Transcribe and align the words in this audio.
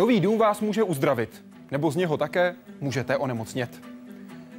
Nový 0.00 0.20
dům 0.20 0.38
vás 0.38 0.60
může 0.60 0.82
uzdravit, 0.82 1.44
nebo 1.70 1.90
z 1.90 1.96
něho 1.96 2.16
také 2.16 2.54
můžete 2.80 3.16
onemocnět. 3.16 3.82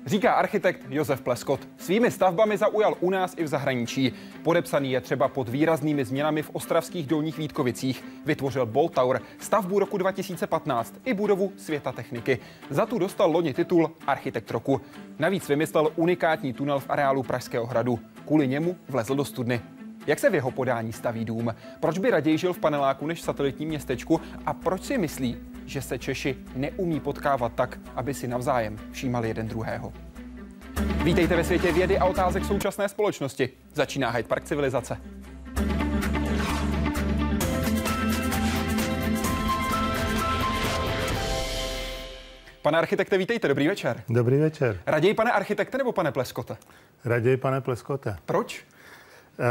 Říká 0.05 0.34
architekt 0.34 0.81
Josef 0.89 1.21
Pleskot. 1.21 1.67
Svými 1.77 2.11
stavbami 2.11 2.57
zaujal 2.57 2.95
u 2.99 3.09
nás 3.09 3.34
i 3.38 3.43
v 3.43 3.48
zahraničí. 3.48 4.13
Podepsaný 4.43 4.91
je 4.91 5.02
třeba 5.02 5.27
pod 5.27 5.49
výraznými 5.49 6.05
změnami 6.05 6.41
v 6.41 6.49
ostravských 6.54 7.07
dolních 7.07 7.38
Vítkovicích. 7.38 8.04
Vytvořil 8.25 8.66
Bolt 8.66 8.93
Tower, 8.93 9.21
stavbu 9.39 9.80
roku 9.80 9.98
2015 9.98 10.95
i 11.05 11.13
budovu 11.13 11.52
světa 11.58 11.91
techniky. 11.91 12.39
Za 12.70 12.85
tu 12.85 12.99
dostal 12.99 13.31
loni 13.31 13.53
titul 13.53 13.91
Architekt 14.08 14.52
roku. 14.52 14.81
Navíc 15.20 15.48
vymyslel 15.48 15.91
unikátní 15.95 16.53
tunel 16.53 16.80
v 16.80 16.89
areálu 16.89 17.23
Pražského 17.23 17.66
hradu. 17.66 17.99
Kvůli 18.26 18.48
němu 18.48 18.76
vlezl 18.89 19.16
do 19.16 19.26
studny. 19.26 19.62
Jak 20.08 20.20
se 20.20 20.30
v 20.30 20.36
jeho 20.36 20.52
podání 20.52 20.94
staví 20.94 21.26
dům? 21.26 21.55
Proč 21.80 21.98
by 21.98 22.12
raději 22.12 22.38
žil 22.38 22.54
v 22.54 22.60
paneláku 22.60 23.08
než 23.08 23.20
v 23.20 23.23
satelitním 23.23 23.70
městečku? 23.70 24.22
A 24.46 24.54
proč 24.54 24.84
si 24.84 24.98
myslí, 24.98 25.38
že 25.66 25.82
se 25.82 25.98
Češi 25.98 26.38
neumí 26.55 27.00
potkávat 27.00 27.54
tak, 27.55 27.80
aby 27.96 28.14
si 28.14 28.27
navzájem 28.27 28.77
všímali 28.91 29.27
jeden 29.27 29.48
druhého? 29.48 29.94
Vítejte 31.04 31.36
ve 31.36 31.44
světě 31.44 31.72
vědy 31.72 31.98
a 31.98 32.05
otázek 32.05 32.46
současné 32.46 32.90
společnosti. 32.90 33.50
Začíná 33.74 34.10
Hyde 34.10 34.27
Park 34.27 34.44
civilizace. 34.44 34.98
Pane 42.62 42.77
architekte, 42.77 43.18
vítejte, 43.18 43.48
dobrý 43.48 43.68
večer. 43.68 44.04
Dobrý 44.10 44.38
večer. 44.38 44.80
Raději 44.86 45.13
pane 45.13 45.32
architekte 45.32 45.77
nebo 45.77 45.91
pane 45.91 46.12
Pleskote? 46.12 46.58
Raději 47.05 47.38
pane 47.38 47.62
Pleskote. 47.62 48.15
Proč? 48.26 48.65
Eh, 49.40 49.43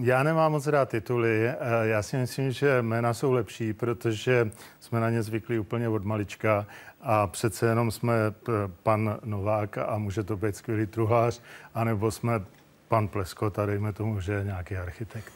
já 0.00 0.22
nemám 0.22 0.52
moc 0.52 0.66
rád 0.66 0.88
tituly. 0.88 1.48
Eh, 1.48 1.56
já 1.82 2.02
si 2.02 2.16
myslím, 2.16 2.52
že 2.52 2.82
jména 2.82 3.14
jsou 3.14 3.32
lepší, 3.32 3.72
protože 3.72 4.50
jsme 4.80 5.00
na 5.00 5.10
ně 5.10 5.22
zvyklí 5.22 5.58
úplně 5.58 5.88
od 5.88 6.04
malička 6.04 6.66
a 7.00 7.26
přece 7.26 7.66
jenom 7.66 7.90
jsme 7.90 8.14
pan 8.82 9.18
Novák 9.24 9.78
a 9.78 9.98
může 9.98 10.22
to 10.22 10.36
být 10.36 10.56
skvělý 10.56 10.86
truhlář, 10.86 11.42
anebo 11.74 12.10
jsme 12.10 12.40
pan 12.88 13.08
Pleskot 13.08 13.58
a 13.58 13.66
dejme 13.66 13.92
tomu, 13.92 14.20
že 14.20 14.32
je 14.32 14.44
nějaký 14.44 14.76
architekt. 14.76 15.32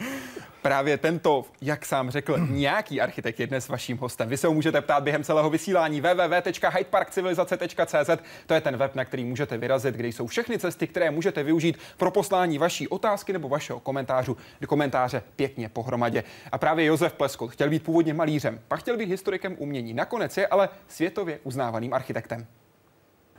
Právě 0.62 0.98
tento, 0.98 1.44
jak 1.62 1.86
sám 1.86 2.10
řekl, 2.10 2.38
nějaký 2.38 3.00
architekt 3.00 3.40
je 3.40 3.46
dnes 3.46 3.68
vaším 3.68 3.98
hostem. 3.98 4.28
Vy 4.28 4.36
se 4.36 4.46
ho 4.46 4.54
můžete 4.54 4.80
ptát 4.80 5.02
během 5.02 5.24
celého 5.24 5.50
vysílání 5.50 6.00
www.hydeparkcivilizace.cz. 6.00 8.10
To 8.46 8.54
je 8.54 8.60
ten 8.60 8.76
web, 8.76 8.94
na 8.94 9.04
který 9.04 9.24
můžete 9.24 9.58
vyrazit, 9.58 9.94
kde 9.94 10.08
jsou 10.08 10.26
všechny 10.26 10.58
cesty, 10.58 10.86
které 10.86 11.10
můžete 11.10 11.42
využít 11.42 11.78
pro 11.96 12.10
poslání 12.10 12.58
vaší 12.58 12.88
otázky 12.88 13.32
nebo 13.32 13.48
vašeho 13.48 13.80
komentářu 13.80 14.36
do 14.60 14.66
komentáře 14.66 15.22
pěkně 15.36 15.68
pohromadě. 15.68 16.24
A 16.52 16.58
právě 16.58 16.84
Josef 16.84 17.12
Pleskot 17.12 17.50
chtěl 17.50 17.70
být 17.70 17.82
původně 17.82 18.14
malířem, 18.14 18.60
pak 18.68 18.80
chtěl 18.80 18.96
být 18.96 19.08
historikem 19.08 19.56
umění. 19.58 19.94
Nakonec 19.94 20.36
je 20.36 20.46
ale 20.46 20.68
světově 20.88 21.38
uznávaným 21.44 21.94
architektem. 21.94 22.46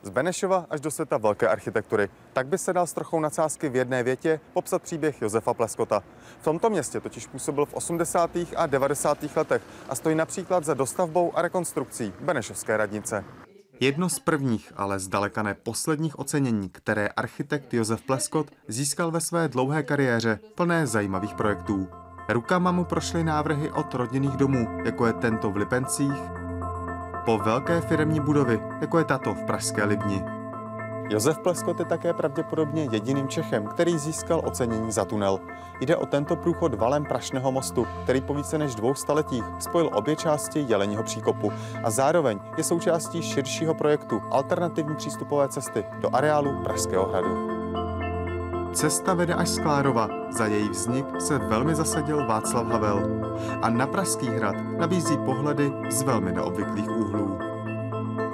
Z 0.04 0.10
Benešova 0.10 0.66
až 0.70 0.82
do 0.82 0.92
světa 0.92 1.18
velké 1.18 1.48
architektury. 1.48 2.10
Tak 2.34 2.48
by 2.48 2.58
se 2.58 2.74
dal 2.74 2.88
s 2.88 2.94
trochou 2.94 3.20
nadsázky 3.20 3.70
v 3.70 3.76
jedné 3.76 4.04
větě 4.04 4.40
popsat 4.54 4.82
příběh 4.82 5.22
Josefa 5.22 5.54
Pleskota. 5.54 6.04
V 6.42 6.44
tomto 6.44 6.70
městě 6.70 7.00
totiž 7.00 7.28
působil 7.28 7.66
v 7.66 7.74
80. 7.74 8.32
a 8.56 8.66
90. 8.66 9.18
letech 9.36 9.62
a 9.90 9.96
stojí 9.96 10.16
například 10.16 10.66
za 10.66 10.74
dostavbou 10.74 11.38
a 11.38 11.42
rekonstrukcí 11.42 12.14
Benešovské 12.22 12.78
radnice. 12.78 13.24
Jedno 13.80 14.10
z 14.10 14.20
prvních, 14.20 14.74
ale 14.76 15.00
zdaleka 15.00 15.44
ne 15.44 15.54
posledních 15.54 16.20
ocenění, 16.20 16.70
které 16.70 17.08
architekt 17.08 17.74
Josef 17.74 18.02
Pleskot 18.02 18.52
získal 18.68 19.12
ve 19.12 19.22
své 19.22 19.48
dlouhé 19.48 19.84
kariéře, 19.84 20.40
plné 20.56 20.88
zajímavých 20.88 21.34
projektů. 21.34 21.88
Rukama 22.30 22.72
mu 22.72 22.86
prošly 22.86 23.24
návrhy 23.24 23.72
od 23.72 23.94
rodinných 23.94 24.38
domů, 24.38 24.68
jako 24.86 25.06
je 25.08 25.14
tento 25.14 25.52
v 25.52 25.58
Lipencích, 25.58 26.41
po 27.26 27.38
velké 27.38 27.82
firmní 27.82 28.20
budovy, 28.20 28.60
jako 28.82 28.98
je 28.98 29.06
tato 29.06 29.34
v 29.34 29.46
Pražské 29.46 29.84
Libni. 29.84 30.24
Josef 31.10 31.40
Pleskot 31.40 31.80
je 31.80 31.86
také 31.86 32.14
pravděpodobně 32.14 32.88
jediným 32.92 33.28
Čechem, 33.28 33.68
který 33.68 33.98
získal 33.98 34.42
ocenění 34.46 34.92
za 34.92 35.06
tunel. 35.06 35.40
Jde 35.80 35.96
o 35.96 36.06
tento 36.06 36.36
průchod 36.36 36.74
valem 36.74 37.06
Prašného 37.06 37.52
mostu, 37.52 37.88
který 38.04 38.22
po 38.22 38.34
více 38.34 38.58
než 38.58 38.76
dvou 38.76 38.96
staletích 38.96 39.44
spojil 39.60 39.90
obě 39.94 40.16
části 40.16 40.66
Jeleního 40.68 41.04
příkopu 41.04 41.52
a 41.84 41.90
zároveň 41.90 42.40
je 42.58 42.64
součástí 42.64 43.22
širšího 43.22 43.74
projektu 43.74 44.22
alternativní 44.32 44.96
přístupové 44.96 45.48
cesty 45.48 45.86
do 46.00 46.16
areálu 46.16 46.64
Pražského 46.64 47.06
hradu. 47.06 47.61
Cesta 48.72 49.14
vede 49.14 49.34
až 49.34 49.50
z 49.50 49.60
Klárova. 49.60 50.08
Za 50.30 50.46
její 50.46 50.70
vznik 50.70 51.06
se 51.22 51.38
velmi 51.38 51.76
zasadil 51.76 52.28
Václav 52.28 52.68
Havel. 52.68 53.04
A 53.62 53.70
na 53.70 53.88
Pražský 53.88 54.28
hrad 54.28 54.56
nabízí 54.78 55.18
pohledy 55.18 55.74
z 55.90 56.02
velmi 56.02 56.32
neobvyklých 56.32 56.90
úhlů. 56.90 57.38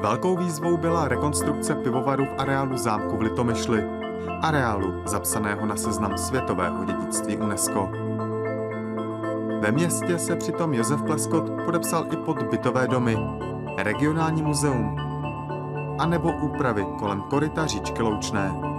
Velkou 0.02 0.38
výzvou 0.38 0.78
byla 0.78 1.08
rekonstrukce 1.08 1.76
pivovaru 1.76 2.26
v 2.26 2.36
areálu 2.38 2.78
zámku 2.78 3.18
v 3.18 3.22
Litomyšli, 3.22 3.84
areálu 4.42 4.94
zapsaného 5.06 5.66
na 5.66 5.76
seznam 5.76 6.18
světového 6.18 6.86
dědictví 6.86 7.38
UNESCO. 7.38 7.90
Ve 9.60 9.72
městě 9.72 10.20
se 10.20 10.36
přitom 10.36 10.74
Josef 10.74 11.02
Pleskot 11.02 11.44
podepsal 11.66 12.06
i 12.14 12.16
pod 12.16 12.44
bytové 12.44 12.88
domy, 12.88 13.18
regionální 13.78 14.42
muzeum 14.42 14.96
a 16.00 16.06
nebo 16.06 16.32
úpravy 16.42 16.86
kolem 17.00 17.22
koryta 17.22 17.66
říčky 17.66 18.02
Loučné. 18.02 18.77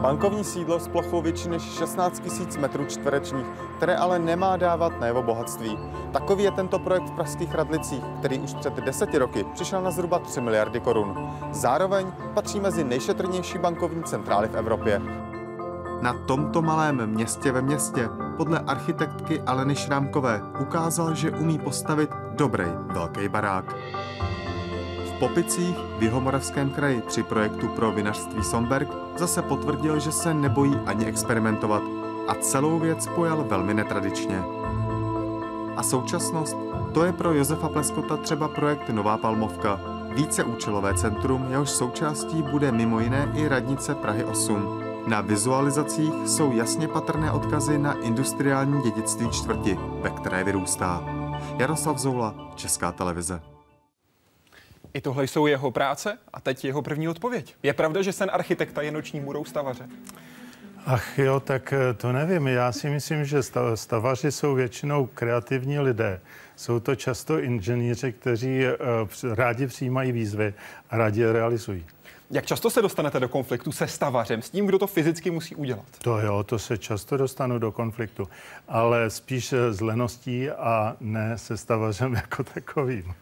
Bankovní 0.00 0.44
sídlo 0.44 0.80
s 0.80 0.88
plochou 0.88 1.22
větší 1.22 1.48
než 1.48 1.62
16 1.62 2.22
000 2.38 2.50
metrů 2.60 2.84
čtverečních, 2.86 3.46
které 3.76 3.96
ale 3.96 4.18
nemá 4.18 4.56
dávat 4.56 5.00
na 5.00 5.06
jeho 5.06 5.22
bohatství. 5.22 5.78
Takový 6.12 6.44
je 6.44 6.50
tento 6.50 6.78
projekt 6.78 7.08
v 7.08 7.14
pražských 7.14 7.54
Radlicích, 7.54 8.04
který 8.18 8.38
už 8.38 8.54
před 8.54 8.74
deseti 8.74 9.18
roky 9.18 9.44
přišel 9.54 9.82
na 9.82 9.90
zhruba 9.90 10.18
3 10.18 10.40
miliardy 10.40 10.80
korun. 10.80 11.30
Zároveň 11.52 12.06
patří 12.34 12.60
mezi 12.60 12.84
nejšetrnější 12.84 13.58
bankovní 13.58 14.02
centrály 14.02 14.48
v 14.48 14.54
Evropě. 14.54 15.02
Na 16.02 16.14
tomto 16.26 16.62
malém 16.62 17.06
městě 17.06 17.52
ve 17.52 17.62
městě 17.62 18.08
podle 18.36 18.58
architektky 18.58 19.40
Aleny 19.40 19.76
Šrámkové 19.76 20.42
ukázal, 20.60 21.14
že 21.14 21.30
umí 21.30 21.58
postavit 21.58 22.10
dobrý 22.36 22.66
velký 22.92 23.28
barák. 23.28 23.74
Popicích 25.18 25.76
v 25.98 26.02
Jihomoravském 26.02 26.70
kraji 26.70 27.02
při 27.06 27.22
projektu 27.22 27.68
pro 27.68 27.92
vinařství 27.92 28.44
Somberg 28.44 28.88
zase 29.16 29.42
potvrdil, 29.42 30.00
že 30.00 30.12
se 30.12 30.34
nebojí 30.34 30.76
ani 30.86 31.06
experimentovat 31.06 31.82
a 32.28 32.34
celou 32.34 32.78
věc 32.78 33.06
pojal 33.06 33.44
velmi 33.44 33.74
netradičně. 33.74 34.42
A 35.76 35.82
současnost, 35.82 36.56
to 36.94 37.04
je 37.04 37.12
pro 37.12 37.32
Josefa 37.32 37.68
Pleskota 37.68 38.16
třeba 38.16 38.48
projekt 38.48 38.88
Nová 38.88 39.16
Palmovka, 39.16 39.80
víceúčelové 40.14 40.94
centrum, 40.94 41.46
jehož 41.50 41.70
součástí 41.70 42.42
bude 42.42 42.72
mimo 42.72 43.00
jiné 43.00 43.32
i 43.34 43.48
radnice 43.48 43.94
Prahy 43.94 44.24
8. 44.24 44.82
Na 45.06 45.20
vizualizacích 45.20 46.14
jsou 46.26 46.52
jasně 46.52 46.88
patrné 46.88 47.32
odkazy 47.32 47.78
na 47.78 47.92
industriální 47.92 48.82
dědictví 48.82 49.30
čtvrti, 49.30 49.78
ve 50.00 50.10
které 50.10 50.44
vyrůstá. 50.44 51.04
Jaroslav 51.58 51.98
Zoula, 51.98 52.34
Česká 52.54 52.92
televize. 52.92 53.57
I 54.98 55.00
tohle 55.00 55.24
jsou 55.24 55.46
jeho 55.46 55.70
práce 55.70 56.18
a 56.32 56.40
teď 56.40 56.64
jeho 56.64 56.82
první 56.82 57.08
odpověď. 57.08 57.54
Je 57.62 57.72
pravda, 57.72 58.02
že 58.02 58.12
sen 58.12 58.30
architekta 58.32 58.82
je 58.82 58.90
noční 58.90 59.20
můrou 59.20 59.44
stavaře? 59.44 59.88
Ach 60.86 61.18
jo, 61.18 61.40
tak 61.40 61.72
eh, 61.72 61.94
to 61.94 62.12
nevím. 62.12 62.46
Já 62.46 62.72
si 62.72 62.90
myslím, 62.90 63.24
že 63.24 63.42
stavaři 63.74 64.32
jsou 64.32 64.54
většinou 64.54 65.06
kreativní 65.06 65.78
lidé. 65.78 66.20
Jsou 66.56 66.80
to 66.80 66.94
často 66.94 67.38
inženýři, 67.38 68.12
kteří 68.12 68.64
eh, 68.64 68.76
rádi 69.34 69.66
přijímají 69.66 70.12
výzvy 70.12 70.54
a 70.90 70.96
rádi 70.96 71.20
je 71.20 71.32
realizují. 71.32 71.86
Jak 72.30 72.46
často 72.46 72.70
se 72.70 72.82
dostanete 72.82 73.20
do 73.20 73.28
konfliktu 73.28 73.72
se 73.72 73.86
stavařem, 73.86 74.42
s 74.42 74.50
tím, 74.50 74.66
kdo 74.66 74.78
to 74.78 74.86
fyzicky 74.86 75.30
musí 75.30 75.54
udělat? 75.54 75.86
To 76.02 76.18
jo, 76.18 76.44
to 76.44 76.58
se 76.58 76.78
často 76.78 77.16
dostanu 77.16 77.58
do 77.58 77.72
konfliktu, 77.72 78.28
ale 78.68 79.10
spíš 79.10 79.52
eh, 79.52 79.72
s 79.72 79.80
leností 79.80 80.50
a 80.50 80.96
ne 81.00 81.38
se 81.38 81.56
stavařem 81.56 82.14
jako 82.22 82.44
takovým. 82.44 83.14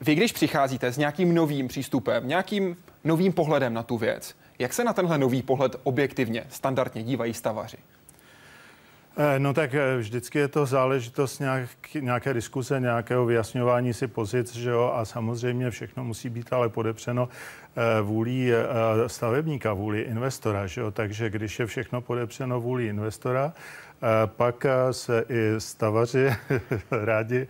Vy, 0.00 0.14
když 0.14 0.32
přicházíte 0.32 0.92
s 0.92 0.98
nějakým 0.98 1.34
novým 1.34 1.68
přístupem, 1.68 2.28
nějakým 2.28 2.76
novým 3.04 3.32
pohledem 3.32 3.74
na 3.74 3.82
tu 3.82 3.98
věc, 3.98 4.34
jak 4.58 4.72
se 4.72 4.84
na 4.84 4.92
tenhle 4.92 5.18
nový 5.18 5.42
pohled 5.42 5.76
objektivně, 5.82 6.44
standardně 6.48 7.02
dívají 7.02 7.34
stavaři? 7.34 7.76
Eh, 9.18 9.38
no 9.38 9.54
tak 9.54 9.74
eh, 9.74 9.96
vždycky 9.96 10.38
je 10.38 10.48
to 10.48 10.66
záležitost 10.66 11.38
nějak, 11.38 11.68
nějaké 12.00 12.34
diskuse, 12.34 12.80
nějakého 12.80 13.26
vyjasňování 13.26 13.94
si 13.94 14.06
pozic, 14.06 14.56
že 14.56 14.70
jo, 14.70 14.92
a 14.94 15.04
samozřejmě 15.04 15.70
všechno 15.70 16.04
musí 16.04 16.28
být 16.28 16.52
ale 16.52 16.68
podepřeno 16.68 17.28
eh, 17.28 18.00
vůlí 18.02 18.50
stavebníka, 19.06 19.72
vůlí 19.72 20.00
investora, 20.00 20.66
že 20.66 20.80
jo, 20.80 20.90
takže 20.90 21.30
když 21.30 21.58
je 21.58 21.66
všechno 21.66 22.00
podepřeno 22.00 22.60
vůlí 22.60 22.86
investora, 22.86 23.52
pak 24.26 24.66
se 24.90 25.24
i 25.28 25.60
stavaři 25.60 26.28
rádi 26.90 27.48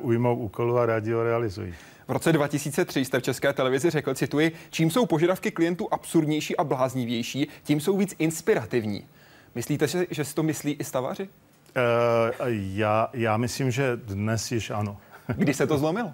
ujmou 0.00 0.36
úkolu 0.36 0.78
a 0.78 0.86
rádi 0.86 1.12
ho 1.12 1.22
realizují. 1.22 1.74
V 2.08 2.12
roce 2.12 2.32
2003 2.32 3.04
jste 3.04 3.20
v 3.20 3.22
České 3.22 3.52
televizi 3.52 3.90
řekl, 3.90 4.14
cituji, 4.14 4.52
čím 4.70 4.90
jsou 4.90 5.06
požadavky 5.06 5.50
klientů 5.50 5.88
absurdnější 5.90 6.56
a 6.56 6.64
bláznivější, 6.64 7.48
tím 7.62 7.80
jsou 7.80 7.96
víc 7.96 8.14
inspirativní. 8.18 9.04
Myslíte 9.54 9.86
že 10.10 10.24
si 10.24 10.34
to 10.34 10.42
myslí 10.42 10.72
i 10.72 10.84
stavaři? 10.84 11.22
Uh, 11.22 11.28
já, 12.48 13.08
já 13.12 13.36
myslím, 13.36 13.70
že 13.70 13.96
dnes 13.96 14.52
již 14.52 14.70
ano. 14.70 14.96
Kdy 15.26 15.54
se 15.54 15.66
to 15.66 15.78
zlomilo? 15.82 16.12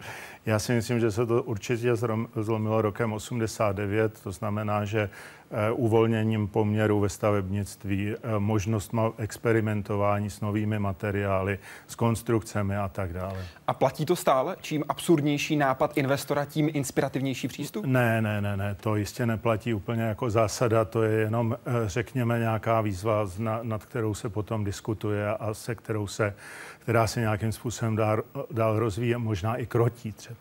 Já 0.49 0.59
si 0.59 0.73
myslím, 0.73 1.01
že 1.01 1.11
se 1.11 1.27
to 1.27 1.43
určitě 1.43 1.97
zlomilo 2.37 2.83
rokem 2.83 3.13
89, 3.13 4.21
to 4.23 4.33
znamená, 4.33 4.85
že 4.85 5.11
Eh, 5.51 5.71
uvolněním 5.73 6.49
poměru 6.49 7.01
ve 7.01 7.09
stavebnictví, 7.09 8.15
eh, 8.15 8.39
možnost 8.39 8.93
experimentování 9.19 10.31
s 10.31 10.41
novými 10.41 10.79
materiály, 10.79 11.59
s 11.87 11.95
konstrukcemi 11.95 12.77
a 12.77 12.89
tak 12.89 13.13
dále. 13.13 13.45
A 13.67 13.75
platí 13.75 14.07
to 14.07 14.17
stále? 14.17 14.57
Čím 14.61 14.85
absurdnější 14.89 15.57
nápad 15.57 15.99
investora, 15.99 16.45
tím 16.45 16.71
inspirativnější 16.73 17.49
přístup? 17.49 17.85
Ne, 17.85 18.23
ne, 18.23 18.41
ne, 18.41 18.57
ne, 18.57 18.75
to 18.81 18.97
jistě 18.97 19.27
neplatí 19.27 19.75
úplně 19.75 20.03
jako 20.03 20.31
zásada, 20.31 20.85
to 20.85 21.03
je 21.03 21.21
jenom, 21.21 21.57
eh, 21.67 21.73
řekněme, 21.87 22.39
nějaká 22.39 22.81
výzva, 22.81 23.27
nad 23.63 23.85
kterou 23.85 24.15
se 24.15 24.29
potom 24.29 24.65
diskutuje 24.65 25.29
a 25.29 25.55
se 25.55 25.75
kterou 25.75 26.07
se, 26.07 26.35
která 26.79 27.07
se 27.07 27.21
nějakým 27.21 27.53
způsobem 27.53 27.97
dál, 27.97 28.23
dál 28.51 28.79
rozvíjí, 28.79 29.15
možná 29.17 29.57
i 29.57 29.67
krotí 29.67 30.13
třeba. 30.13 30.38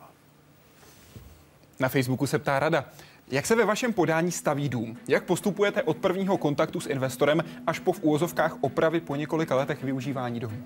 Na 1.80 1.88
Facebooku 1.88 2.26
se 2.26 2.38
ptá 2.38 2.58
rada. 2.58 2.84
Jak 3.30 3.46
se 3.46 3.56
ve 3.56 3.64
vašem 3.64 3.92
podání 3.92 4.32
staví 4.32 4.68
dům? 4.68 4.96
Jak 5.08 5.24
postupujete 5.24 5.82
od 5.82 5.96
prvního 5.96 6.38
kontaktu 6.38 6.80
s 6.80 6.86
investorem 6.86 7.44
až 7.66 7.78
po 7.78 7.92
v 7.92 8.02
úvozovkách 8.02 8.56
opravy 8.60 9.00
po 9.00 9.16
několika 9.16 9.56
letech 9.56 9.84
využívání 9.84 10.40
domu? 10.40 10.56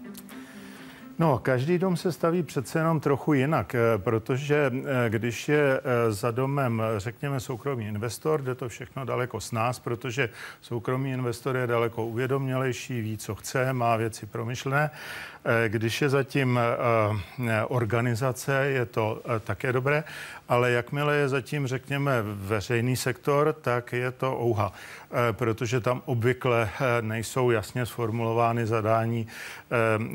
No, 1.18 1.38
každý 1.38 1.78
dom 1.78 1.96
se 1.96 2.12
staví 2.12 2.42
přece 2.42 2.78
jenom 2.78 3.00
trochu 3.00 3.32
jinak, 3.32 3.74
eh, 3.74 3.98
protože 3.98 4.72
eh, 4.74 5.10
když 5.10 5.48
je 5.48 5.80
eh, 5.80 6.12
za 6.12 6.30
domem, 6.30 6.82
řekněme, 6.96 7.40
soukromý 7.40 7.86
investor, 7.86 8.42
jde 8.42 8.54
to 8.54 8.68
všechno 8.68 9.04
daleko 9.04 9.40
s 9.40 9.52
nás, 9.52 9.78
protože 9.78 10.28
soukromý 10.60 11.12
investor 11.12 11.56
je 11.56 11.66
daleko 11.66 12.06
uvědomělejší, 12.06 13.00
ví, 13.00 13.18
co 13.18 13.34
chce, 13.34 13.72
má 13.72 13.96
věci 13.96 14.26
promyšlené. 14.26 14.90
Když 15.68 16.02
je 16.02 16.08
zatím 16.08 16.60
organizace, 17.68 18.64
je 18.66 18.86
to 18.86 19.22
také 19.44 19.72
dobré, 19.72 20.04
ale 20.48 20.70
jakmile 20.70 21.16
je 21.16 21.28
zatím, 21.28 21.66
řekněme, 21.66 22.22
veřejný 22.22 22.96
sektor, 22.96 23.52
tak 23.52 23.92
je 23.92 24.10
to 24.10 24.38
ouha, 24.40 24.72
protože 25.32 25.80
tam 25.80 26.02
obvykle 26.04 26.70
nejsou 27.00 27.50
jasně 27.50 27.86
sformulovány 27.86 28.66
zadání, 28.66 29.26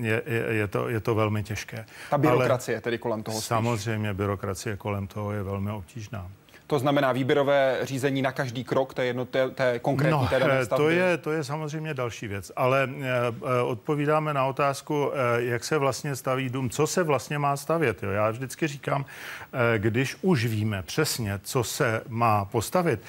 je, 0.02 0.22
je, 0.26 0.46
je, 0.50 0.68
to, 0.68 0.90
je 0.90 1.00
to 1.00 1.16
velmi 1.16 1.44
těžké. 1.44 1.86
Ta 2.10 2.18
byrokracie 2.18 2.76
Ale 2.76 2.82
tedy 2.82 2.98
kolem 2.98 3.24
toho 3.24 3.38
spíš. 3.38 3.48
Samozřejmě 3.48 4.14
byrokracie 4.14 4.78
kolem 4.78 5.08
toho 5.08 5.32
je 5.32 5.44
velmi 5.44 5.72
obtížná. 5.72 6.32
To 6.68 6.80
znamená 6.80 7.12
výběrové 7.12 7.80
řízení 7.82 8.22
na 8.22 8.32
každý 8.32 8.64
krok 8.64 8.94
té, 8.94 9.06
jedno, 9.06 9.26
té, 9.26 9.50
té 9.50 9.80
konkrétní 9.80 10.22
no, 10.22 10.28
té 10.28 10.40
dané 10.40 10.66
stavby? 10.66 10.84
To 10.84 10.90
je, 10.90 11.18
to 11.18 11.32
je 11.32 11.44
samozřejmě 11.44 11.94
další 11.94 12.28
věc, 12.28 12.52
ale 12.56 12.90
eh, 12.90 13.08
eh, 13.08 13.62
odpovídáme 13.62 14.34
na 14.34 14.46
otázku, 14.46 15.12
eh, 15.14 15.44
jak 15.44 15.64
se 15.64 15.78
vlastně 15.78 16.16
staví 16.16 16.50
dům, 16.50 16.70
co 16.70 16.88
se 16.88 17.04
vlastně 17.04 17.38
má 17.40 17.58
stavět. 17.58 18.04
Jo? 18.04 18.10
Já 18.10 18.30
vždycky 18.32 18.68
říkám, 18.68 19.06
když 19.78 20.18
už 20.22 20.46
víme 20.46 20.84
přesně, 20.84 21.40
co 21.44 21.64
se 21.64 22.02
má 22.08 22.46
postavit, 22.46 23.00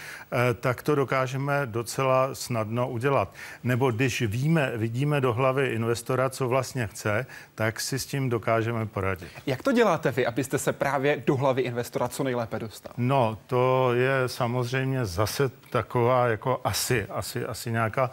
tak 0.61 0.83
to 0.83 0.95
dokážeme 0.95 1.63
docela 1.67 2.35
snadno 2.35 2.89
udělat. 2.89 3.33
Nebo 3.65 3.91
když 3.91 4.23
víme, 4.23 4.73
vidíme 4.77 5.21
do 5.21 5.33
hlavy 5.33 5.67
investora, 5.67 6.31
co 6.31 6.49
vlastně 6.49 6.87
chce, 6.87 7.27
tak 7.55 7.81
si 7.81 7.99
s 7.99 8.07
tím 8.07 8.29
dokážeme 8.29 8.87
poradit. 8.87 9.29
Jak 9.47 9.63
to 9.63 9.73
děláte 9.73 10.11
vy, 10.11 10.27
abyste 10.27 10.59
se 10.59 10.73
právě 10.73 11.23
do 11.27 11.37
hlavy 11.37 11.63
investora 11.63 12.09
co 12.09 12.25
nejlépe 12.25 12.59
dostal? 12.59 12.93
No, 12.97 13.39
to 13.49 13.95
je 13.95 14.29
samozřejmě 14.29 15.07
zase 15.07 15.51
taková 15.71 16.27
jako 16.27 16.61
asi, 16.65 17.07
asi, 17.07 17.47
asi 17.47 17.71
nějaká 17.71 18.11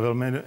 velmi 0.00 0.26
eh, 0.26 0.42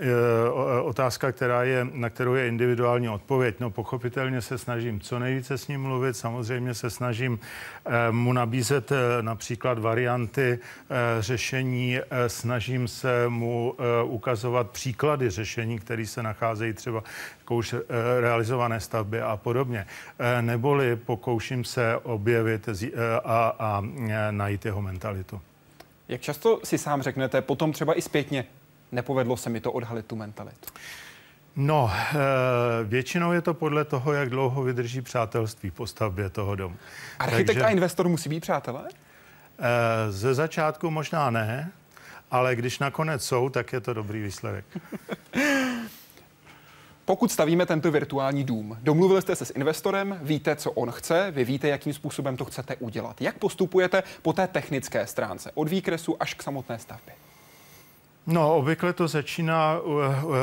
otázka, 0.82 1.32
která 1.32 1.64
je, 1.64 1.88
na 1.92 2.10
kterou 2.10 2.34
je 2.34 2.48
individuální 2.48 3.10
odpověď. 3.10 3.56
No 3.60 3.70
pochopitelně 3.70 4.42
se 4.42 4.58
snažím 4.58 5.00
co 5.00 5.20
nejvíce 5.20 5.58
s 5.58 5.68
ním 5.68 5.82
mluvit, 5.82 6.18
samozřejmě 6.18 6.74
se 6.74 6.90
snažím 6.90 7.40
eh, 7.86 8.12
mu 8.12 8.34
nabízet 8.34 8.92
například 9.22 9.80
varianty 9.80 10.60
řešení, 11.20 12.00
snažím 12.28 12.88
se 12.88 13.28
mu 13.28 13.76
ukazovat 14.04 14.70
příklady 14.70 15.30
řešení, 15.30 15.80
které 15.80 16.06
se 16.06 16.24
nacházejí 16.24 16.74
třeba 16.74 17.04
jako 17.40 17.56
už 17.56 17.76
realizované 18.20 18.80
stavby 18.80 19.22
a 19.22 19.38
podobně. 19.38 19.86
Neboli 20.42 20.96
pokouším 20.96 21.64
se 21.64 21.98
objevit 22.04 22.70
a, 23.24 23.56
a 23.60 23.84
najít 24.32 24.66
jeho 24.66 24.82
mentalitu. 24.82 25.42
Jak 26.08 26.22
často 26.22 26.60
si 26.64 26.78
sám 26.78 27.02
řeknete, 27.02 27.42
potom 27.42 27.72
třeba 27.72 27.98
i 27.98 28.02
zpětně, 28.02 28.46
nepovedlo 28.92 29.38
se 29.38 29.50
mi 29.50 29.62
to 29.62 29.72
odhalit 29.72 30.06
tu 30.06 30.16
mentalitu? 30.16 30.70
No, 31.56 31.92
eh, 31.94 32.16
většinou 32.84 33.32
je 33.32 33.42
to 33.42 33.54
podle 33.54 33.86
toho, 33.86 34.14
jak 34.14 34.30
dlouho 34.30 34.64
vydrží 34.64 35.02
přátelství 35.02 35.72
po 35.72 35.88
stavbě 35.88 36.30
toho 36.30 36.56
domu. 36.56 36.76
Architekt 37.20 37.48
Takže, 37.48 37.64
a 37.64 37.70
investor 37.70 38.10
musí 38.10 38.30
být 38.30 38.40
přátelé? 38.40 38.88
Eh, 39.60 40.12
ze 40.12 40.34
začátku 40.34 40.92
možná 40.92 41.30
ne, 41.30 41.72
ale 42.32 42.56
když 42.56 42.80
nakonec 42.80 43.26
jsou, 43.26 43.50
tak 43.50 43.74
je 43.74 43.80
to 43.80 43.94
dobrý 43.94 44.24
výsledek. 44.24 44.66
Pokud 47.06 47.32
stavíme 47.32 47.66
tento 47.66 47.92
virtuální 47.92 48.44
dům, 48.44 48.78
domluvili 48.82 49.22
jste 49.22 49.36
se 49.36 49.46
s 49.46 49.54
investorem, 49.56 50.20
víte, 50.22 50.56
co 50.56 50.72
on 50.72 50.92
chce, 50.92 51.32
vy 51.32 51.44
víte, 51.44 51.68
jakým 51.68 51.94
způsobem 51.94 52.38
to 52.38 52.46
chcete 52.46 52.76
udělat. 52.76 53.22
Jak 53.22 53.38
postupujete 53.38 54.04
po 54.22 54.34
té 54.34 54.48
technické 54.48 55.08
stránce, 55.08 55.52
od 55.54 55.70
výkresu 55.70 56.16
až 56.20 56.34
k 56.34 56.44
samotné 56.44 56.80
stavbě? 56.80 57.14
No, 58.28 58.56
obvykle 58.56 58.94
to 58.94 59.08
začíná 59.08 59.80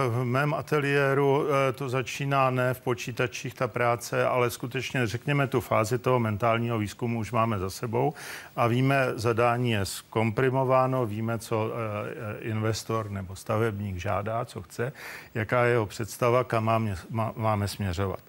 v 0.08 0.24
mém 0.24 0.54
ateliéru, 0.54 1.46
eh, 1.46 1.72
to 1.72 1.88
začíná 1.88 2.50
ne 2.50 2.74
v 2.74 2.80
počítačích 2.80 3.54
ta 3.54 3.68
práce, 3.68 4.26
ale 4.26 4.50
skutečně 4.50 5.06
řekněme 5.06 5.46
tu 5.46 5.60
fázi 5.60 5.98
toho 5.98 6.20
mentálního 6.20 6.78
výzkumu 6.78 7.18
už 7.18 7.32
máme 7.32 7.58
za 7.58 7.70
sebou 7.70 8.14
a 8.56 8.66
víme, 8.66 9.06
zadání 9.14 9.70
je 9.70 9.84
zkomprimováno, 9.84 11.06
víme, 11.06 11.38
co 11.38 11.70
eh, 11.70 12.38
investor 12.38 13.10
nebo 13.10 13.36
stavebník 13.36 13.96
žádá, 13.96 14.44
co 14.44 14.62
chce, 14.62 14.92
jaká 15.34 15.64
je 15.64 15.70
jeho 15.70 15.86
představa, 15.86 16.44
kam 16.44 16.94
máme, 17.36 17.68
směřovat. 17.68 18.20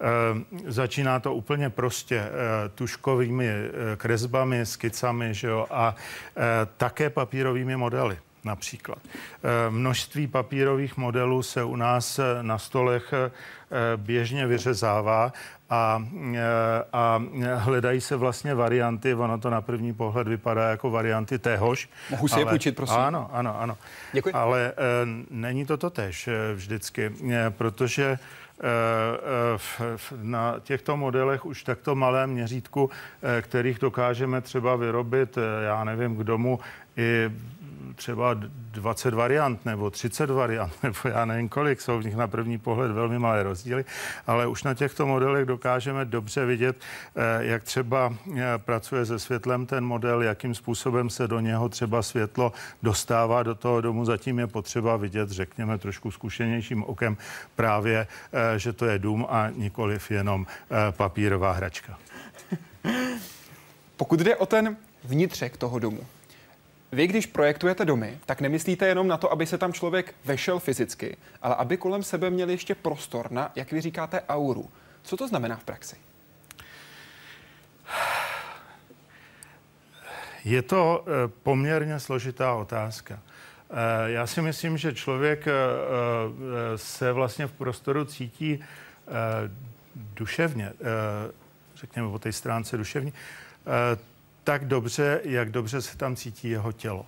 Eh, 0.00 0.70
začíná 0.70 1.20
to 1.20 1.34
úplně 1.34 1.70
prostě 1.70 2.24
tuškovými 2.74 3.52
kresbami, 3.96 4.66
skicami 4.66 5.34
že 5.34 5.48
jo, 5.48 5.66
a 5.70 5.94
také 6.76 7.10
papírovými 7.10 7.76
modely 7.76 8.18
například. 8.44 8.98
Eh, 9.04 9.70
množství 9.70 10.26
papírových 10.26 10.96
modelů 10.96 11.42
se 11.42 11.64
u 11.64 11.76
nás 11.76 12.18
eh, 12.18 12.22
na 12.42 12.58
stolech 12.58 13.12
eh, 13.12 13.30
běžně 13.96 14.46
vyřezává 14.46 15.32
a, 15.70 16.04
a 16.92 17.22
hledají 17.54 18.00
se 18.00 18.16
vlastně 18.16 18.54
varianty, 18.54 19.14
ono 19.14 19.38
to 19.38 19.50
na 19.50 19.60
první 19.60 19.94
pohled 19.94 20.28
vypadá 20.28 20.70
jako 20.70 20.90
varianty 20.90 21.38
téhož. 21.38 21.88
Mohu 22.10 22.28
si 22.28 22.34
ale, 22.34 22.42
je 22.42 22.46
půjčit, 22.46 22.76
prosím? 22.76 22.96
Ano, 22.96 23.30
ano, 23.32 23.60
ano. 23.60 23.76
Děkuji. 24.12 24.34
Ale 24.34 24.72
není 25.30 25.66
to 25.66 25.76
to 25.76 25.90
tež 25.90 26.28
vždycky, 26.54 27.12
protože 27.50 28.18
na 30.22 30.54
těchto 30.62 30.96
modelech 30.96 31.46
už 31.46 31.62
takto 31.62 31.94
malém 31.94 32.30
měřítku, 32.30 32.90
kterých 33.40 33.78
dokážeme 33.78 34.40
třeba 34.40 34.76
vyrobit, 34.76 35.38
já 35.64 35.84
nevím, 35.84 36.16
k 36.16 36.24
domu 36.24 36.60
i 36.96 37.30
třeba 37.96 38.34
20 38.34 39.14
variant 39.14 39.64
nebo 39.64 39.90
30 39.90 40.30
variant, 40.30 40.72
nebo 40.82 40.96
já 41.04 41.24
nevím 41.24 41.48
kolik, 41.48 41.80
jsou 41.80 41.98
v 41.98 42.04
nich 42.04 42.16
na 42.16 42.26
první 42.26 42.58
pohled 42.58 42.92
velmi 42.92 43.18
malé 43.18 43.42
rozdíly, 43.42 43.84
ale 44.26 44.46
už 44.46 44.62
na 44.62 44.74
těchto 44.74 45.06
modelech 45.06 45.46
dokážeme 45.46 46.04
dobře 46.04 46.44
vidět, 46.44 46.76
eh, 47.16 47.44
jak 47.44 47.62
třeba 47.62 48.14
eh, 48.36 48.42
pracuje 48.56 49.06
se 49.06 49.18
světlem 49.18 49.66
ten 49.66 49.84
model, 49.84 50.22
jakým 50.22 50.54
způsobem 50.54 51.10
se 51.10 51.28
do 51.28 51.40
něho 51.40 51.68
třeba 51.68 52.02
světlo 52.02 52.52
dostává 52.82 53.42
do 53.42 53.54
toho 53.54 53.80
domu. 53.80 54.04
Zatím 54.04 54.38
je 54.38 54.46
potřeba 54.46 54.96
vidět, 54.96 55.30
řekněme, 55.30 55.78
trošku 55.78 56.10
zkušenějším 56.10 56.84
okem 56.84 57.16
právě, 57.56 58.06
eh, 58.32 58.58
že 58.58 58.72
to 58.72 58.86
je 58.86 58.98
dům 58.98 59.26
a 59.28 59.50
nikoliv 59.50 60.10
jenom 60.10 60.46
papírová 60.90 61.52
hračka. 61.52 61.98
Pokud 63.96 64.20
jde 64.20 64.36
o 64.36 64.46
ten 64.46 64.76
vnitřek 65.04 65.56
toho 65.56 65.78
domu, 65.78 66.06
vy, 66.92 67.06
když 67.06 67.26
projektujete 67.26 67.84
domy, 67.84 68.18
tak 68.26 68.40
nemyslíte 68.40 68.86
jenom 68.86 69.08
na 69.08 69.16
to, 69.16 69.32
aby 69.32 69.46
se 69.46 69.58
tam 69.58 69.72
člověk 69.72 70.14
vešel 70.24 70.58
fyzicky, 70.58 71.16
ale 71.42 71.54
aby 71.54 71.76
kolem 71.76 72.02
sebe 72.02 72.30
měl 72.30 72.50
ještě 72.50 72.74
prostor 72.74 73.32
na, 73.32 73.52
jak 73.56 73.72
vy 73.72 73.80
říkáte, 73.80 74.22
auru. 74.28 74.70
Co 75.02 75.16
to 75.16 75.28
znamená 75.28 75.56
v 75.56 75.64
praxi? 75.64 75.96
Je 80.44 80.62
to 80.62 81.04
eh, 81.06 81.28
poměrně 81.42 82.00
složitá 82.00 82.54
otázka. 82.54 83.18
Eh, 83.70 84.10
já 84.10 84.26
si 84.26 84.42
myslím, 84.42 84.78
že 84.78 84.94
člověk 84.94 85.46
eh, 85.46 85.52
se 86.76 87.12
vlastně 87.12 87.46
v 87.46 87.52
prostoru 87.52 88.04
cítí 88.04 88.64
duševně, 89.94 90.72
řekněme 91.76 92.08
po 92.08 92.18
té 92.18 92.32
stránce 92.32 92.76
duševní, 92.76 93.12
tak 94.44 94.64
dobře, 94.64 95.20
jak 95.24 95.50
dobře 95.50 95.82
se 95.82 95.96
tam 95.96 96.16
cítí 96.16 96.50
jeho 96.50 96.72
tělo. 96.72 97.06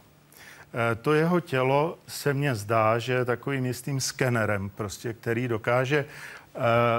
Eh, 0.75 0.95
to 0.95 1.15
jeho 1.15 1.41
tělo 1.41 1.99
se 2.07 2.35
mně 2.35 2.55
zdá, 2.55 2.99
že 2.99 3.13
je 3.13 3.25
takovým 3.25 3.67
jistým 3.67 4.01
skenerem, 4.01 4.71
prostě, 4.71 5.13
který 5.13 5.49
dokáže 5.49 6.05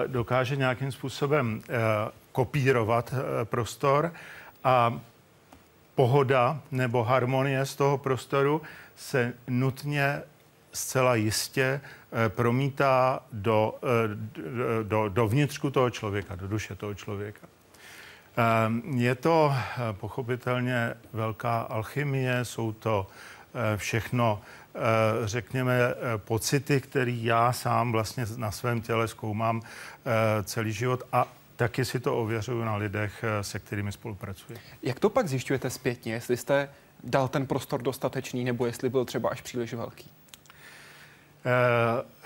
dokáže 0.07 0.55
nějakým 0.55 0.91
způsobem 0.91 1.61
kopírovat 2.31 3.13
prostor 3.43 4.13
a 4.63 4.99
pohoda 5.95 6.59
nebo 6.71 7.03
harmonie 7.03 7.65
z 7.65 7.75
toho 7.75 7.97
prostoru 7.97 8.61
se 8.95 9.33
nutně 9.47 10.21
zcela 10.73 11.15
jistě 11.15 11.81
promítá 12.27 13.19
do, 13.31 13.75
do, 14.83 15.09
do 15.09 15.27
vnitřku 15.27 15.71
toho 15.71 15.89
člověka, 15.89 16.35
do 16.35 16.47
duše 16.47 16.75
toho 16.75 16.93
člověka. 16.93 17.47
Ehm, 18.37 18.81
je 18.95 19.15
to 19.15 19.53
eh, 19.53 19.93
pochopitelně 19.93 20.93
velká 21.13 21.59
alchymie, 21.59 22.45
jsou 22.45 22.71
to 22.71 23.07
eh, 23.55 23.77
všechno, 23.77 24.41
eh, 24.75 24.79
řekněme, 25.27 25.79
pocity, 26.17 26.81
které 26.81 27.11
já 27.11 27.53
sám 27.53 27.91
vlastně 27.91 28.25
na 28.37 28.51
svém 28.51 28.81
těle 28.81 29.07
zkoumám 29.07 29.61
celý 30.43 30.71
život 30.71 31.03
a 31.11 31.27
taky 31.55 31.85
si 31.85 31.99
to 31.99 32.17
ověřuju 32.17 32.63
na 32.63 32.75
lidech, 32.75 33.25
se 33.41 33.59
kterými 33.59 33.91
spolupracuji. 33.91 34.59
Jak 34.83 34.99
to 34.99 35.09
pak 35.09 35.27
zjišťujete 35.27 35.69
zpětně, 35.69 36.13
jestli 36.13 36.37
jste 36.37 36.69
dal 37.03 37.27
ten 37.27 37.47
prostor 37.47 37.81
dostatečný, 37.81 38.43
nebo 38.43 38.65
jestli 38.65 38.89
byl 38.89 39.05
třeba 39.05 39.29
až 39.29 39.41
příliš 39.41 39.73
velký? 39.73 40.09
Uh 41.45 42.25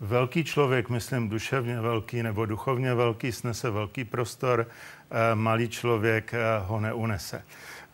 velký 0.00 0.44
člověk, 0.44 0.88
myslím 0.88 1.28
duševně 1.28 1.80
velký 1.80 2.22
nebo 2.22 2.46
duchovně 2.46 2.94
velký, 2.94 3.32
snese 3.32 3.70
velký 3.70 4.04
prostor, 4.04 4.66
eh, 5.10 5.34
malý 5.34 5.68
člověk 5.68 6.34
eh, 6.34 6.38
ho 6.66 6.80
neunese. 6.80 7.44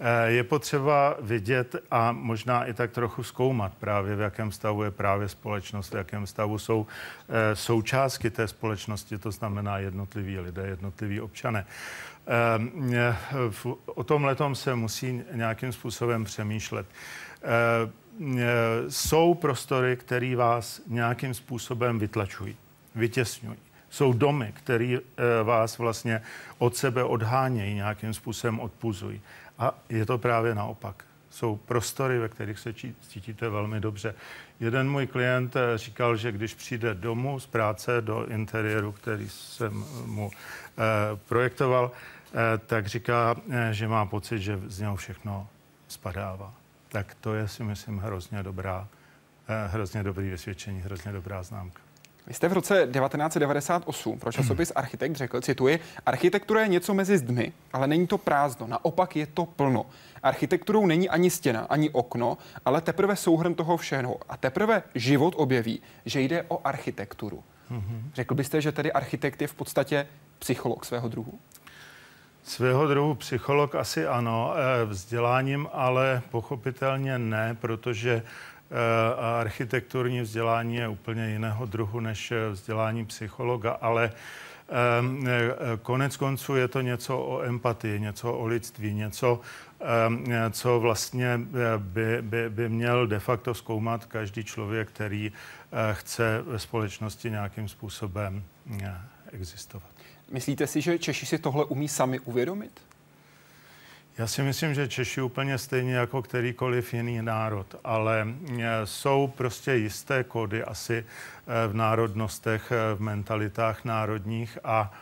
Eh, 0.01 0.31
je 0.31 0.45
potřeba 0.45 1.17
vidět 1.21 1.77
a 1.91 2.13
možná 2.13 2.65
i 2.65 2.75
tak 2.75 2.91
trochu 2.91 3.23
zkoumat 3.23 3.73
právě, 3.75 4.17
v 4.17 4.21
jakém 4.21 4.53
stavu 4.53 4.83
je 4.83 4.91
právě 4.91 5.29
společnost, 5.29 5.93
v 5.93 5.97
jakém 5.97 6.27
stavu 6.27 6.59
jsou 6.59 6.87
součástky 7.55 8.31
té 8.31 8.49
společnosti, 8.49 9.19
to 9.19 9.31
znamená 9.31 9.79
jednotliví 9.79 10.39
lidé, 10.39 10.67
jednotliví 10.67 11.21
občané. 11.21 11.67
O 13.87 14.05
tom 14.05 14.25
letom 14.25 14.55
se 14.55 14.75
musí 14.75 15.23
nějakým 15.33 15.73
způsobem 15.73 16.25
přemýšlet 16.25 16.87
jsou 18.89 19.35
prostory, 19.35 19.97
které 19.97 20.37
vás 20.37 20.81
nějakým 20.87 21.35
způsobem 21.35 21.99
vytlačují, 21.99 22.57
vytěsňují. 22.95 23.59
Jsou 23.91 24.13
domy, 24.13 24.53
které 24.57 24.99
eh, 24.99 25.43
vás 25.43 25.79
vlastně 25.79 26.23
od 26.59 26.77
sebe 26.77 27.05
odhánějí, 27.05 27.75
nějakým 27.75 28.15
způsobem 28.15 28.61
odpuzují. 28.61 29.21
A 29.59 29.75
je 29.89 30.07
to 30.07 30.19
právě 30.19 30.55
naopak. 30.55 31.05
Jsou 31.31 31.57
prostory, 31.57 32.19
ve 32.19 32.29
kterých 32.29 32.59
se 32.59 32.75
cítíte 33.09 33.49
velmi 33.49 33.81
dobře. 33.81 34.15
Jeden 34.61 34.91
můj 34.91 35.07
klient 35.07 35.57
eh, 35.57 35.79
říkal, 35.79 36.17
že 36.17 36.33
když 36.33 36.55
přijde 36.55 36.95
domů 36.95 37.41
z 37.41 37.47
práce 37.47 38.01
do 38.01 38.27
interiéru, 38.27 38.93
který 38.93 39.29
jsem 39.29 39.85
mu 40.07 40.31
projektoval, 41.29 41.91
tak 42.67 42.87
říká, 42.87 43.37
že 43.71 43.89
má 43.89 44.07
pocit, 44.07 44.39
že 44.39 44.61
z 44.67 44.79
něho 44.81 44.97
všechno 44.97 45.49
spadává 45.89 46.55
tak 46.95 47.15
to 47.21 47.35
je 47.35 47.49
si 47.49 47.65
myslím 47.65 47.99
hrozně 47.99 48.43
dobrá, 48.43 48.89
eh, 49.49 49.69
hrozně 49.69 50.03
dobrý 50.03 50.31
vysvědčení, 50.31 50.81
hrozně 50.81 51.13
dobrá 51.13 51.43
známka. 51.43 51.83
Vy 52.27 52.35
jste 52.35 52.49
v 52.49 52.53
roce 52.53 52.87
1998 52.87 54.19
pro 54.19 54.33
časopis 54.33 54.73
Architekt 54.75 55.17
řekl, 55.17 55.41
cituji, 55.41 55.81
architektura 56.07 56.61
je 56.61 56.69
něco 56.69 56.95
mezi 56.95 57.19
zdmi, 57.19 57.53
ale 57.73 57.87
není 57.87 58.07
to 58.07 58.19
prázdno, 58.19 58.67
naopak 58.67 59.17
je 59.17 59.27
to 59.27 59.47
plno. 59.47 59.87
Architekturou 60.23 60.87
není 60.87 61.09
ani 61.09 61.31
stěna, 61.31 61.67
ani 61.71 61.91
okno, 61.91 62.39
ale 62.65 62.81
teprve 62.81 63.17
souhrn 63.17 63.55
toho 63.55 63.77
všeho. 63.77 64.17
A 64.29 64.37
teprve 64.37 64.83
život 64.95 65.35
objeví, 65.37 65.81
že 66.05 66.21
jde 66.21 66.43
o 66.49 66.67
architekturu. 66.67 67.45
Mm-hmm. 67.71 68.01
Řekl 68.15 68.35
byste, 68.35 68.61
že 68.61 68.73
tedy 68.73 68.93
architekt 68.93 69.43
je 69.43 69.49
v 69.49 69.55
podstatě 69.55 70.07
psycholog 70.39 70.85
svého 70.85 71.09
druhu? 71.09 71.39
Svého 72.45 72.87
druhu 72.87 73.15
psycholog 73.15 73.75
asi 73.75 74.07
ano, 74.07 74.55
eh, 74.57 74.85
vzděláním 74.85 75.69
ale 75.73 76.23
pochopitelně 76.31 77.19
ne, 77.19 77.57
protože 77.61 78.23
eh, 78.23 78.75
architekturní 79.41 80.21
vzdělání 80.21 80.77
je 80.77 80.89
úplně 80.89 81.31
jiného 81.31 81.67
druhu 81.67 82.01
než 82.01 82.33
eh, 82.33 82.49
vzdělání 82.49 83.07
psychologa, 83.07 83.73
ale 83.73 84.13
konec 85.83 86.17
konců 86.17 86.57
je 86.57 86.69
to 86.69 86.81
něco 86.81 87.19
o 87.19 87.43
empatii, 87.43 88.01
něco 88.01 88.33
o 88.33 88.47
lidství, 88.47 88.95
něco, 88.95 89.41
co 90.51 90.81
vlastně 90.81 91.41
by, 91.79 92.23
by, 92.23 92.51
by 92.51 92.69
měl 92.69 93.07
de 93.07 93.19
facto 93.19 93.55
zkoumat 93.55 94.05
každý 94.05 94.45
člověk, 94.45 94.89
který 94.89 95.33
chce 95.93 96.43
ve 96.47 96.59
společnosti 96.59 97.31
nějakým 97.31 97.69
způsobem 97.69 98.43
existovat. 99.33 99.94
Myslíte 100.31 100.67
si, 100.67 100.81
že 100.81 100.99
Češi 100.99 101.27
si 101.27 101.39
tohle 101.39 101.65
umí 101.65 101.89
sami 101.89 102.21
uvědomit? 102.21 102.81
Já 104.19 104.27
si 104.27 104.43
myslím, 104.43 104.75
že 104.75 104.89
Češi 104.89 105.23
úplně 105.23 105.59
stejně 105.59 105.95
jako 105.95 106.23
kterýkoliv 106.23 106.95
jiný 106.95 107.23
národ, 107.23 107.77
ale 107.85 108.29
e, 108.59 108.67
jsou 108.85 109.33
prostě 109.37 109.75
jisté 109.75 110.25
kody 110.25 110.65
asi 110.65 110.97
e, 110.97 111.05
v 111.69 111.75
národnostech, 111.75 112.73
e, 112.73 112.95
v 112.95 113.01
mentalitách 113.01 113.85
národních 113.85 114.59
a 114.65 114.93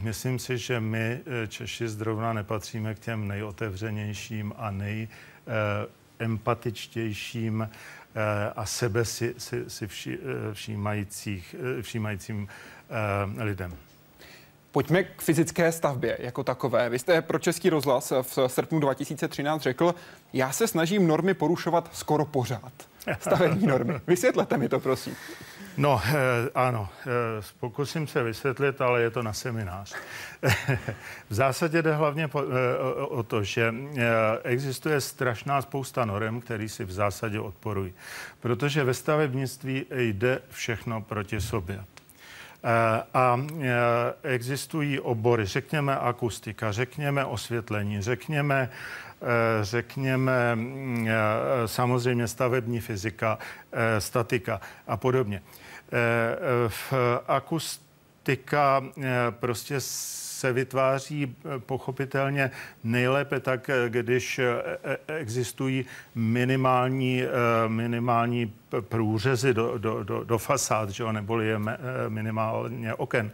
myslím 0.00 0.38
si, 0.38 0.58
že 0.58 0.80
my 0.80 1.20
Češi 1.48 1.88
zrovna 1.88 2.32
nepatříme 2.32 2.94
k 2.94 2.98
těm 2.98 3.28
nejotevřenějším 3.28 4.52
a 4.56 4.70
nejempatičtějším 4.70 7.70
a 8.56 8.66
sebe 8.66 9.04
si, 9.04 9.34
si, 9.38 9.70
si 9.70 9.88
všímajících, 10.52 11.54
všímajícím 11.82 12.48
lidem. 13.38 13.76
Pojďme 14.72 15.02
k 15.02 15.22
fyzické 15.22 15.72
stavbě 15.72 16.16
jako 16.20 16.44
takové. 16.44 16.88
Vy 16.88 16.98
jste 16.98 17.22
pro 17.22 17.38
Český 17.38 17.70
rozhlas 17.70 18.12
v 18.22 18.38
srpnu 18.46 18.80
2013 18.80 19.62
řekl, 19.62 19.94
já 20.32 20.52
se 20.52 20.68
snažím 20.68 21.06
normy 21.06 21.34
porušovat 21.34 21.88
skoro 21.92 22.24
pořád. 22.24 22.72
Stavební 23.20 23.66
normy. 23.66 24.00
Vysvětlete 24.06 24.56
mi 24.56 24.68
to, 24.68 24.80
prosím. 24.80 25.16
No, 25.76 26.02
eh, 26.04 26.14
ano, 26.54 26.88
eh, 27.06 27.42
pokusím 27.60 28.06
se 28.06 28.22
vysvětlit, 28.22 28.80
ale 28.80 29.02
je 29.02 29.10
to 29.10 29.22
na 29.22 29.32
seminář. 29.32 29.94
v 31.30 31.34
zásadě 31.34 31.82
jde 31.82 31.94
hlavně 31.94 32.24
eh, 32.24 32.38
o, 33.00 33.22
to, 33.22 33.44
že 33.44 33.74
existuje 34.44 35.00
strašná 35.00 35.62
spousta 35.62 36.04
norem, 36.04 36.40
které 36.40 36.68
si 36.68 36.84
v 36.84 36.92
zásadě 36.92 37.40
odporují. 37.40 37.92
Protože 38.40 38.84
ve 38.84 38.94
stavebnictví 38.94 39.86
jde 39.90 40.40
všechno 40.50 41.02
proti 41.02 41.40
sobě. 41.40 41.84
Eh, 42.64 43.02
a 43.14 43.40
eh, 43.60 43.68
existují 44.22 45.00
obory, 45.00 45.46
řekněme 45.46 45.96
akustika, 45.96 46.72
řekněme 46.72 47.24
osvětlení, 47.24 48.02
řekněme 48.02 48.70
eh, 49.22 49.26
řekněme 49.64 50.56
mm, 50.56 51.08
samozřejmě 51.66 52.28
stavební 52.28 52.80
fyzika, 52.80 53.38
statika 53.98 54.60
a 54.86 54.96
podobně. 54.96 55.42
V 56.68 56.92
akustika 57.26 58.84
prostě 59.30 59.80
se 60.40 60.52
vytváří 60.52 61.36
pochopitelně 61.58 62.50
nejlépe 62.84 63.40
tak, 63.40 63.70
když 63.88 64.40
existují 65.18 65.84
minimální, 66.14 67.22
minimální 67.68 68.52
průřezy 68.80 69.54
do, 69.54 69.78
do, 69.78 70.04
do, 70.04 70.24
do 70.24 70.38
fasád, 70.38 70.90
že 70.90 71.02
jo, 71.02 71.12
neboli 71.12 71.46
je 71.46 71.58
minimálně 72.08 72.94
oken. 72.94 73.30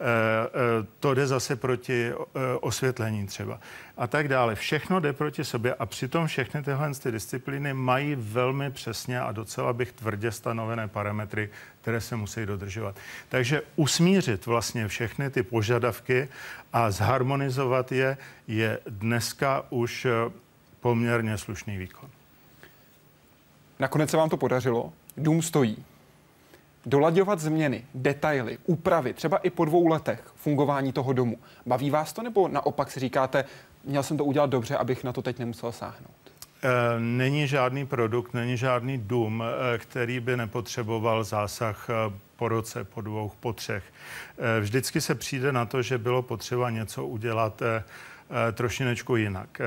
Eh, 0.00 0.04
eh, 0.04 0.86
to 1.00 1.14
jde 1.14 1.26
zase 1.26 1.56
proti 1.56 2.10
eh, 2.10 2.14
osvětlení 2.60 3.26
třeba 3.26 3.60
a 3.96 4.06
tak 4.06 4.28
dále. 4.28 4.54
Všechno 4.54 5.00
jde 5.00 5.12
proti 5.12 5.44
sobě 5.44 5.74
a 5.74 5.86
přitom 5.86 6.26
všechny 6.26 6.62
tyhle 6.62 6.94
ty 6.94 7.12
disciplíny 7.12 7.74
mají 7.74 8.14
velmi 8.18 8.70
přesně 8.70 9.20
a 9.20 9.32
docela 9.32 9.72
bych 9.72 9.92
tvrdě 9.92 10.32
stanovené 10.32 10.88
parametry, 10.88 11.50
které 11.80 12.00
se 12.00 12.16
musí 12.16 12.46
dodržovat. 12.46 12.96
Takže 13.28 13.62
usmířit 13.76 14.46
vlastně 14.46 14.88
všechny 14.88 15.30
ty 15.30 15.42
požadavky 15.42 16.28
a 16.72 16.90
zharmonizovat 16.90 17.92
je 17.92 18.16
je 18.48 18.78
dneska 18.88 19.64
už 19.70 20.06
poměrně 20.80 21.38
slušný 21.38 21.78
výkon. 21.78 22.10
Nakonec 23.78 24.10
se 24.10 24.16
vám 24.16 24.28
to 24.28 24.36
podařilo. 24.36 24.92
Dům 25.16 25.42
stojí. 25.42 25.84
Dolaďovat 26.88 27.40
změny, 27.40 27.84
detaily, 27.94 28.58
úpravy, 28.66 29.12
třeba 29.12 29.36
i 29.36 29.50
po 29.50 29.64
dvou 29.64 29.86
letech 29.86 30.22
fungování 30.34 30.92
toho 30.92 31.12
domu. 31.12 31.38
Baví 31.66 31.90
vás 31.90 32.12
to 32.12 32.22
nebo 32.22 32.48
naopak 32.48 32.90
si 32.90 33.00
říkáte, 33.00 33.44
měl 33.84 34.02
jsem 34.02 34.16
to 34.16 34.24
udělat 34.24 34.50
dobře, 34.50 34.76
abych 34.76 35.04
na 35.04 35.12
to 35.12 35.22
teď 35.22 35.38
nemusel 35.38 35.72
sáhnout? 35.72 36.10
Eh, 36.62 36.68
není 36.98 37.48
žádný 37.48 37.86
produkt, 37.86 38.34
není 38.34 38.56
žádný 38.56 38.98
dům, 38.98 39.42
eh, 39.44 39.78
který 39.78 40.20
by 40.20 40.36
nepotřeboval 40.36 41.24
zásah 41.24 41.90
eh, 41.90 42.12
po 42.36 42.48
roce, 42.48 42.84
po 42.84 43.00
dvou, 43.00 43.32
po 43.40 43.52
třech. 43.52 43.84
Vždycky 44.60 45.00
se 45.00 45.14
přijde 45.14 45.52
na 45.52 45.66
to, 45.66 45.82
že 45.82 45.98
bylo 45.98 46.22
potřeba 46.22 46.70
něco 46.70 47.06
udělat 47.06 47.62
trošinečku 48.52 49.16
jinak. 49.16 49.60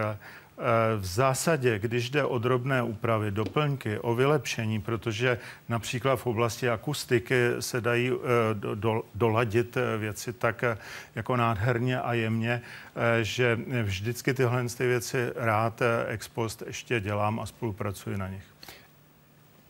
V 0.98 1.06
zásadě, 1.06 1.80
když 1.80 2.10
jde 2.10 2.24
o 2.24 2.38
drobné 2.38 2.84
úpravy, 2.84 3.32
doplňky, 3.32 4.00
o 4.00 4.15
vylepšení, 4.15 4.82
protože 4.82 5.38
například 5.70 6.15
v 6.15 6.25
oblasti 6.25 6.70
akustiky 6.70 7.36
se 7.60 7.82
dají 7.82 8.12
do, 8.53 9.03
doladit 9.15 9.77
věci 9.98 10.34
tak 10.34 10.63
jako 11.15 11.38
nádherně 11.38 12.01
a 12.01 12.13
jemně, 12.13 12.62
že 13.22 13.60
vždycky 13.84 14.34
tyhle 14.34 14.65
ty 14.77 14.88
věci 14.88 15.32
rád 15.36 15.82
ex 16.08 16.27
post 16.27 16.63
ještě 16.68 17.00
dělám 17.00 17.39
a 17.39 17.46
spolupracuji 17.46 18.18
na 18.18 18.27
nich. 18.27 18.44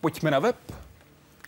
Pojďme 0.02 0.32
na 0.32 0.40
web 0.40 0.56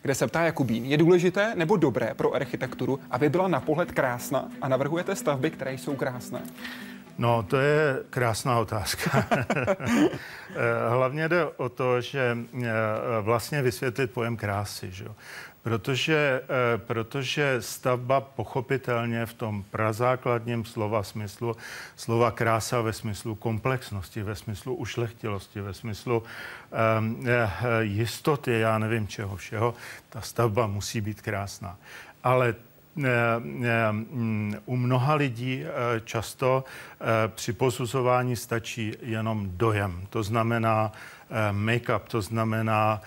kde 0.04 0.14
se 0.14 0.26
ptá 0.26 0.42
Jakubín, 0.42 0.84
je 0.84 0.96
důležité 0.96 1.52
nebo 1.54 1.76
dobré 1.76 2.14
pro 2.14 2.32
architekturu, 2.32 3.00
aby 3.10 3.28
byla 3.28 3.48
na 3.48 3.60
pohled 3.60 3.92
krásná 3.92 4.48
a 4.60 4.68
navrhujete 4.68 5.16
stavby, 5.16 5.50
které 5.50 5.74
jsou 5.74 5.96
krásné? 5.96 6.42
No, 7.18 7.42
to 7.42 7.56
je 7.56 8.02
krásná 8.10 8.58
otázka. 8.58 9.26
Hlavně 10.90 11.28
jde 11.28 11.46
o 11.46 11.68
to, 11.68 12.00
že 12.00 12.38
eh, 12.62 12.70
vlastně 13.20 13.62
vysvětlit 13.62 14.10
pojem 14.10 14.36
krásy. 14.36 14.90
Že? 14.90 15.04
Protože, 15.62 16.42
eh, 16.42 16.78
protože 16.78 17.56
stavba 17.60 18.20
pochopitelně 18.20 19.26
v 19.26 19.34
tom 19.34 19.64
prazákladním 19.70 20.64
slova 20.64 21.02
smyslu, 21.02 21.56
slova 21.96 22.30
krása 22.30 22.80
ve 22.80 22.92
smyslu 22.92 23.34
komplexnosti, 23.34 24.22
ve 24.22 24.34
smyslu 24.34 24.74
ušlechtilosti, 24.74 25.60
ve 25.60 25.74
smyslu 25.74 26.22
um, 26.98 27.26
jistoty, 27.80 28.60
já 28.60 28.78
nevím 28.78 29.08
čeho 29.08 29.36
všeho, 29.36 29.74
ta 30.08 30.20
stavba 30.20 30.66
musí 30.66 31.00
být 31.00 31.22
krásná. 31.22 31.76
Ale 32.24 32.54
u 34.66 34.76
mnoha 34.76 35.14
lidí 35.14 35.64
často 36.04 36.64
při 37.28 37.52
posuzování 37.52 38.36
stačí 38.36 38.94
jenom 39.02 39.50
dojem. 39.52 40.06
To 40.10 40.22
znamená 40.22 40.92
make-up, 41.52 42.08
to 42.08 42.22
znamená, 42.22 43.00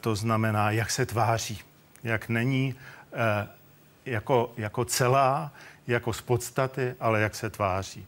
to 0.00 0.16
znamená, 0.16 0.70
jak 0.70 0.90
se 0.90 1.06
tváří 1.06 1.60
jak 2.04 2.28
není 2.28 2.74
eh, 3.12 3.48
jako, 4.06 4.52
jako 4.56 4.84
celá, 4.84 5.52
jako 5.86 6.12
z 6.12 6.20
podstaty, 6.20 6.94
ale 7.00 7.20
jak 7.20 7.34
se 7.34 7.50
tváří. 7.50 8.06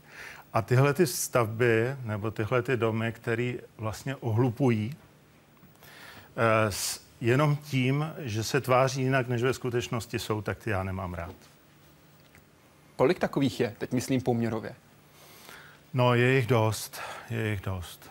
A 0.53 0.63
tyhle 0.63 0.95
ty 0.95 1.07
stavby 1.07 1.97
nebo 2.05 2.31
tyhle 2.31 2.63
ty 2.63 2.77
domy, 2.77 3.13
které 3.13 3.55
vlastně 3.79 4.17
ohlupují 4.17 4.97
eh, 6.37 6.73
jenom 7.21 7.57
tím, 7.57 8.13
že 8.19 8.45
se 8.45 8.61
tváří 8.61 9.03
jinak, 9.03 9.29
než 9.29 9.43
ve 9.43 9.55
skutečnosti 9.55 10.19
jsou, 10.19 10.43
tak 10.43 10.59
ty 10.59 10.71
já 10.71 10.83
nemám 10.83 11.15
rád. 11.15 11.35
Kolik 12.97 13.19
takových 13.19 13.61
je, 13.61 13.75
teď 13.79 13.93
myslím 13.93 14.21
poměrově? 14.21 14.75
No, 15.95 16.15
je 16.15 16.33
jich 16.33 16.47
dost, 16.47 17.01
je 17.31 17.49
jich 17.49 17.61
dost, 17.61 18.11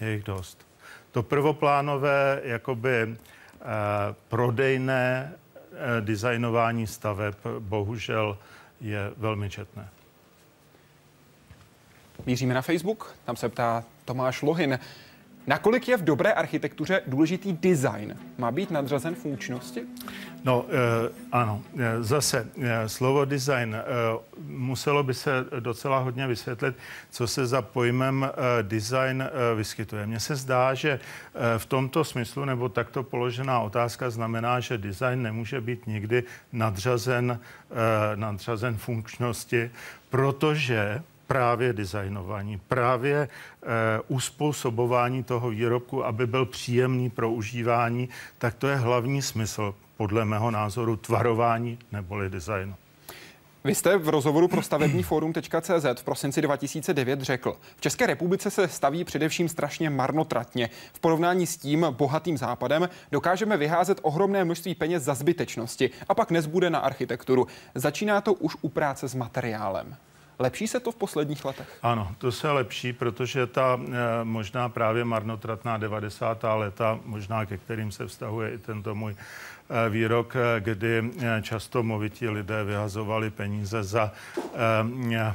je 0.00 0.12
jich 0.12 0.24
dost. 0.24 0.66
To 1.12 1.22
prvoplánové, 1.22 2.40
jakoby 2.44 3.16
Eh, 3.64 4.14
prodejné 4.28 5.32
eh, 5.72 6.00
designování 6.00 6.86
staveb 6.86 7.34
bohužel 7.58 8.38
je 8.80 9.12
velmi 9.16 9.50
četné. 9.50 9.88
Míříme 12.26 12.54
na 12.54 12.62
Facebook, 12.62 13.16
tam 13.24 13.36
se 13.36 13.48
ptá 13.48 13.84
Tomáš 14.04 14.42
Lohin. 14.42 14.78
Nakolik 15.46 15.88
je 15.88 15.96
v 15.96 16.04
dobré 16.04 16.32
architektuře 16.32 17.02
důležitý 17.06 17.52
design? 17.52 18.16
Má 18.38 18.50
být 18.50 18.70
nadřazen 18.70 19.14
funkčnosti? 19.14 19.82
No, 20.44 20.66
e, 20.68 21.10
ano. 21.32 21.62
Eh, 21.78 22.02
zase 22.02 22.46
e, 22.60 22.88
slovo 22.88 23.24
design. 23.24 23.76
Muselo 24.46 25.02
by 25.02 25.14
se 25.14 25.30
docela 25.60 25.98
hodně 25.98 26.26
vysvětlit, 26.26 26.74
co 27.10 27.26
se 27.26 27.46
za 27.46 27.62
pojmem 27.62 28.30
design 28.62 29.24
vyskytuje. 29.56 30.06
Mně 30.06 30.20
se 30.20 30.36
zdá, 30.36 30.74
že 30.74 31.00
v 31.58 31.66
tomto 31.66 32.04
smyslu, 32.04 32.44
nebo 32.44 32.68
takto 32.68 33.02
položená 33.02 33.60
otázka 33.60 34.10
znamená, 34.10 34.60
že 34.60 34.78
design 34.78 35.22
nemůže 35.22 35.60
být 35.60 35.86
nikdy 35.86 36.24
nadřazen, 36.52 37.40
nadřazen 38.14 38.76
funkčnosti, 38.76 39.70
protože 40.10 41.02
právě 41.26 41.72
designování, 41.72 42.60
právě 42.68 43.16
e, 43.16 43.28
uspůsobování 44.08 45.22
toho 45.22 45.50
výrobku, 45.50 46.04
aby 46.04 46.26
byl 46.26 46.46
příjemný 46.46 47.10
pro 47.10 47.30
užívání, 47.30 48.08
tak 48.38 48.54
to 48.54 48.68
je 48.68 48.76
hlavní 48.76 49.22
smysl, 49.22 49.74
podle 49.96 50.24
mého 50.24 50.50
názoru, 50.50 50.96
tvarování 50.96 51.78
neboli 51.92 52.30
designu. 52.30 52.74
Vy 53.66 53.74
jste 53.74 53.96
v 53.98 54.08
rozhovoru 54.08 54.48
pro 54.48 54.62
stavební 54.62 55.02
forum.cz 55.02 56.00
v 56.00 56.04
prosinci 56.04 56.42
2009 56.42 57.20
řekl, 57.20 57.56
v 57.76 57.80
České 57.80 58.06
republice 58.06 58.50
se 58.50 58.68
staví 58.68 59.04
především 59.04 59.48
strašně 59.48 59.90
marnotratně. 59.90 60.70
V 60.92 61.00
porovnání 61.00 61.46
s 61.46 61.56
tím 61.56 61.86
bohatým 61.90 62.38
západem 62.38 62.88
dokážeme 63.12 63.56
vyházet 63.56 64.00
ohromné 64.02 64.44
množství 64.44 64.74
peněz 64.74 65.02
za 65.02 65.14
zbytečnosti 65.14 65.90
a 66.08 66.14
pak 66.14 66.30
nezbude 66.30 66.70
na 66.70 66.78
architekturu. 66.78 67.46
Začíná 67.74 68.20
to 68.20 68.34
už 68.34 68.56
u 68.60 68.68
práce 68.68 69.08
s 69.08 69.14
materiálem. 69.14 69.96
Lepší 70.38 70.66
se 70.66 70.80
to 70.80 70.92
v 70.92 70.96
posledních 70.96 71.44
letech? 71.44 71.78
Ano, 71.82 72.14
to 72.18 72.32
se 72.32 72.50
lepší, 72.50 72.92
protože 72.92 73.46
ta 73.46 73.80
e, 73.80 74.24
možná 74.24 74.68
právě 74.68 75.04
marnotratná 75.04 75.76
90. 75.76 76.44
leta, 76.54 76.98
možná 77.04 77.46
ke 77.46 77.58
kterým 77.58 77.92
se 77.92 78.06
vztahuje 78.06 78.54
i 78.54 78.58
tento 78.58 78.94
můj 78.94 79.14
e, 79.14 79.90
výrok, 79.90 80.36
eh, 80.36 80.60
kdy 80.60 81.10
často 81.42 81.82
movití 81.82 82.28
lidé 82.28 82.64
vyhazovali 82.64 83.30
peníze 83.30 83.82
za 83.82 84.12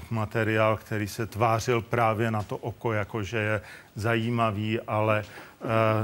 materiál, 0.10 0.78
který 0.78 1.08
se 1.08 1.26
tvářil 1.26 1.82
právě 1.82 2.32
na 2.32 2.44
to 2.44 2.58
oko, 2.58 2.94
jakože 2.94 3.38
je 3.38 3.62
zajímavý, 3.96 4.80
ale 4.88 5.24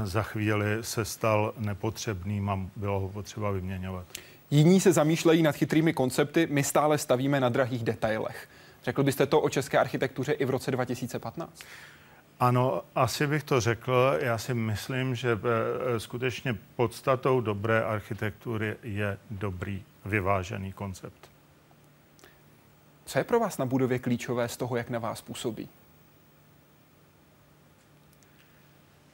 za 0.04 0.22
chvíli 0.22 0.78
se 0.80 1.04
stal 1.04 1.54
nepotřebným 1.58 2.50
a 2.50 2.60
bylo 2.76 3.00
ho 3.00 3.08
potřeba 3.08 3.50
vyměňovat. 3.50 4.06
Jiní 4.50 4.80
se 4.80 4.92
zamýšlejí 4.92 5.42
nad 5.42 5.56
chytrými 5.56 5.92
koncepty, 5.92 6.46
my 6.50 6.64
stále 6.64 6.98
stavíme 6.98 7.40
na 7.40 7.48
drahých 7.48 7.84
detailech. 7.84 8.48
Řekl 8.86 9.02
byste 9.02 9.26
to 9.26 9.40
o 9.40 9.48
české 9.48 9.78
architektuře 9.78 10.32
i 10.32 10.44
v 10.44 10.50
roce 10.50 10.70
2015? 10.70 11.64
Ano, 12.40 12.82
asi 12.94 13.26
bych 13.26 13.42
to 13.42 13.60
řekl. 13.60 14.18
Já 14.20 14.38
si 14.38 14.54
myslím, 14.54 15.14
že 15.14 15.32
eh, 15.32 16.00
skutečně 16.00 16.56
podstatou 16.76 17.40
dobré 17.40 17.84
architektury 17.84 18.76
je 18.82 19.18
dobrý 19.30 19.82
vyvážený 20.04 20.72
koncept. 20.72 21.30
Co 23.04 23.18
je 23.18 23.24
pro 23.24 23.40
vás 23.40 23.58
na 23.58 23.66
budově 23.66 23.98
klíčové 23.98 24.48
z 24.48 24.56
toho, 24.56 24.76
jak 24.76 24.90
na 24.90 24.98
vás 24.98 25.22
působí? 25.22 25.68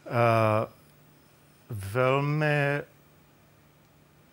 Uh, 0.06 0.14
velmi 1.70 2.82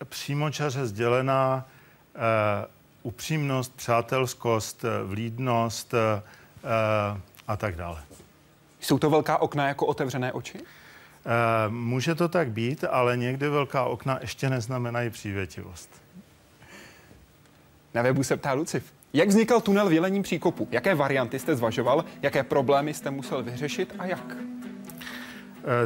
přímočaře 0.10 0.86
sdělená 0.88 1.66
uh, 2.16 2.79
upřímnost, 3.10 3.76
přátelskost, 3.76 4.86
eh, 4.86 5.04
vlídnost 5.04 5.94
eh, 5.94 6.22
a 7.48 7.58
tak 7.58 7.76
dále. 7.76 7.98
Jsou 8.80 9.00
to 9.00 9.10
velká 9.10 9.38
okna 9.38 9.68
jako 9.68 9.86
otevřené 9.86 10.34
oči? 10.34 10.60
Eh, 10.60 11.70
může 11.70 12.16
to 12.16 12.28
tak 12.30 12.52
být, 12.52 12.84
ale 12.84 13.18
někdy 13.18 13.50
velká 13.50 13.84
okna 13.84 14.18
ještě 14.22 14.50
neznamenají 14.50 15.10
přívětivost. 15.10 15.90
Na 17.94 18.02
webu 18.02 18.24
se 18.24 18.38
ptá 18.38 18.54
Lucif. 18.54 18.94
Jak 19.14 19.28
vznikal 19.28 19.62
tunel 19.62 19.90
v 19.90 19.94
Jelením 19.94 20.24
příkopu? 20.24 20.68
Jaké 20.72 20.96
varianty 20.96 21.40
jste 21.40 21.56
zvažoval? 21.56 22.06
Jaké 22.22 22.44
problémy 22.44 22.94
jste 22.94 23.12
musel 23.12 23.44
vyřešit 23.44 23.96
a 24.00 24.06
jak? 24.06 24.36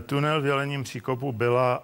Tunel 0.05 0.41
v 0.41 0.45
Jelením 0.45 0.83
příkopu 0.83 1.31
byla 1.31 1.83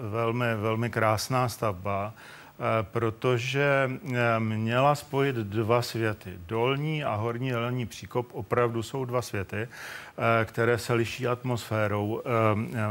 velmi, 0.00 0.46
velmi 0.56 0.90
krásná 0.90 1.48
stavba 1.48 2.14
Eh, 2.14 2.45
protože 2.82 3.90
eh, 4.14 4.40
měla 4.40 4.94
spojit 4.94 5.36
dva 5.36 5.82
světy. 5.82 6.30
Dolní 6.46 7.04
a 7.04 7.14
horní 7.14 7.48
jelení 7.48 7.86
příkop 7.86 8.28
opravdu 8.32 8.82
jsou 8.82 9.04
dva 9.04 9.22
světy, 9.22 9.56
eh, 9.56 10.44
které 10.44 10.78
se 10.78 10.92
liší 10.92 11.26
atmosférou, 11.26 12.22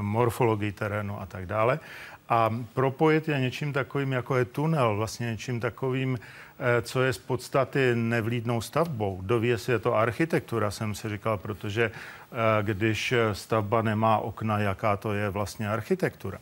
morfologií 0.02 0.72
terénu 0.72 1.22
a 1.22 1.26
tak 1.26 1.46
dále. 1.46 1.80
A 2.30 2.50
propojit 2.74 3.28
je 3.28 3.40
něčím 3.40 3.74
takovým, 3.74 4.12
jako 4.12 4.36
je 4.36 4.46
tunel, 4.46 4.96
vlastně 4.96 5.32
něčím 5.32 5.60
takovým, 5.60 6.20
co 6.82 7.04
je 7.04 7.14
z 7.14 7.18
podstaty 7.18 7.96
nevlídnou 7.96 8.62
stavbou. 8.62 9.22
Dověs 9.22 9.70
je 9.70 9.80
to 9.80 9.96
architektura, 9.96 10.72
jsem 10.72 10.96
si 10.96 11.10
říkal, 11.10 11.38
protože 11.38 11.92
když 12.62 13.14
stavba 13.34 13.82
nemá 13.82 14.18
okna, 14.18 14.60
jaká 14.60 14.98
to 14.98 15.14
je 15.14 15.30
vlastně 15.30 15.70
architektura. 15.70 16.40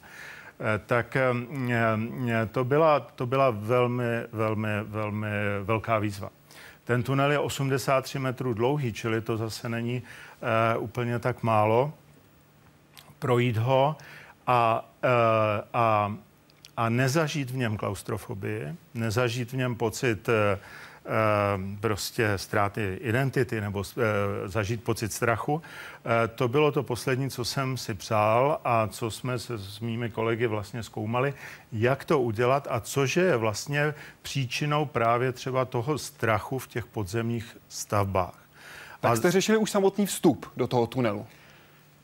Eh, 0.59 0.79
tak 0.85 1.15
eh, 1.15 1.33
eh, 1.71 2.45
to 2.51 2.63
byla, 2.63 2.99
to 2.99 3.25
byla 3.25 3.49
velmi, 3.49 4.03
velmi, 4.31 4.69
velmi 4.83 5.27
velká 5.63 5.99
výzva. 5.99 6.29
Ten 6.83 7.03
tunel 7.03 7.31
je 7.31 7.39
83 7.39 8.19
metrů 8.19 8.53
dlouhý, 8.53 8.93
čili 8.93 9.21
to 9.21 9.37
zase 9.37 9.69
není 9.69 10.03
úplně 10.79 11.19
tak 11.19 11.43
málo. 11.43 11.93
Projít 13.19 13.57
ho 13.57 13.95
a, 14.47 14.89
a, 15.73 16.15
a 16.77 16.89
nezažít 16.89 17.51
v 17.51 17.57
něm 17.57 17.77
klaustrofobii, 17.77 18.75
nezažít 18.93 19.51
v 19.51 19.55
něm 19.55 19.75
pocit 19.75 20.29
prostě 21.79 22.33
ztráty 22.35 22.99
identity 23.01 23.61
nebo 23.61 23.83
zažít 24.45 24.83
pocit 24.83 25.13
strachu. 25.13 25.61
To 26.35 26.47
bylo 26.47 26.71
to 26.71 26.83
poslední, 26.83 27.29
co 27.29 27.45
jsem 27.45 27.77
si 27.77 27.93
přál 27.93 28.59
a 28.63 28.87
co 28.87 29.11
jsme 29.11 29.39
se 29.39 29.57
s 29.57 29.79
mými 29.79 30.09
kolegy 30.09 30.47
vlastně 30.47 30.83
zkoumali, 30.83 31.33
jak 31.71 32.05
to 32.05 32.21
udělat 32.21 32.67
a 32.69 32.79
cože 32.79 33.21
je 33.21 33.37
vlastně 33.37 33.93
příčinou 34.21 34.85
právě 34.85 35.31
třeba 35.31 35.65
toho 35.65 35.97
strachu 35.97 36.59
v 36.59 36.67
těch 36.67 36.85
podzemních 36.85 37.57
stavbách. 37.69 38.39
Tak 38.99 39.17
jste 39.17 39.31
řešili 39.31 39.57
už 39.57 39.71
samotný 39.71 40.05
vstup 40.05 40.51
do 40.57 40.67
toho 40.67 40.87
tunelu. 40.87 41.25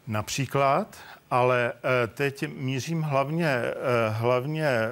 Například, 0.08 0.98
ale 1.32 1.74
eh, 1.74 2.08
teď 2.08 2.46
mířím 2.58 3.02
hlavně, 3.02 3.48
eh, 3.48 3.74
hlavně 4.10 4.68
eh, 4.68 4.92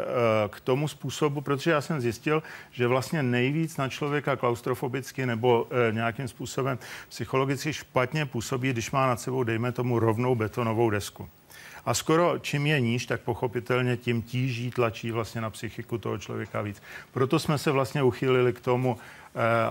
k 0.49 0.59
tomu 0.59 0.87
způsobu, 0.87 1.41
protože 1.41 1.71
já 1.71 1.81
jsem 1.81 2.01
zjistil, 2.01 2.43
že 2.71 2.87
vlastně 2.87 3.23
nejvíc 3.23 3.77
na 3.77 3.89
člověka 3.89 4.35
klaustrofobicky 4.35 5.25
nebo 5.25 5.67
nějakým 5.91 6.27
způsobem 6.27 6.79
psychologicky 7.09 7.73
špatně 7.73 8.25
působí, 8.25 8.69
když 8.69 8.91
má 8.91 9.07
nad 9.07 9.21
sebou, 9.21 9.43
dejme 9.43 9.71
tomu, 9.71 9.99
rovnou 9.99 10.35
betonovou 10.35 10.89
desku. 10.89 11.29
A 11.85 11.93
skoro 11.93 12.39
čím 12.39 12.67
je 12.67 12.79
níž, 12.81 13.05
tak 13.05 13.21
pochopitelně 13.21 13.97
tím 13.97 14.21
tíží, 14.21 14.71
tlačí 14.71 15.11
vlastně 15.11 15.41
na 15.41 15.49
psychiku 15.49 15.97
toho 15.97 16.17
člověka 16.17 16.61
víc. 16.61 16.81
Proto 17.11 17.39
jsme 17.39 17.57
se 17.57 17.71
vlastně 17.71 18.03
uchýlili 18.03 18.53
k 18.53 18.59
tomu, 18.59 18.97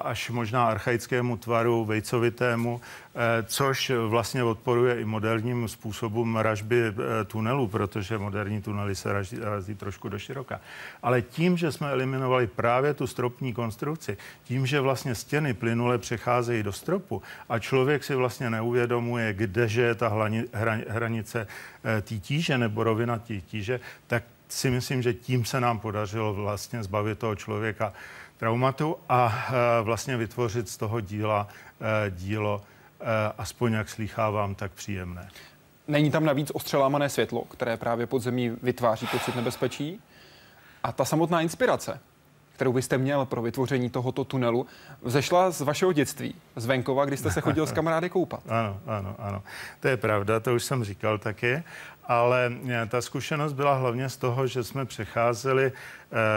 až 0.05 0.31
možná 0.31 0.66
archaickému 0.66 1.37
tvaru, 1.37 1.85
vejcovitému, 1.85 2.81
eh, 2.81 3.42
což 3.42 3.92
vlastně 4.09 4.44
odporuje 4.44 5.00
i 5.00 5.05
moderním 5.05 5.68
způsobům 5.68 6.37
ražby 6.37 6.83
eh, 6.87 7.24
tunelu, 7.24 7.68
protože 7.68 8.18
moderní 8.18 8.62
tunely 8.62 8.94
se 8.94 9.12
raží, 9.12 9.38
raží 9.40 9.74
trošku 9.74 10.09
do 10.09 10.18
široka. 10.18 10.61
Ale 11.02 11.22
tím, 11.22 11.57
že 11.57 11.72
jsme 11.72 11.90
eliminovali 11.90 12.46
právě 12.46 12.94
tu 12.94 13.07
stropní 13.07 13.52
konstrukci, 13.52 14.16
tím, 14.44 14.66
že 14.66 14.81
vlastně 14.81 15.14
stěny 15.14 15.55
plynule 15.55 15.98
přecházejí 15.98 16.62
do 16.62 16.72
stropu 16.72 17.22
a 17.48 17.59
člověk 17.59 18.05
si 18.05 18.14
vlastně 18.14 18.50
neuvědomuje, 18.50 19.33
kdeže 19.33 19.83
je 19.83 19.94
ta 19.94 20.12
hranice 20.88 21.46
té 21.83 22.14
tíže 22.18 22.59
nebo 22.59 22.85
rovina 22.85 23.18
té 23.18 23.40
tíže, 23.40 23.81
tak 24.07 24.22
si 24.48 24.70
myslím, 24.70 25.02
že 25.02 25.14
tím 25.14 25.44
se 25.44 25.61
nám 25.61 25.79
podařilo 25.79 26.35
vlastně 26.35 26.83
zbavit 26.83 27.18
toho 27.18 27.35
člověka 27.35 27.92
traumatu 28.37 28.96
a 29.09 29.46
e, 29.49 29.83
vlastně 29.83 30.16
vytvořit 30.16 30.68
z 30.68 30.77
toho 30.77 31.01
díla 31.01 31.49
e, 31.81 32.11
dílo, 32.11 32.62
e, 33.01 33.05
aspoň 33.38 33.72
jak 33.72 33.88
slýchávám, 33.88 34.55
tak 34.55 34.72
příjemné. 34.72 35.29
Není 35.88 36.11
tam 36.11 36.25
navíc 36.25 36.51
ostřelámané 36.55 37.09
světlo, 37.09 37.44
které 37.44 37.77
právě 37.77 38.07
pod 38.07 38.18
zemí 38.18 38.51
vytváří 38.62 39.07
pocit 39.07 39.37
nebezpečí? 39.37 40.01
A 40.83 40.92
ta 40.92 41.05
samotná 41.05 41.40
inspirace, 41.40 42.01
kterou 42.53 42.72
byste 42.72 42.99
měl 42.99 43.25
pro 43.25 43.42
vytvoření 43.42 43.90
tohoto 43.90 44.25
tunelu, 44.25 44.66
vzešla 45.03 45.51
z 45.51 45.61
vašeho 45.61 45.92
dětství, 45.92 46.35
z 46.57 46.66
venkova, 46.66 47.05
kdy 47.05 47.16
jste 47.16 47.31
se 47.31 47.40
chodil 47.40 47.66
s 47.66 47.72
kamarády 47.79 48.11
koupat. 48.11 48.40
Ano, 48.49 48.81
ano, 48.87 49.14
ano. 49.18 49.42
To 49.81 49.88
je 49.88 49.96
pravda, 49.96 50.40
to 50.40 50.55
už 50.55 50.64
jsem 50.64 50.85
říkal 50.85 51.18
taky 51.18 51.62
ale 52.09 52.53
eh, 52.69 52.87
ta 52.87 53.01
zkušenost 53.01 53.53
byla 53.53 53.75
hlavně 53.75 54.09
z 54.09 54.16
toho, 54.16 54.47
že 54.47 54.64
jsme 54.64 54.85
přecházeli 54.85 55.66
e, 55.66 55.73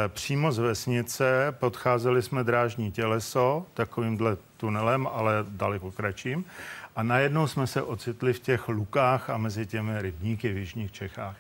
přímo 0.08 0.52
z 0.52 0.58
vesnice, 0.58 1.56
podcházeli 1.60 2.22
jsme 2.22 2.44
drážní 2.44 2.92
těleso 2.92 3.66
takovýmhle 3.74 4.38
tunelem, 4.58 5.08
ale 5.08 5.34
daleko 5.48 5.92
kratším. 5.92 6.46
A 6.96 7.04
najednou 7.04 7.48
jsme 7.48 7.68
se 7.68 7.82
ocitli 7.82 8.34
v 8.34 8.40
těch 8.40 8.70
lukách 8.70 9.30
a 9.30 9.38
mezi 9.38 9.66
těmi 9.66 10.02
rybníky 10.02 10.54
v 10.54 10.58
Jižních 10.58 10.92
Čechách. 10.92 11.36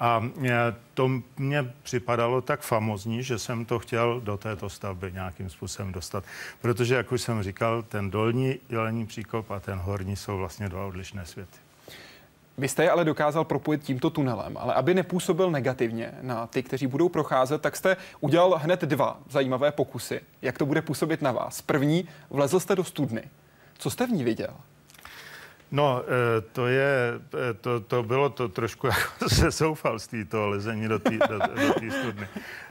A 0.00 0.22
eh, 0.44 0.74
to 0.94 1.10
mně 1.36 1.72
připadalo 1.82 2.40
tak 2.40 2.60
famozní, 2.60 3.22
že 3.22 3.38
jsem 3.38 3.64
to 3.64 3.78
chtěl 3.78 4.20
do 4.20 4.36
této 4.36 4.68
stavby 4.68 5.12
nějakým 5.12 5.50
způsobem 5.50 5.92
dostat. 5.92 6.24
Protože, 6.60 6.94
jak 6.94 7.12
už 7.12 7.22
jsem 7.22 7.42
říkal, 7.42 7.82
ten 7.82 8.10
dolní 8.10 8.58
jelení 8.68 9.06
příkop 9.06 9.50
a 9.50 9.60
ten 9.60 9.78
horní 9.78 10.16
jsou 10.16 10.38
vlastně 10.38 10.68
dva 10.68 10.86
odlišné 10.86 11.26
světy. 11.26 11.65
Vy 12.58 12.68
jste 12.68 12.82
je 12.82 12.90
ale 12.90 13.04
dokázal 13.04 13.44
propojit 13.44 13.82
tímto 13.82 14.10
tunelem, 14.10 14.56
ale 14.56 14.74
aby 14.74 14.94
nepůsobil 14.94 15.50
negativně 15.50 16.12
na 16.22 16.46
ty, 16.46 16.62
kteří 16.62 16.86
budou 16.86 17.08
procházet, 17.08 17.62
tak 17.62 17.76
jste 17.76 17.96
udělal 18.20 18.58
hned 18.62 18.80
dva 18.80 19.20
zajímavé 19.30 19.72
pokusy. 19.72 20.20
Jak 20.42 20.58
to 20.58 20.66
bude 20.66 20.82
působit 20.82 21.22
na 21.22 21.32
vás? 21.32 21.62
První, 21.62 22.08
vlezl 22.30 22.60
jste 22.60 22.76
do 22.76 22.84
studny. 22.84 23.22
Co 23.78 23.90
jste 23.90 24.06
v 24.06 24.10
ní 24.10 24.24
viděl? 24.24 24.54
No, 25.72 26.02
eh, 26.02 26.40
to 26.52 26.66
je, 26.66 27.20
eh, 27.50 27.54
to, 27.54 27.80
to 27.80 28.02
bylo 28.02 28.28
to 28.28 28.48
trošku 28.48 28.86
jako 28.86 29.28
se 29.28 29.50
zoufalství, 29.50 30.24
to 30.24 30.48
lezení 30.48 30.88
do 30.88 30.98
té 30.98 31.10
do, 31.10 31.38
do 31.38 31.90
studny. 31.90 32.28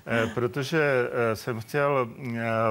Eh, 0.07 0.27
protože 0.33 1.09
jsem 1.33 1.59
chtěl 1.59 2.09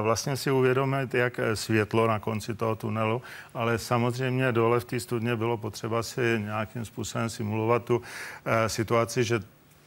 vlastně 0.01 0.37
si 0.37 0.51
uvědomit, 0.51 1.13
jak 1.13 1.39
světlo 1.53 2.07
na 2.07 2.19
konci 2.19 2.55
toho 2.55 2.75
tunelu, 2.75 3.21
ale 3.53 3.77
samozřejmě 3.77 4.51
dole 4.51 4.79
v 4.79 4.85
té 4.85 4.99
studně 4.99 5.35
bylo 5.35 5.57
potřeba 5.57 6.03
si 6.03 6.21
nějakým 6.39 6.85
způsobem 6.85 7.29
simulovat 7.29 7.83
tu 7.83 8.01
situaci, 8.67 9.23
že 9.23 9.39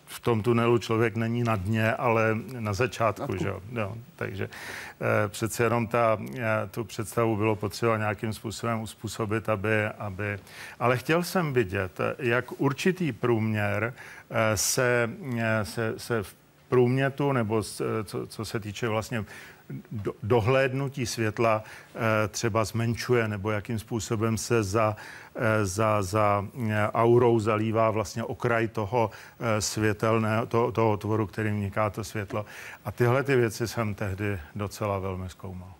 v 0.08 0.20
tom 0.20 0.42
tunelu 0.42 0.78
člověk 0.78 1.16
není 1.16 1.44
na 1.44 1.56
dně, 1.56 1.92
ale 1.92 2.36
na 2.58 2.72
začátku, 2.72 3.36
že 3.36 3.48
jo. 3.48 3.60
jo. 3.72 3.94
Takže 4.16 4.44
e, 4.44 5.28
přece 5.28 5.64
jenom 5.64 5.86
ta, 5.86 6.18
e, 6.38 6.66
tu 6.70 6.84
představu 6.84 7.36
bylo 7.36 7.56
potřeba 7.56 7.96
nějakým 7.96 8.32
způsobem 8.32 8.80
uspůsobit, 8.80 9.48
aby, 9.48 9.84
aby... 9.98 10.38
Ale 10.80 10.96
chtěl 10.96 11.22
jsem 11.22 11.52
vidět, 11.52 11.98
jak 12.18 12.60
určitý 12.60 13.12
průměr 13.12 13.94
e, 14.30 14.56
se, 14.56 15.10
e, 15.38 15.64
se, 15.64 15.94
se 15.96 16.22
v 16.22 16.34
průmětu, 16.68 17.32
nebo 17.32 17.62
s, 17.62 18.04
co, 18.04 18.26
co 18.26 18.44
se 18.44 18.60
týče 18.60 18.88
vlastně 18.88 19.24
do, 19.92 20.12
dohlédnutí 20.22 21.06
světla 21.06 21.62
e, 21.64 22.28
třeba 22.28 22.64
zmenšuje, 22.64 23.28
nebo 23.28 23.50
jakým 23.50 23.78
způsobem 23.78 24.38
se 24.38 24.62
za, 24.62 24.96
e, 25.34 25.66
za, 25.66 26.02
za 26.02 26.46
e, 26.68 26.88
aurou 26.88 27.40
zalívá 27.40 27.90
vlastně 27.90 28.24
okraj 28.24 28.68
toho 28.68 29.10
světelného, 29.58 30.46
to, 30.46 30.72
toho 30.72 30.96
tvoru, 30.96 31.26
kterým 31.26 31.56
vniká 31.56 31.90
to 31.90 32.04
světlo. 32.04 32.46
A 32.84 32.92
tyhle 32.92 33.22
ty 33.24 33.36
věci 33.36 33.68
jsem 33.68 33.94
tehdy 33.94 34.38
docela 34.54 34.98
velmi 34.98 35.28
zkoumal 35.28 35.77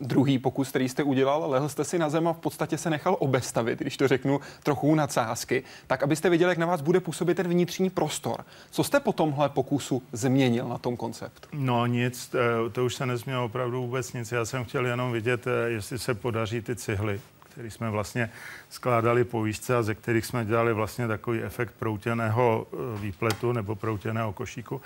druhý 0.00 0.38
pokus, 0.38 0.68
který 0.68 0.88
jste 0.88 1.02
udělal, 1.02 1.50
lehl 1.50 1.68
jste 1.68 1.84
si 1.84 1.98
na 1.98 2.10
zem 2.10 2.28
a 2.28 2.32
v 2.32 2.38
podstatě 2.38 2.78
se 2.78 2.90
nechal 2.90 3.16
obestavit, 3.18 3.78
když 3.78 3.96
to 3.96 4.08
řeknu 4.08 4.40
trochu 4.62 4.94
nadsázky, 4.94 5.62
tak 5.86 6.02
abyste 6.02 6.30
viděli, 6.30 6.50
jak 6.50 6.58
na 6.58 6.66
vás 6.66 6.80
bude 6.80 7.00
působit 7.00 7.34
ten 7.34 7.48
vnitřní 7.48 7.90
prostor. 7.90 8.44
Co 8.70 8.84
jste 8.84 9.00
po 9.00 9.12
tomhle 9.12 9.48
pokusu 9.48 10.02
změnil 10.12 10.68
na 10.68 10.78
tom 10.78 10.96
konceptu? 10.96 11.48
No 11.52 11.86
nic, 11.86 12.28
to, 12.28 12.38
eh, 12.38 12.70
to 12.70 12.84
už 12.84 12.94
se 12.94 13.06
nezměnilo 13.06 13.44
opravdu 13.44 13.82
vůbec 13.82 14.12
nic. 14.12 14.32
Já 14.32 14.44
jsem 14.44 14.64
chtěl 14.64 14.86
jenom 14.86 15.12
vidět, 15.12 15.46
eh, 15.46 15.70
jestli 15.70 15.98
se 15.98 16.14
podaří 16.14 16.60
ty 16.60 16.76
cihly, 16.76 17.20
které 17.60 17.70
jsme 17.70 17.90
vlastně 17.90 18.30
skládali 18.70 19.24
po 19.24 19.42
výšce 19.42 19.76
a 19.76 19.82
ze 19.82 19.94
kterých 19.94 20.26
jsme 20.26 20.44
dělali 20.44 20.72
vlastně 20.72 21.08
takový 21.08 21.42
efekt 21.42 21.74
proutěného 21.78 22.66
eh, 22.72 23.00
výpletu 23.00 23.52
nebo 23.52 23.76
proutěného 23.76 24.32
košíku, 24.32 24.80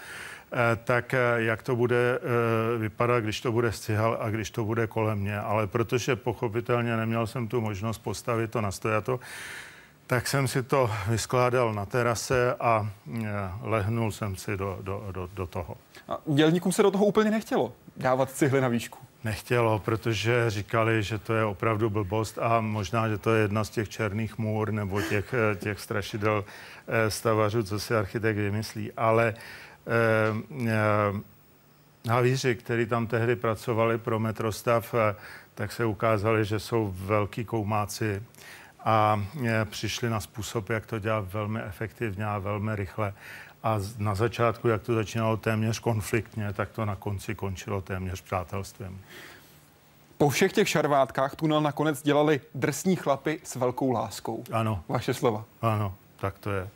Eh, 0.52 0.76
tak 0.84 1.14
eh, 1.14 1.18
jak 1.36 1.62
to 1.62 1.76
bude 1.76 2.18
vypadat, 2.78 3.20
když 3.20 3.40
to 3.40 3.52
bude 3.52 3.72
stihal 3.72 4.18
a 4.20 4.30
když 4.30 4.50
to 4.50 4.64
bude 4.64 4.86
kolem 4.86 5.18
mě. 5.18 5.38
Ale 5.38 5.66
protože 5.66 6.16
pochopitelně 6.16 6.96
neměl 6.96 7.26
jsem 7.26 7.48
tu 7.48 7.60
možnost 7.60 7.98
postavit 7.98 8.50
to 8.50 8.60
na 8.60 8.70
stojato, 8.70 9.20
tak 10.06 10.28
jsem 10.28 10.48
si 10.48 10.62
to 10.62 10.90
vyskládal 11.08 11.74
na 11.74 11.86
terase 11.86 12.54
a 12.60 12.90
lehnul 13.62 14.12
jsem 14.12 14.36
si 14.36 14.56
do, 14.56 14.78
do, 14.82 15.04
do, 15.12 15.28
do 15.34 15.46
toho. 15.46 15.76
A 16.08 16.18
dělníkům 16.26 16.72
se 16.72 16.82
do 16.82 16.90
toho 16.90 17.04
úplně 17.04 17.30
nechtělo 17.30 17.72
dávat 17.96 18.30
cihly 18.30 18.60
na 18.60 18.68
výšku. 18.68 19.03
Nechtělo, 19.24 19.78
protože 19.78 20.50
říkali, 20.50 21.02
že 21.02 21.18
to 21.18 21.34
je 21.34 21.44
opravdu 21.44 21.90
blbost 21.90 22.38
a 22.38 22.60
možná, 22.60 23.08
že 23.08 23.18
to 23.18 23.34
je 23.34 23.42
jedna 23.42 23.64
z 23.64 23.70
těch 23.70 23.88
černých 23.88 24.38
můr 24.38 24.72
nebo 24.72 25.02
těch, 25.02 25.34
těch 25.58 25.80
strašidel 25.80 26.44
stavařů, 27.08 27.62
co 27.62 27.80
si 27.80 27.96
architekt 27.96 28.36
vymyslí. 28.36 28.92
Ale 28.92 29.34
Eh, 29.86 30.34
eh, 30.68 32.10
havíři, 32.10 32.54
kteří 32.54 32.86
tam 32.86 33.06
tehdy 33.06 33.36
pracovali 33.36 33.98
pro 33.98 34.18
metrostav, 34.18 34.94
eh, 34.94 35.16
tak 35.54 35.72
se 35.72 35.84
ukázali, 35.84 36.44
že 36.44 36.58
jsou 36.58 36.94
velký 36.96 37.44
koumáci 37.44 38.22
a 38.84 39.24
přišli 39.64 40.10
na 40.10 40.20
způsob, 40.20 40.70
jak 40.70 40.86
to 40.86 40.98
dělat 40.98 41.32
velmi 41.32 41.60
efektivně 41.60 42.26
a 42.26 42.38
velmi 42.38 42.76
rychle. 42.76 43.14
A 43.64 43.80
na 43.98 44.14
začátku, 44.14 44.68
jak 44.68 44.82
to 44.82 44.94
začínalo 44.94 45.36
téměř 45.36 45.78
konfliktně, 45.78 46.52
tak 46.52 46.70
to 46.70 46.84
na 46.84 46.96
konci 46.96 47.34
končilo 47.34 47.80
téměř 47.80 48.20
přátelstvím. 48.20 49.00
Po 50.18 50.28
všech 50.28 50.52
těch 50.52 50.68
šarvátkách 50.68 51.36
tunel 51.36 51.60
nakonec 51.60 52.02
dělali 52.02 52.40
drsní 52.54 52.96
chlapy 52.96 53.40
s 53.44 53.56
velkou 53.56 53.92
láskou. 53.92 54.44
Ano. 54.52 54.84
Vaše 54.88 55.14
slova. 55.14 55.44
Ano, 55.62 55.94
tak 56.20 56.38
to 56.38 56.50
je. 56.50 56.68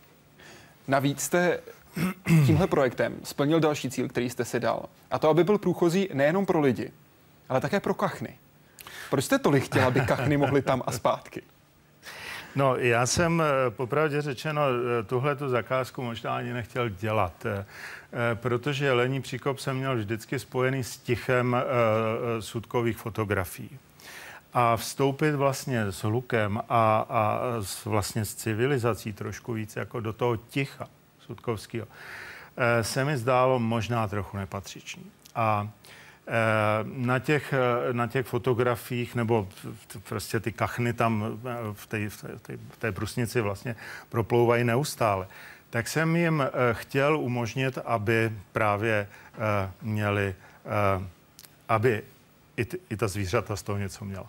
Navíc 0.89 1.23
jste 1.23 1.61
tímhle 2.47 2.67
projektem 2.67 3.17
splnil 3.25 3.61
další 3.61 3.91
cíl, 3.91 4.09
který 4.09 4.31
jste 4.31 4.45
si 4.45 4.61
dal. 4.61 4.87
A 5.11 5.19
to, 5.19 5.29
aby 5.29 5.45
byl 5.45 5.59
průchozí 5.59 6.09
nejenom 6.13 6.47
pro 6.47 6.61
lidi, 6.61 6.91
ale 7.49 7.61
také 7.61 7.81
pro 7.81 7.95
kachny. 7.95 8.39
Proč 9.11 9.25
jste 9.25 9.39
tolik 9.39 9.65
chtěl, 9.65 9.87
aby 9.87 10.01
kachny 10.01 10.37
mohly 10.37 10.63
tam 10.63 10.83
a 10.87 10.93
zpátky? 10.93 11.43
No, 12.59 12.77
já 12.77 13.07
jsem 13.07 13.43
eh, 13.43 13.71
popravdě 13.71 14.23
řečeno 14.23 14.63
eh, 14.63 15.03
tuhle 15.03 15.37
tu 15.37 15.49
zakázku 15.49 16.03
možná 16.03 16.37
ani 16.37 16.53
nechtěl 16.53 16.89
dělat, 16.89 17.47
eh, 17.47 17.65
protože 18.35 18.93
Lení 18.93 19.23
Příkop 19.23 19.59
jsem 19.59 19.77
měl 19.77 19.97
vždycky 19.97 20.39
spojený 20.39 20.85
s 20.85 20.97
tichem 20.97 21.57
sudkových 22.41 22.97
fotografií. 22.97 23.79
A 24.53 24.77
vstoupit 24.77 25.33
vlastně 25.35 25.93
s 25.93 26.03
hlukem 26.03 26.59
a, 26.69 27.07
a 27.09 27.41
s, 27.61 27.85
vlastně 27.85 28.25
s 28.25 28.35
civilizací 28.35 29.13
trošku 29.13 29.53
víc 29.53 29.77
jako 29.77 30.01
do 30.01 30.13
toho 30.13 30.37
ticha 30.37 30.89
sudkovského 31.21 31.87
se 32.83 33.05
mi 33.05 33.17
zdálo 33.17 33.59
možná 33.59 34.09
trochu 34.09 34.37
nepatřičný. 34.37 35.11
A 35.35 35.69
na 36.85 37.19
těch, 37.19 37.53
eh, 37.53 37.93
na 37.93 38.07
těch 38.07 38.27
fotografiích, 38.27 39.15
nebo 39.15 39.49
prostě 40.09 40.41
ty 40.41 40.53
kachny 40.53 40.93
tam 40.93 41.41
eh, 41.47 41.57
v 41.73 41.87
té, 41.87 42.09
v 42.09 42.23
té, 42.43 42.57
v 42.71 42.77
té 42.79 42.93
brusnici 42.93 43.41
vlastně 43.41 43.77
proplouvají 44.09 44.65
neustále, 44.65 45.27
tak 45.71 45.89
jsem 45.89 46.17
jim 46.17 46.43
chtěl 46.73 47.19
umožnit, 47.19 47.79
aby 47.85 48.33
právě 48.53 49.09
měli, 49.83 50.35
aby 51.69 52.03
i, 52.57 52.65
t, 52.65 52.77
i 52.91 52.97
ta 52.97 53.09
zvířata 53.09 53.57
z 53.57 53.63
toho 53.63 53.79
něco 53.79 54.05
měla. 54.05 54.27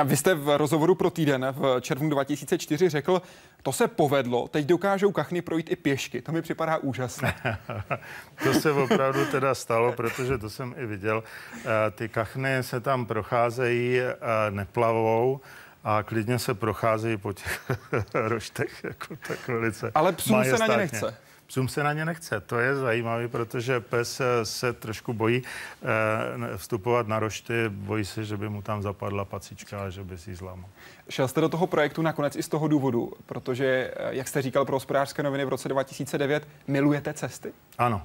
A 0.00 0.02
vy 0.02 0.16
jste 0.16 0.34
v 0.34 0.56
rozhovoru 0.56 0.94
pro 0.94 1.10
týden 1.10 1.46
v 1.50 1.80
červnu 1.80 2.10
2004 2.10 2.88
řekl, 2.88 3.22
to 3.62 3.72
se 3.72 3.88
povedlo, 3.88 4.48
teď 4.48 4.66
dokážou 4.66 5.12
kachny 5.12 5.42
projít 5.42 5.70
i 5.70 5.76
pěšky. 5.76 6.22
To 6.22 6.32
mi 6.32 6.42
připadá 6.42 6.76
úžasné. 6.76 7.34
to 8.44 8.54
se 8.54 8.72
opravdu 8.72 9.26
teda 9.26 9.54
stalo, 9.54 9.92
protože 9.92 10.38
to 10.38 10.50
jsem 10.50 10.74
i 10.78 10.86
viděl. 10.86 11.22
Eh, 11.56 11.90
ty 11.90 12.08
kachny 12.08 12.62
se 12.62 12.80
tam 12.80 13.06
procházejí, 13.06 14.00
eh, 14.00 14.14
neplavou, 14.50 15.40
a 15.84 16.02
klidně 16.02 16.38
se 16.38 16.54
procházejí 16.54 17.16
po 17.16 17.32
těch 17.32 17.70
roštech, 18.14 18.84
jako 18.84 19.16
tak 19.28 19.48
velice 19.48 19.90
Ale 19.94 20.12
psům 20.12 20.44
se 20.44 20.58
na 20.58 20.66
ně 20.66 20.76
nechce. 20.76 21.16
Psům 21.50 21.68
se 21.68 21.82
na 21.82 21.92
ně 21.92 22.04
nechce. 22.04 22.40
To 22.40 22.58
je 22.58 22.76
zajímavé, 22.76 23.28
protože 23.28 23.80
pes 23.80 24.20
se 24.42 24.72
trošku 24.72 25.12
bojí 25.12 25.42
eh, 25.42 26.56
vstupovat 26.56 27.08
na 27.08 27.18
rošty, 27.18 27.52
bojí 27.68 28.04
se, 28.04 28.24
že 28.24 28.36
by 28.36 28.48
mu 28.48 28.62
tam 28.62 28.82
zapadla 28.82 29.24
pacička 29.24 29.82
a 29.82 29.90
že 29.90 30.04
by 30.04 30.18
si 30.18 30.34
zlámal. 30.34 30.70
Šel 31.08 31.28
jste 31.28 31.40
do 31.40 31.48
toho 31.48 31.66
projektu 31.66 32.02
nakonec 32.02 32.36
i 32.36 32.42
z 32.42 32.48
toho 32.48 32.68
důvodu, 32.68 33.12
protože, 33.26 33.94
eh, 33.96 34.14
jak 34.14 34.28
jste 34.28 34.42
říkal 34.42 34.64
pro 34.64 34.76
hospodářské 34.76 35.22
noviny 35.22 35.44
v 35.44 35.48
roce 35.48 35.68
2009, 35.68 36.48
milujete 36.66 37.12
cesty? 37.12 37.52
Ano, 37.78 38.02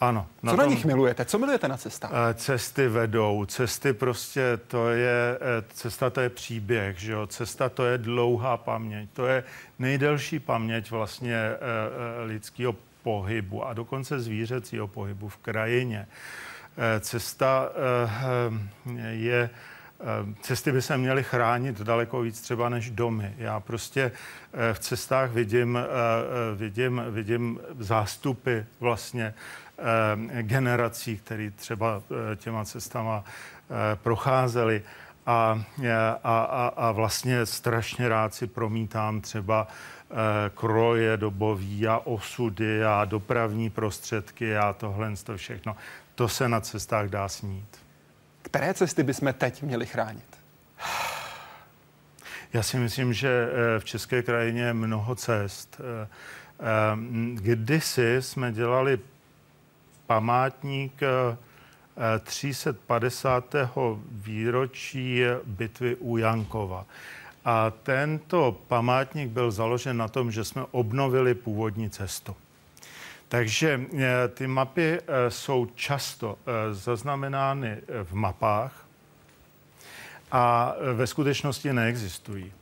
ano. 0.00 0.26
Na 0.42 0.52
Co 0.52 0.56
tom, 0.56 0.66
na 0.66 0.70
nich 0.74 0.84
milujete? 0.84 1.24
Co 1.24 1.38
milujete 1.38 1.68
na 1.68 1.76
cestách? 1.76 2.10
Eh, 2.12 2.34
cesty 2.34 2.88
vedou. 2.88 3.44
Cesty 3.44 3.92
prostě, 3.92 4.58
to 4.66 4.90
je, 4.90 5.38
eh, 5.40 5.64
cesta 5.74 6.10
to 6.10 6.20
je 6.20 6.28
příběh, 6.28 6.98
že 6.98 7.12
jo? 7.12 7.26
Cesta 7.26 7.68
to 7.68 7.84
je 7.84 7.98
dlouhá 7.98 8.56
paměť. 8.56 9.10
To 9.12 9.26
je 9.26 9.44
nejdelší 9.78 10.38
paměť 10.38 10.90
vlastně 10.90 11.36
eh, 11.36 11.58
lidského 12.24 12.74
pohybu 13.02 13.66
a 13.66 13.72
dokonce 13.72 14.20
zvířecího 14.20 14.88
pohybu 14.88 15.28
v 15.28 15.36
krajině. 15.36 16.06
Cesta 17.00 17.68
je 19.10 19.50
Cesty 20.40 20.72
by 20.72 20.82
se 20.82 20.96
měly 20.96 21.22
chránit 21.22 21.80
daleko 21.80 22.20
víc 22.20 22.40
třeba 22.40 22.68
než 22.68 22.90
domy. 22.90 23.34
Já 23.38 23.60
prostě 23.60 24.12
v 24.72 24.78
cestách 24.78 25.30
vidím, 25.30 25.78
vidím, 26.56 27.02
vidím 27.10 27.60
zástupy 27.78 28.58
vlastně 28.80 29.34
generací, 30.42 31.16
které 31.16 31.50
třeba 31.50 32.02
eh, 32.32 32.36
těma 32.36 32.64
cestama 32.64 33.24
eh, 33.24 33.96
procházeli. 33.96 34.82
A, 35.28 35.64
a, 36.22 36.40
a, 36.40 36.66
a 36.76 36.92
vlastně 36.92 37.46
strašně 37.46 38.08
rád 38.08 38.34
si 38.34 38.46
promítám 38.46 39.20
třeba 39.20 39.68
kroje 40.54 41.16
dobový 41.16 41.88
a 41.88 41.98
osudy 41.98 42.84
a 42.84 43.04
dopravní 43.04 43.70
prostředky 43.70 44.56
a 44.56 44.72
tohle 44.72 45.12
to 45.24 45.36
všechno. 45.36 45.76
To 46.14 46.28
se 46.28 46.48
na 46.48 46.60
cestách 46.60 47.08
dá 47.08 47.28
snít. 47.28 47.78
Které 48.42 48.74
cesty 48.74 49.02
bychom 49.02 49.34
teď 49.38 49.62
měli 49.62 49.86
chránit? 49.86 50.38
Já 52.52 52.62
si 52.62 52.76
myslím, 52.76 53.12
že 53.12 53.48
v 53.78 53.84
České 53.84 54.22
krajině 54.22 54.62
je 54.62 54.74
mnoho 54.74 55.14
cest. 55.14 55.80
Kdysi 57.34 58.16
jsme 58.20 58.52
dělali 58.52 58.98
památník 60.06 61.02
350. 62.24 63.54
Eh, 63.54 63.68
výročí 64.10 65.22
bitvy 65.44 65.96
u 65.96 66.16
Jankova. 66.16 66.86
A 67.44 67.70
tento 67.70 68.60
památník 68.68 69.30
byl 69.30 69.50
založen 69.50 69.96
na 69.96 70.08
tom, 70.08 70.32
že 70.32 70.44
jsme 70.44 70.64
obnovili 70.70 71.34
původní 71.34 71.90
cestu. 71.90 72.36
Takže 73.28 73.80
eh, 73.94 74.28
ty 74.28 74.46
mapy 74.46 74.98
eh, 75.00 75.30
jsou 75.30 75.66
často 75.74 76.38
zaznamenány 76.72 77.76
v 78.04 78.12
mapách 78.12 78.86
a 80.32 80.74
ve 80.94 81.06
skutečnosti 81.06 81.72
neexistují. 81.72 82.52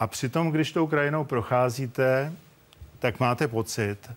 A 0.00 0.06
přitom, 0.06 0.50
když 0.50 0.72
tou 0.72 0.86
krajinou 0.86 1.24
procházíte, 1.24 2.32
tak 2.98 3.20
máte 3.20 3.48
pocit, 3.48 4.10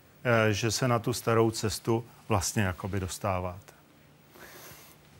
že 0.50 0.70
se 0.70 0.88
na 0.88 0.98
tu 0.98 1.12
starou 1.12 1.50
cestu 1.50 2.04
vlastně 2.28 2.62
jakoby 2.62 3.00
dostáváte. 3.00 3.72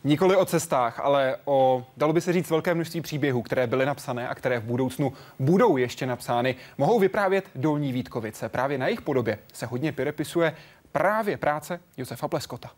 Nikoli 0.05 0.37
o 0.37 0.45
cestách, 0.45 1.01
ale 1.01 1.37
o, 1.45 1.87
dalo 1.97 2.13
by 2.13 2.21
se 2.21 2.33
říct, 2.33 2.51
velké 2.51 2.75
množství 2.75 3.01
příběhů, 3.01 3.43
které 3.43 3.67
byly 3.67 3.87
napsané 3.87 4.29
a 4.29 4.35
které 4.35 4.59
v 4.59 4.65
budoucnu 4.65 5.13
budou 5.39 5.77
ještě 5.77 6.07
napsány, 6.07 6.57
mohou 6.79 6.99
vyprávět 6.99 7.45
Dolní 7.55 7.93
Vítkovice. 7.93 8.49
Právě 8.49 8.79
na 8.79 8.87
jejich 8.87 9.03
podobě 9.03 9.39
se 9.53 9.67
hodně 9.67 9.93
pirepisuje 9.93 10.57
právě 10.93 11.37
práce 11.37 11.81
Josefa 11.97 12.29
Pleskota. 12.29 12.71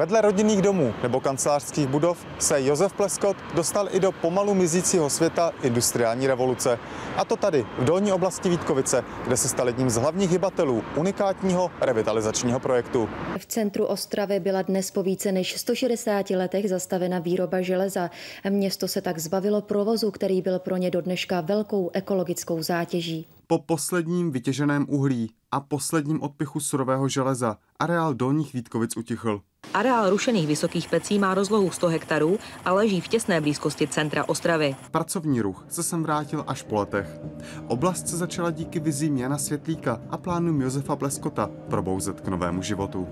Vedle 0.00 0.20
rodinných 0.20 0.62
domů 0.62 0.94
nebo 1.02 1.20
kancelářských 1.20 1.86
budov 1.86 2.26
se 2.38 2.62
Josef 2.62 2.92
Pleskot 2.92 3.36
dostal 3.54 3.88
i 3.92 4.00
do 4.00 4.12
pomalu 4.12 4.54
mizícího 4.54 5.10
světa 5.10 5.52
industriální 5.62 6.26
revoluce. 6.26 6.78
A 7.16 7.24
to 7.24 7.36
tady, 7.36 7.66
v 7.78 7.84
dolní 7.84 8.12
oblasti 8.12 8.48
Vítkovice, 8.48 9.04
kde 9.26 9.36
se 9.36 9.48
stal 9.48 9.66
jedním 9.66 9.90
z 9.90 9.96
hlavních 9.96 10.30
hybatelů 10.30 10.84
unikátního 10.96 11.70
revitalizačního 11.80 12.60
projektu. 12.60 13.08
V 13.38 13.46
centru 13.46 13.84
Ostravy 13.84 14.40
byla 14.40 14.62
dnes 14.62 14.90
po 14.90 15.02
více 15.02 15.32
než 15.32 15.60
160 15.60 16.30
letech 16.30 16.68
zastavena 16.68 17.18
výroba 17.18 17.60
železa. 17.60 18.10
Město 18.50 18.88
se 18.88 19.00
tak 19.00 19.18
zbavilo 19.18 19.60
provozu, 19.60 20.10
který 20.10 20.42
byl 20.42 20.58
pro 20.58 20.76
ně 20.76 20.90
do 20.90 21.00
dneška 21.00 21.40
velkou 21.40 21.90
ekologickou 21.92 22.62
zátěží. 22.62 23.26
Po 23.50 23.58
posledním 23.58 24.30
vytěženém 24.30 24.86
uhlí 24.88 25.30
a 25.50 25.60
posledním 25.60 26.22
odpichu 26.22 26.60
surového 26.60 27.08
železa 27.08 27.56
areál 27.78 28.14
Dolních 28.14 28.52
Vítkovic 28.52 28.96
utichl. 28.96 29.40
Areál 29.74 30.10
rušených 30.10 30.46
vysokých 30.46 30.88
pecí 30.88 31.18
má 31.18 31.34
rozlohu 31.34 31.70
100 31.70 31.88
hektarů 31.88 32.38
a 32.64 32.72
leží 32.72 33.00
v 33.00 33.08
těsné 33.08 33.40
blízkosti 33.40 33.86
centra 33.86 34.28
Ostravy. 34.28 34.76
Pracovní 34.90 35.40
ruch 35.40 35.64
se 35.68 35.82
sem 35.82 36.02
vrátil 36.02 36.44
až 36.46 36.62
po 36.62 36.74
letech. 36.74 37.20
Oblast 37.66 38.08
se 38.08 38.16
začala 38.16 38.50
díky 38.50 38.80
vizím 38.80 39.16
Jana 39.16 39.38
Světlíka 39.38 40.00
a 40.10 40.16
plánům 40.16 40.60
Josefa 40.62 40.96
Bleskota 40.96 41.50
probouzet 41.70 42.20
k 42.20 42.28
novému 42.28 42.62
životu. 42.62 43.08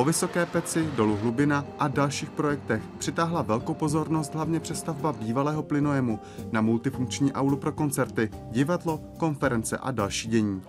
Po 0.00 0.04
Vysoké 0.04 0.46
peci, 0.46 0.88
dolu 0.96 1.16
Hlubina 1.16 1.64
a 1.78 1.88
dalších 1.88 2.30
projektech 2.30 2.82
přitáhla 2.98 3.42
velkou 3.42 3.74
pozornost 3.74 4.34
hlavně 4.34 4.60
přestavba 4.60 5.12
bývalého 5.12 5.62
plynojemu 5.62 6.20
na 6.52 6.60
multifunkční 6.60 7.32
aulu 7.32 7.56
pro 7.56 7.72
koncerty, 7.72 8.30
divadlo, 8.50 9.00
konference 9.18 9.78
a 9.78 9.90
další 9.90 10.28
dění. 10.28 10.62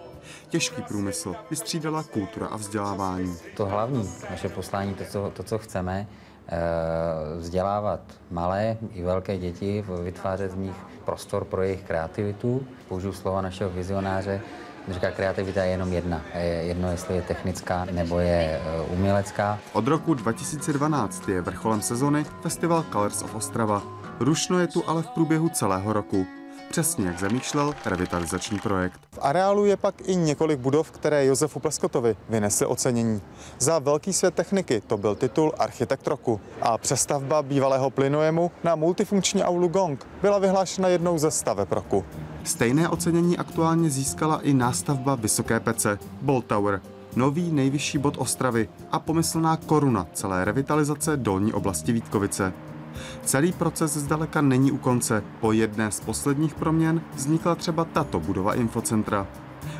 Těžký 0.49 0.81
průmysl 0.81 1.35
vystřídala 1.49 2.03
kultura 2.03 2.47
a 2.47 2.57
vzdělávání. 2.57 3.35
To 3.57 3.65
hlavní, 3.65 4.09
naše 4.29 4.49
poslání, 4.49 4.93
to, 4.93 5.03
co, 5.05 5.31
to, 5.35 5.43
co 5.43 5.57
chceme, 5.57 6.07
eh, 6.47 6.59
vzdělávat 7.37 7.99
malé 8.31 8.77
i 8.93 9.03
velké 9.03 9.37
děti, 9.37 9.85
vytvářet 10.03 10.53
v 10.53 10.57
nich 10.57 10.75
prostor 11.05 11.45
pro 11.45 11.61
jejich 11.61 11.83
kreativitu. 11.83 12.67
Použiju 12.87 13.13
slova 13.13 13.41
našeho 13.41 13.69
vizionáře, 13.69 14.41
Říká, 14.89 15.11
kreativita 15.11 15.63
je 15.63 15.71
jenom 15.71 15.93
jedna. 15.93 16.21
Je 16.35 16.43
jedno, 16.43 16.91
jestli 16.91 17.15
je 17.15 17.21
technická 17.21 17.85
nebo 17.85 18.19
je 18.19 18.61
eh, 18.61 18.81
umělecká. 18.89 19.59
Od 19.73 19.87
roku 19.87 20.13
2012 20.13 21.29
je 21.29 21.41
vrcholem 21.41 21.81
sezony 21.81 22.25
festival 22.41 22.85
Colors 22.91 23.21
of 23.21 23.35
Ostrava. 23.35 23.83
Rušno 24.19 24.59
je 24.59 24.67
tu 24.67 24.89
ale 24.89 25.01
v 25.01 25.09
průběhu 25.09 25.49
celého 25.49 25.93
roku 25.93 26.27
přesně 26.71 27.07
jak 27.07 27.19
zamýšlel 27.19 27.73
revitalizační 27.85 28.59
projekt. 28.59 28.99
V 29.11 29.19
areálu 29.21 29.65
je 29.65 29.77
pak 29.77 29.95
i 30.05 30.15
několik 30.15 30.59
budov, 30.59 30.91
které 30.91 31.25
Josefu 31.25 31.59
Pleskotovi 31.59 32.15
vynesly 32.29 32.65
ocenění. 32.65 33.21
Za 33.59 33.79
velký 33.79 34.13
svět 34.13 34.33
techniky 34.33 34.81
to 34.87 34.97
byl 34.97 35.15
titul 35.15 35.53
Architekt 35.59 36.07
roku 36.07 36.41
a 36.61 36.77
přestavba 36.77 37.43
bývalého 37.43 37.89
plynojemu 37.89 38.51
na 38.63 38.75
multifunkční 38.75 39.43
aulu 39.43 39.67
Gong 39.67 40.07
byla 40.21 40.39
vyhlášena 40.39 40.87
jednou 40.87 41.17
ze 41.17 41.31
staveb 41.31 41.71
roku. 41.71 42.05
Stejné 42.43 42.89
ocenění 42.89 43.37
aktuálně 43.37 43.89
získala 43.89 44.41
i 44.41 44.53
nástavba 44.53 45.15
Vysoké 45.15 45.59
pece, 45.59 45.99
Bolt 46.21 46.45
Tower, 46.45 46.81
nový 47.15 47.51
nejvyšší 47.51 47.97
bod 47.97 48.15
Ostravy 48.17 48.69
a 48.91 48.99
pomyslná 48.99 49.57
koruna 49.57 50.07
celé 50.13 50.45
revitalizace 50.45 51.17
dolní 51.17 51.53
oblasti 51.53 51.91
Vítkovice. 51.91 52.53
Celý 53.23 53.51
proces 53.51 53.97
zdaleka 53.97 54.41
není 54.41 54.71
u 54.71 54.77
konce. 54.77 55.23
Po 55.39 55.51
jedné 55.51 55.91
z 55.91 55.99
posledních 55.99 56.55
proměn 56.55 57.01
vznikla 57.15 57.55
třeba 57.55 57.85
tato 57.85 58.19
budova 58.19 58.53
infocentra. 58.53 59.27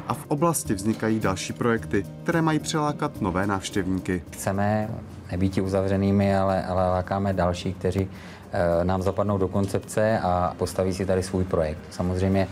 A 0.08 0.14
v 0.14 0.26
oblasti 0.28 0.74
vznikají 0.74 1.20
další 1.20 1.54
projekty, 1.54 2.06
které 2.24 2.42
mají 2.42 2.60
přilákat 2.60 3.22
nové 3.22 3.48
návštěvníky. 3.48 4.24
Chceme 4.32 4.90
nebýt 5.32 5.58
uzavřenými, 5.58 6.36
ale, 6.36 6.64
ale 6.64 6.90
lákáme 6.90 7.34
další, 7.34 7.74
kteří 7.74 8.10
e, 8.52 8.86
nám 8.86 9.02
zapadnou 9.02 9.38
do 9.38 9.48
koncepce 9.48 10.20
a 10.20 10.54
postaví 10.58 10.94
si 10.94 11.06
tady 11.06 11.24
svůj 11.24 11.44
projekt. 11.44 11.80
Samozřejmě 11.90 12.48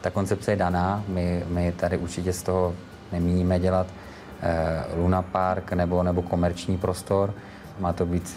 ta 0.00 0.10
koncepce 0.10 0.52
je 0.52 0.56
daná, 0.56 1.04
my, 1.08 1.44
my 1.48 1.72
tady 1.72 1.98
určitě 1.98 2.32
z 2.32 2.42
toho 2.42 2.74
nemíníme 3.12 3.58
dělat 3.58 3.86
e, 4.42 4.84
Luna 4.96 5.22
Park 5.22 5.72
nebo, 5.72 6.02
nebo 6.02 6.22
komerční 6.22 6.78
prostor. 6.78 7.34
Má 7.80 7.92
to 7.92 8.06
být 8.06 8.36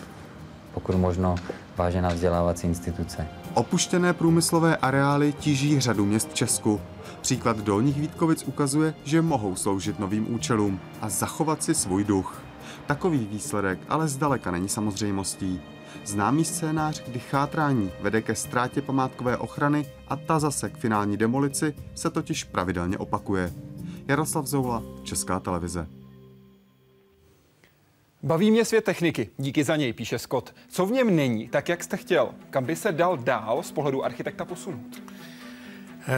pokud 0.74 0.96
možno 0.96 1.36
vážená 1.78 2.10
vzdělávací 2.10 2.68
instituce. 2.68 3.28
Opuštěné 3.54 4.14
průmyslové 4.14 4.78
areály 4.78 5.34
tíží 5.34 5.80
řadu 5.80 6.06
měst 6.06 6.30
v 6.30 6.34
Česku. 6.34 6.82
Příklad 7.22 7.58
Dolních 7.58 8.00
Vítkovic 8.00 8.44
ukazuje, 8.44 8.94
že 9.04 9.22
mohou 9.22 9.56
sloužit 9.56 10.00
novým 10.00 10.34
účelům 10.36 10.80
a 11.02 11.10
zachovat 11.10 11.64
si 11.64 11.76
svůj 11.76 12.04
duch. 12.04 12.42
Takový 12.88 13.28
výsledek 13.32 13.80
ale 13.90 14.08
zdaleka 14.08 14.52
není 14.52 14.70
samozřejmostí. 14.70 15.62
Známý 16.06 16.46
scénář, 16.46 17.04
kdy 17.04 17.20
chátrání 17.20 17.92
vede 18.02 18.22
ke 18.22 18.36
ztrátě 18.36 18.82
památkové 18.82 19.38
ochrany 19.38 19.86
a 20.08 20.16
ta 20.16 20.40
zase 20.40 20.70
k 20.70 20.78
finální 20.78 21.18
demolici, 21.18 21.74
se 21.96 22.10
totiž 22.10 22.44
pravidelně 22.44 22.98
opakuje. 22.98 23.54
Jaroslav 24.08 24.46
Zoula, 24.46 24.84
Česká 25.04 25.40
televize. 25.40 25.88
Baví 28.24 28.52
mě 28.52 28.66
svět 28.66 28.84
techniky, 28.84 29.30
díky 29.38 29.64
za 29.64 29.76
něj, 29.76 29.94
píše 29.94 30.20
Scott. 30.20 30.56
Co 30.68 30.86
v 30.86 30.92
něm 30.92 31.16
není, 31.16 31.48
tak 31.48 31.70
jak 31.70 31.84
jste 31.84 31.98
chtěl? 31.98 32.36
Kam 32.50 32.66
by 32.66 32.76
se 32.76 32.92
dal 32.92 33.18
dál 33.18 33.64
z 33.64 33.72
pohledu 33.72 34.06
architekta 34.06 34.46
posunout? 34.46 35.02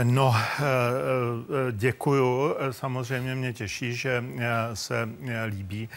No, 0.04 0.36
eh, 0.36 0.64
eh, 0.64 1.72
děkuju. 1.72 2.56
Samozřejmě 2.72 3.36
mě 3.36 3.54
těší, 3.54 3.96
že 3.96 4.24
eh, 4.40 4.76
se 4.76 5.10
líbí 5.48 5.90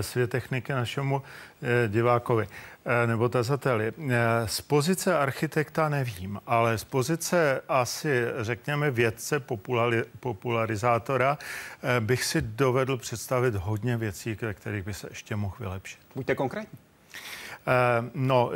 svět 0.00 0.30
techniky 0.30 0.72
našemu 0.72 1.22
divákovi 1.88 2.48
nebo 3.06 3.28
tazateli. 3.28 3.92
Z 4.46 4.60
pozice 4.60 5.18
architekta 5.18 5.88
nevím, 5.88 6.40
ale 6.46 6.78
z 6.78 6.84
pozice 6.84 7.60
asi, 7.68 8.24
řekněme, 8.40 8.90
vědce, 8.90 9.42
popularizátora 10.20 11.38
bych 12.00 12.24
si 12.24 12.42
dovedl 12.42 12.96
představit 12.96 13.54
hodně 13.54 13.96
věcí, 13.96 14.36
kterých 14.52 14.84
by 14.84 14.94
se 14.94 15.06
ještě 15.10 15.36
mohl 15.36 15.56
vylepšit. 15.58 15.98
Buďte 16.14 16.34
konkrétní. 16.34 16.78
No, 18.14 18.50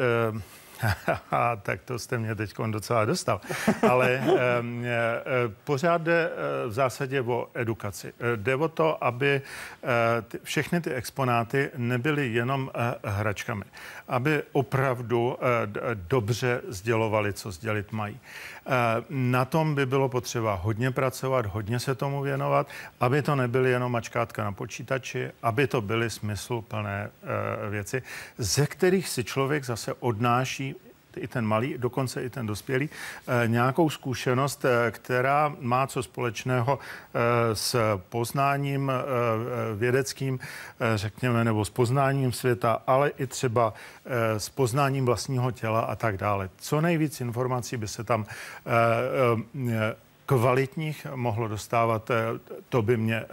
tak 1.62 1.82
to 1.82 1.98
jste 1.98 2.18
mě 2.18 2.34
teď 2.34 2.54
docela 2.70 3.04
dostal. 3.04 3.40
Ale 3.90 4.10
e, 4.12 4.20
e, 4.20 4.22
pořád 5.64 6.02
jde 6.02 6.30
v 6.66 6.72
zásadě 6.72 7.20
o 7.20 7.48
edukaci. 7.54 8.12
Jde 8.36 8.56
o 8.56 8.68
to, 8.68 9.04
aby 9.04 9.42
ty, 10.28 10.38
všechny 10.42 10.80
ty 10.80 10.94
exponáty 10.94 11.70
nebyly 11.76 12.32
jenom 12.32 12.70
hračkami. 13.04 13.64
Aby 14.08 14.42
opravdu 14.52 15.38
dobře 15.94 16.60
sdělovali, 16.68 17.32
co 17.32 17.50
sdělit 17.50 17.92
mají. 17.92 18.20
E, 18.66 19.05
na 19.11 19.44
tom 19.44 19.74
by 19.74 19.87
bylo 19.87 20.09
potřeba 20.09 20.55
hodně 20.55 20.90
pracovat, 20.90 21.46
hodně 21.46 21.79
se 21.79 21.94
tomu 21.94 22.22
věnovat, 22.22 22.66
aby 23.00 23.22
to 23.22 23.37
nebyly 23.37 23.70
jenom 23.70 23.92
mačkátka 23.92 24.44
na 24.44 24.52
počítači, 24.52 25.31
aby 25.42 25.66
to 25.66 25.81
byly 25.81 26.11
smysluplné 26.11 27.11
e, 27.66 27.70
věci, 27.70 28.02
ze 28.38 28.66
kterých 28.66 29.09
si 29.09 29.24
člověk 29.24 29.64
zase 29.64 29.94
odnáší 29.94 30.74
i 31.16 31.29
ten 31.29 31.46
malý, 31.46 31.74
dokonce 31.79 32.22
i 32.22 32.31
ten 32.31 32.46
dospělý, 32.46 32.90
eh, 33.26 33.48
nějakou 33.48 33.90
zkušenost, 33.90 34.64
eh, 34.64 34.90
která 34.90 35.55
má 35.61 35.87
co 35.87 36.02
společného 36.02 36.79
eh, 36.79 37.18
s 37.55 37.76
poznáním 38.09 38.92
vědeckým, 39.74 40.38
řekněme, 40.94 41.44
nebo 41.44 41.64
s 41.64 41.70
poznáním 41.70 42.33
světa, 42.33 42.83
ale 42.87 43.09
i 43.09 43.26
třeba 43.26 43.74
s 44.37 44.48
poznáním 44.48 45.07
vlastního 45.07 45.50
těla 45.50 45.81
a 45.81 45.96
tak 45.96 46.16
dále. 46.16 46.50
Co 46.57 46.81
nejvíc 46.81 47.20
informací 47.20 47.76
by 47.76 47.88
se 47.88 48.05
tam 48.05 48.26
kvalitních 50.26 51.06
mohlo 51.14 51.48
dostávat, 51.48 52.10
eh, 52.10 52.14
to 52.68 52.82
by 52.82 52.96
mě 52.96 53.16
eh, 53.16 53.26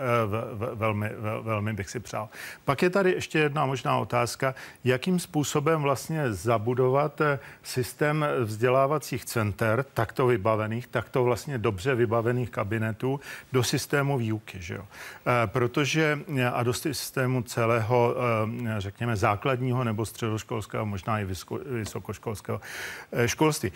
velmi, 0.75 1.10
velmi 1.41 1.73
bych 1.73 1.89
si 1.89 1.99
přál. 1.99 2.29
Pak 2.65 2.82
je 2.82 2.89
tady 2.89 3.12
ještě 3.12 3.39
jedna 3.39 3.65
možná 3.65 3.97
otázka, 3.97 4.56
jakým 4.84 5.19
způsobem 5.19 5.82
vlastně 5.82 6.34
zabudovat 6.34 7.21
eh, 7.21 7.39
systém 7.63 8.25
vzdělávacích 8.43 9.25
center, 9.25 9.86
takto 9.93 10.27
vybavených, 10.27 10.88
takto 10.88 11.23
vlastně 11.23 11.58
dobře 11.58 11.95
vybavených 11.95 12.49
kabinetů 12.49 13.19
do 13.53 13.63
systému 13.63 14.17
výuky, 14.17 14.62
že 14.62 14.73
jo? 14.73 14.86
Protože 15.45 16.19
a 16.53 16.63
do 16.63 16.73
systému 16.73 17.41
celého, 17.41 18.15
řekněme, 18.77 19.15
základního 19.15 19.84
nebo 19.84 20.06
středoškolského, 20.06 20.86
možná 20.86 21.19
i 21.19 21.27
vysokoškolského 21.65 22.62
školství. 23.25 23.71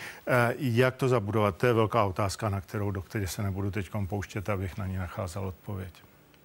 Jak 0.58 0.96
to 0.96 1.08
zabudovat? 1.08 1.56
To 1.56 1.66
je 1.66 1.72
velká 1.72 2.04
otázka, 2.04 2.48
na 2.48 2.60
kterou 2.60 2.90
do 2.90 3.02
které 3.08 3.26
se 3.26 3.42
nebudu 3.42 3.70
teď 3.70 3.90
pouštět, 4.06 4.48
abych 4.48 4.76
na 4.78 4.86
ní 4.86 4.96
nacházel 4.96 5.46
odpověď. 5.46 5.92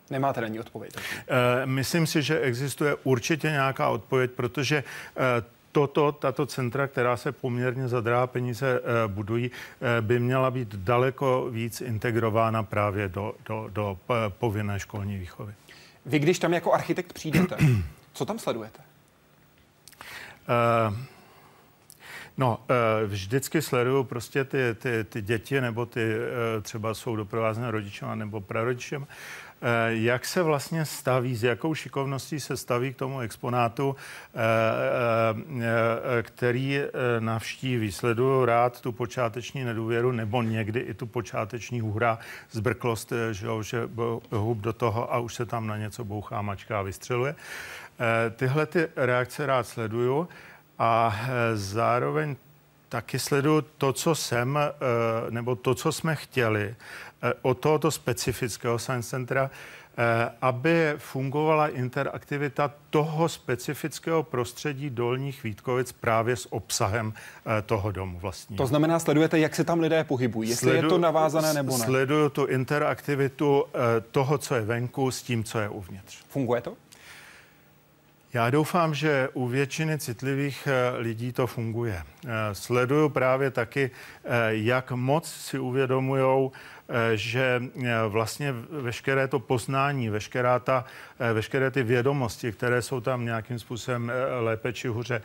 Nemáte 0.10 0.42
na 0.42 0.48
ní 0.48 0.60
odpověď? 0.60 0.96
E, 0.98 1.66
myslím 1.66 2.08
si, 2.08 2.22
že 2.22 2.40
existuje 2.40 2.96
určitě 3.04 3.48
nějaká 3.50 3.90
odpověď, 3.90 4.32
protože 4.32 4.78
e, 4.78 4.84
toto, 5.72 6.12
tato 6.12 6.46
centra, 6.46 6.88
která 6.88 7.18
se 7.18 7.32
poměrně 7.32 7.88
za 7.88 8.02
drahá 8.02 8.28
peníze 8.28 8.80
e, 8.80 9.08
budují, 9.08 9.52
e, 9.98 10.02
by 10.02 10.20
měla 10.20 10.52
být 10.52 10.76
daleko 10.76 11.48
víc 11.52 11.82
integrována 11.82 12.64
právě 12.64 13.10
do, 13.10 13.34
do, 13.46 13.70
do 13.74 13.98
povinné 14.30 14.80
školní 14.80 15.18
výchovy. 15.18 15.54
Vy, 16.06 16.20
když 16.20 16.40
tam 16.40 16.54
jako 16.54 16.74
architekt 16.74 17.14
přijdete, 17.14 17.58
co 18.14 18.26
tam 18.26 18.40
sledujete? 18.40 18.80
E, 20.50 21.13
No, 22.38 22.60
eh, 22.70 23.06
vždycky 23.06 23.62
sleduju 23.62 24.04
prostě 24.04 24.44
ty, 24.44 24.76
ty, 24.78 25.04
ty 25.04 25.22
děti, 25.22 25.62
nebo 25.62 25.86
ty 25.86 26.02
eh, 26.02 26.62
třeba 26.62 26.94
jsou 26.94 27.16
doprovázené 27.16 27.72
rodičem 27.72 28.20
nebo 28.20 28.42
prarodičem, 28.42 29.08
eh, 29.62 29.68
jak 29.90 30.26
se 30.26 30.44
vlastně 30.44 30.86
staví, 30.86 31.36
s 31.36 31.44
jakou 31.44 31.74
šikovností 31.74 32.40
se 32.40 32.58
staví 32.58 32.94
k 32.94 32.98
tomu 32.98 33.20
exponátu, 33.20 33.96
který 36.22 36.80
navštíví. 37.20 37.92
Sleduju 37.92 38.46
rád 38.46 38.82
tu 38.82 38.92
počáteční 38.92 39.64
nedůvěru 39.64 40.12
nebo 40.12 40.42
někdy 40.42 40.80
i 40.80 40.94
tu 40.94 41.06
počáteční 41.06 41.82
hůra, 41.82 42.20
zbrklost, 42.52 43.14
že, 43.32 43.48
že 43.62 43.90
hub 44.32 44.58
do 44.58 44.74
toho 44.74 45.14
a 45.14 45.20
už 45.20 45.36
se 45.36 45.46
tam 45.46 45.68
na 45.68 45.78
něco 45.78 46.04
bouchá, 46.04 46.42
mačka 46.42 46.80
a 46.80 46.82
vystřeluje. 46.82 47.36
Tyhle 48.36 48.66
ty 48.66 48.88
reakce 48.96 49.46
rád 49.46 49.68
sleduju 49.68 50.28
a 50.80 51.16
e, 51.30 51.58
zároveň 51.58 52.36
taky 52.90 53.20
sleduju 53.20 53.62
to, 53.62 53.94
co 53.94 54.16
jsem, 54.16 54.58
e, 54.58 54.72
nebo 55.30 55.56
to, 55.56 55.76
co 55.76 55.92
jsme 55.92 56.16
chtěli 56.16 56.76
e, 57.22 57.34
od 57.42 57.60
tohoto 57.60 57.92
specifického 57.92 58.80
science 58.80 59.10
centra, 59.10 59.50
aby 60.42 60.94
fungovala 60.98 61.68
interaktivita 61.68 62.72
toho 62.90 63.30
specifického 63.30 64.24
prostředí 64.24 64.90
Dolních 64.90 65.44
Vítkovic 65.44 65.92
právě 65.92 66.36
s 66.36 66.54
obsahem 66.54 67.14
toho 67.66 67.92
domu 67.92 68.20
vlastního. 68.20 68.58
To 68.58 68.68
znamená, 68.68 69.00
sledujete, 69.00 69.40
jak 69.40 69.56
se 69.56 69.64
tam 69.64 69.80
lidé 69.80 70.04
pohybují, 70.04 70.50
jestli 70.50 70.70
Sledu, 70.70 70.88
je 70.88 70.90
to 70.90 70.98
navázané 70.98 71.54
nebo 71.54 71.78
ne? 71.78 71.86
Sleduju 71.86 72.30
tu 72.30 72.46
interaktivitu 72.46 73.66
toho, 74.12 74.38
co 74.38 74.56
je 74.56 74.62
venku, 74.62 75.12
s 75.12 75.24
tím, 75.24 75.44
co 75.44 75.60
je 75.60 75.70
uvnitř. 75.70 76.24
Funguje 76.30 76.62
to? 76.62 76.74
Já 78.34 78.50
doufám, 78.50 78.94
že 78.94 79.30
u 79.34 79.48
většiny 79.48 80.00
citlivých 80.00 80.68
eh, 80.68 80.98
lidí 80.98 81.34
to 81.34 81.48
funguje. 81.48 82.04
Eh, 82.04 82.30
sleduju 82.54 83.10
právě 83.10 83.52
taky, 83.52 83.92
eh, 84.24 84.30
jak 84.50 84.92
moc 84.92 85.32
si 85.32 85.60
uvědomují, 85.60 86.52
že 87.16 87.64
vlastně 88.08 88.54
veškeré 88.82 89.28
to 89.28 89.40
poznání, 89.40 90.10
veškerá 90.10 90.60
ta, 90.60 90.86
veškeré 91.34 91.72
ty 91.72 91.84
vědomosti, 91.84 92.52
které 92.52 92.82
jsou 92.82 93.02
tam 93.02 93.26
nějakým 93.26 93.60
způsobem 93.60 94.12
lépe 94.40 94.74
či 94.74 94.88
hůře 94.88 95.22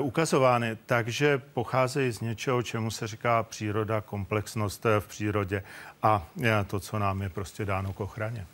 ukazovány, 0.00 0.78
takže 0.86 1.42
pocházejí 1.54 2.12
z 2.12 2.20
něčeho, 2.20 2.62
čemu 2.62 2.90
se 2.90 3.06
říká 3.06 3.42
příroda, 3.42 4.00
komplexnost 4.00 4.84
v 5.00 5.06
přírodě 5.08 5.62
a 6.02 6.26
to, 6.66 6.80
co 6.80 6.98
nám 6.98 7.22
je 7.22 7.28
prostě 7.28 7.64
dáno 7.64 7.92
k 7.92 8.00
ochraně. 8.00 8.46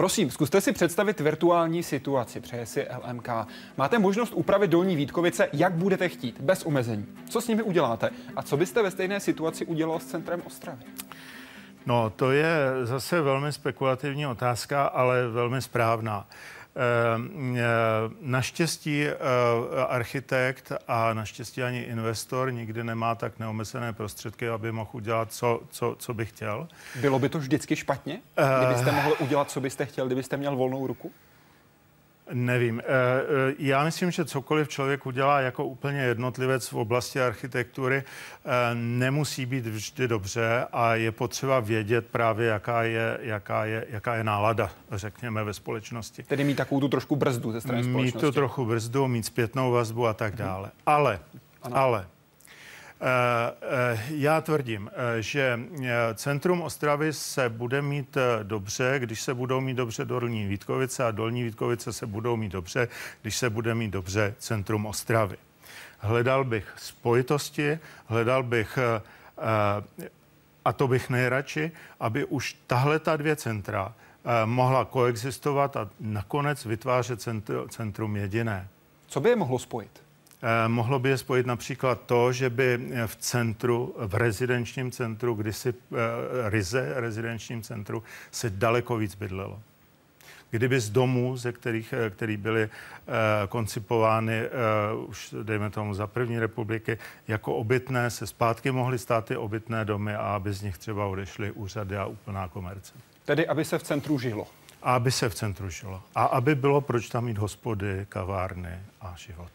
Prosím, 0.00 0.30
zkuste 0.30 0.60
si 0.60 0.72
představit 0.72 1.20
virtuální 1.20 1.82
situaci, 1.82 2.40
přeje 2.40 2.66
si 2.66 2.86
LMK. 3.08 3.28
Máte 3.76 3.98
možnost 3.98 4.32
upravit 4.34 4.70
dolní 4.70 4.96
Vítkovice, 4.96 5.48
jak 5.52 5.72
budete 5.72 6.08
chtít, 6.08 6.40
bez 6.40 6.62
omezení. 6.62 7.06
Co 7.28 7.40
s 7.40 7.48
nimi 7.48 7.62
uděláte? 7.62 8.10
A 8.36 8.42
co 8.42 8.56
byste 8.56 8.82
ve 8.82 8.90
stejné 8.90 9.20
situaci 9.20 9.66
udělal 9.66 10.00
s 10.00 10.06
centrem 10.06 10.42
Ostravy? 10.46 10.82
No, 11.86 12.10
to 12.10 12.30
je 12.30 12.46
zase 12.82 13.20
velmi 13.20 13.52
spekulativní 13.52 14.26
otázka, 14.26 14.84
ale 14.84 15.28
velmi 15.28 15.62
správná. 15.62 16.26
Naštěstí 18.20 19.04
architekt 19.88 20.72
a 20.88 21.14
naštěstí 21.14 21.62
ani 21.62 21.80
investor 21.80 22.52
nikdy 22.52 22.84
nemá 22.84 23.14
tak 23.14 23.38
neomezené 23.38 23.92
prostředky, 23.92 24.48
aby 24.48 24.72
mohl 24.72 24.90
udělat, 24.92 25.32
co, 25.32 25.60
co, 25.70 25.96
co 25.98 26.14
by 26.14 26.26
chtěl. 26.26 26.68
Bylo 27.00 27.18
by 27.18 27.28
to 27.28 27.38
vždycky 27.38 27.76
špatně, 27.76 28.20
kdybyste 28.58 28.92
mohl 28.92 29.14
udělat, 29.18 29.50
co 29.50 29.60
byste 29.60 29.86
chtěl, 29.86 30.06
kdybyste 30.06 30.36
měl 30.36 30.56
volnou 30.56 30.86
ruku? 30.86 31.12
Nevím. 32.32 32.80
Eh, 32.80 32.84
eh, 32.84 33.54
já 33.58 33.84
myslím, 33.84 34.10
že 34.10 34.24
cokoliv 34.24 34.68
člověk 34.68 35.06
udělá 35.06 35.40
jako 35.40 35.64
úplně 35.64 36.00
jednotlivec 36.00 36.68
v 36.68 36.74
oblasti 36.74 37.20
architektury, 37.20 38.02
eh, 38.04 38.74
nemusí 38.74 39.46
být 39.46 39.66
vždy 39.66 40.08
dobře 40.08 40.66
a 40.72 40.94
je 40.94 41.12
potřeba 41.12 41.60
vědět 41.60 42.06
právě, 42.06 42.48
jaká 42.48 42.82
je, 42.82 43.18
jaká 43.22 43.64
je, 43.64 43.86
jaká 43.90 44.14
je 44.14 44.24
nálada, 44.24 44.70
řekněme, 44.92 45.44
ve 45.44 45.54
společnosti. 45.54 46.22
Tedy 46.22 46.44
mít 46.44 46.54
takovou 46.54 46.80
tu 46.80 46.88
trošku 46.88 47.16
brzdu 47.16 47.52
ze 47.52 47.60
strany 47.60 47.84
společnosti. 47.84 48.16
Mít 48.16 48.20
tu 48.20 48.32
trochu 48.32 48.64
brzdu, 48.64 49.08
mít 49.08 49.26
zpětnou 49.26 49.72
vazbu 49.72 50.06
a 50.06 50.14
tak 50.14 50.36
dále. 50.36 50.64
Hmm. 50.64 50.82
Ale, 50.86 51.20
ano. 51.62 51.76
ale 51.76 52.06
já 54.08 54.40
tvrdím, 54.40 54.90
eh, 54.92 55.22
že 55.22 55.60
centrum 56.14 56.62
Ostravy 56.62 57.12
se 57.12 57.48
bude 57.48 57.82
mít 57.82 58.16
dobře, 58.42 58.94
když 58.98 59.22
se 59.22 59.34
budou 59.34 59.60
mít 59.60 59.74
dobře 59.74 60.04
Dolní 60.04 60.46
Vítkovice 60.46 61.04
a 61.04 61.10
Dolní 61.10 61.42
Vítkovice 61.42 61.92
se 61.92 62.06
budou 62.06 62.36
mít 62.36 62.52
dobře, 62.52 62.88
když 63.22 63.36
se 63.36 63.50
bude 63.50 63.74
mít 63.74 63.90
dobře 63.90 64.34
centrum 64.38 64.86
Ostravy. 64.86 65.36
Hledal 65.98 66.44
bych 66.44 66.74
spojitosti, 66.76 67.78
hledal 68.06 68.42
bych, 68.42 68.78
a 70.64 70.72
to 70.72 70.88
bych 70.88 71.10
nejradši, 71.10 71.72
aby 72.00 72.24
už 72.24 72.56
tahle 72.66 72.98
ta 72.98 73.16
dvě 73.16 73.36
centra 73.36 73.94
mohla 74.44 74.84
koexistovat 74.84 75.76
a 75.76 75.90
nakonec 76.00 76.64
vytvářet 76.64 77.28
centrum 77.68 78.16
jediné. 78.16 78.68
Co 79.06 79.20
by 79.20 79.28
je 79.28 79.36
mohlo 79.36 79.58
spojit? 79.58 80.02
Eh, 80.42 80.68
mohlo 80.68 80.98
by 80.98 81.08
je 81.08 81.18
spojit 81.18 81.46
například 81.46 82.00
to, 82.06 82.32
že 82.32 82.50
by 82.50 82.78
v 83.06 83.16
centru, 83.16 83.94
v 83.98 84.14
rezidenčním 84.14 84.90
centru, 84.90 85.34
kdysi 85.34 85.68
eh, 85.68 85.96
ryze 86.50 86.92
rezidenčním 86.96 87.62
centru, 87.62 88.02
se 88.30 88.50
daleko 88.50 88.96
víc 88.96 89.14
bydlelo. 89.14 89.60
Kdyby 90.50 90.80
z 90.80 90.90
domů, 90.90 91.36
ze 91.36 91.52
kterých, 91.52 91.94
eh, 92.06 92.10
který 92.10 92.36
byly 92.36 92.68
koncipovány 93.48 94.42
už, 95.06 95.34
dejme 95.42 95.70
tomu, 95.70 95.94
za 95.94 96.06
první 96.06 96.38
republiky, 96.38 96.98
jako 97.28 97.54
obytné, 97.54 98.10
se 98.10 98.26
zpátky 98.26 98.70
mohly 98.70 98.98
stát 98.98 99.24
ty 99.24 99.36
obytné 99.36 99.84
domy 99.84 100.14
a 100.14 100.20
aby 100.20 100.52
z 100.52 100.62
nich 100.62 100.78
třeba 100.78 101.06
odešly 101.06 101.50
úřady 101.50 101.96
a 101.96 102.06
úplná 102.06 102.48
komerce. 102.48 102.92
Tedy, 103.24 103.46
aby 103.46 103.64
se 103.64 103.78
v 103.78 103.82
centru 103.82 104.18
žilo. 104.18 104.46
A 104.82 104.94
aby 104.94 105.12
se 105.12 105.28
v 105.28 105.34
centru 105.34 105.70
žilo. 105.70 106.02
A 106.14 106.24
aby 106.24 106.54
bylo, 106.54 106.80
proč 106.80 107.08
tam 107.08 107.24
mít 107.24 107.38
hospody, 107.38 108.06
kavárny 108.08 108.78
a 109.00 109.14
život. 109.16 109.50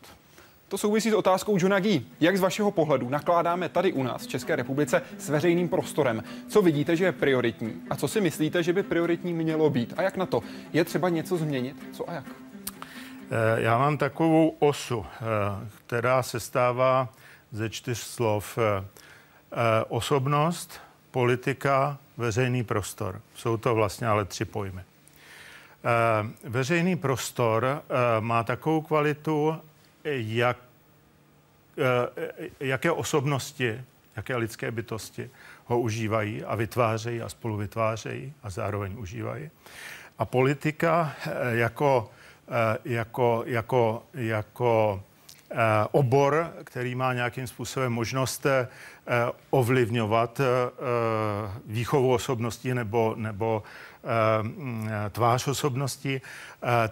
To 0.68 0.78
souvisí 0.78 1.12
s 1.12 1.14
otázkou 1.14 1.58
Johna 1.60 1.80
Gee. 1.80 2.02
Jak 2.20 2.38
z 2.38 2.42
vašeho 2.42 2.72
pohledu 2.72 3.10
nakládáme 3.10 3.70
tady 3.70 3.94
u 3.94 4.04
nás 4.04 4.24
v 4.24 4.28
České 4.28 4.56
republice 4.56 5.02
s 5.18 5.30
veřejným 5.30 5.70
prostorem? 5.70 6.24
Co 6.48 6.62
vidíte, 6.62 6.96
že 6.96 7.06
je 7.06 7.12
prioritní? 7.12 7.74
A 7.90 7.96
co 7.96 8.08
si 8.08 8.22
myslíte, 8.22 8.64
že 8.64 8.74
by 8.74 8.84
prioritní 8.84 9.34
mělo 9.34 9.70
být? 9.70 9.94
A 9.98 10.02
jak 10.02 10.18
na 10.18 10.26
to? 10.26 10.42
Je 10.74 10.86
třeba 10.86 11.10
něco 11.10 11.38
změnit? 11.38 11.76
Co 11.92 12.10
a 12.10 12.14
jak? 12.14 12.26
Eh, 13.32 13.62
já 13.62 13.78
mám 13.78 13.98
takovou 13.98 14.56
osu, 14.60 15.06
eh, 15.06 15.70
která 15.86 16.24
se 16.24 16.40
stává 16.40 17.10
ze 17.52 17.70
čtyř 17.70 17.98
slov. 17.98 18.58
Eh, 18.58 18.86
osobnost, 19.88 20.82
politika, 21.12 21.98
veřejný 22.18 22.64
prostor. 22.64 23.22
Jsou 23.36 23.58
to 23.58 23.76
vlastně 23.76 24.08
ale 24.08 24.26
tři 24.26 24.46
pojmy. 24.46 24.82
Veřejný 26.44 26.96
prostor 26.96 27.84
má 28.20 28.44
takovou 28.44 28.82
kvalitu, 28.82 29.62
jak, 30.06 30.58
eh, 31.78 32.50
jaké 32.60 32.92
osobnosti, 32.92 33.82
jaké 34.16 34.36
lidské 34.36 34.72
bytosti 34.72 35.30
ho 35.66 35.80
užívají 35.80 36.44
a 36.44 36.56
vytvářejí 36.56 37.22
a 37.22 37.30
spolu 37.30 37.58
vytvářejí 37.58 38.34
a 38.44 38.50
zároveň 38.50 38.96
užívají. 38.98 39.50
A 40.18 40.26
politika 40.26 41.16
eh, 41.26 41.56
jako, 41.56 42.10
eh, 42.48 42.78
jako, 42.86 43.44
jako, 43.46 44.04
jako 44.14 45.04
obor, 45.92 46.54
který 46.64 46.96
má 46.96 47.14
nějakým 47.14 47.48
způsobem 47.48 47.94
možnost 47.94 48.46
ovlivňovat 49.50 50.42
výchovu 51.66 52.14
osobností 52.14 52.74
nebo, 52.74 53.14
nebo 53.18 53.64
tvář 55.12 55.48
osobnosti, 55.48 56.22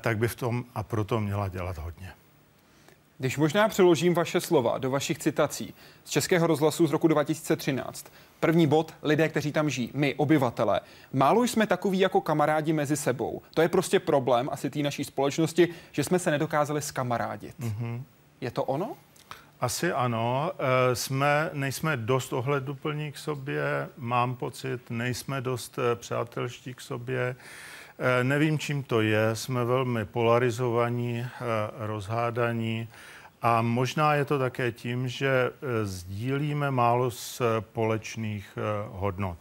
tak 0.01 0.17
by 0.17 0.27
v 0.27 0.35
tom 0.35 0.65
a 0.75 0.83
proto 0.83 1.19
měla 1.19 1.47
dělat 1.47 1.77
hodně. 1.77 2.13
Když 3.23 3.37
možná 3.37 3.67
přeložím 3.67 4.13
vaše 4.13 4.41
slova 4.41 4.77
do 4.77 4.89
vašich 4.89 5.17
citací 5.17 5.73
z 6.03 6.09
Českého 6.09 6.47
rozhlasu 6.47 6.87
z 6.87 6.91
roku 6.91 7.07
2013, 7.07 8.05
první 8.39 8.67
bod, 8.67 8.93
lidé, 9.03 9.29
kteří 9.29 9.51
tam 9.51 9.69
žijí, 9.69 9.91
my, 9.93 10.15
obyvatelé, 10.15 10.81
málo 11.13 11.43
jsme 11.43 11.67
takový 11.67 11.99
jako 11.99 12.21
kamarádi 12.21 12.73
mezi 12.73 12.97
sebou. 12.97 13.41
To 13.53 13.61
je 13.61 13.69
prostě 13.69 13.99
problém 13.99 14.49
asi 14.51 14.69
té 14.69 14.79
naší 14.79 15.03
společnosti, 15.03 15.67
že 15.91 16.03
jsme 16.03 16.19
se 16.19 16.31
nedokázali 16.31 16.81
skamarádit. 16.81 17.59
Mm-hmm. 17.59 18.01
Je 18.41 18.51
to 18.51 18.63
ono? 18.63 18.95
Asi 19.61 19.91
ano. 19.91 20.51
E, 20.91 20.95
jsme, 20.95 21.49
nejsme 21.53 21.97
dost 21.97 22.33
ohleduplní 22.33 23.11
k 23.11 23.17
sobě, 23.17 23.89
mám 23.97 24.35
pocit, 24.35 24.89
nejsme 24.89 25.41
dost 25.41 25.79
e, 25.79 25.95
přátelští 25.95 26.73
k 26.73 26.81
sobě. 26.81 27.35
E, 28.19 28.23
nevím, 28.23 28.59
čím 28.59 28.83
to 28.83 29.01
je. 29.01 29.35
Jsme 29.35 29.65
velmi 29.65 30.05
polarizovaní, 30.05 31.25
rozhádaní. 31.77 32.87
A 33.43 33.61
možná 33.61 34.13
je 34.15 34.25
to 34.25 34.39
také 34.39 34.71
tím, 34.71 35.07
že 35.07 35.27
e, 35.27 35.85
sdílíme 35.85 36.71
málo 36.71 37.11
společných 37.11 38.57
e, 38.57 38.61
hodnot. 38.91 39.37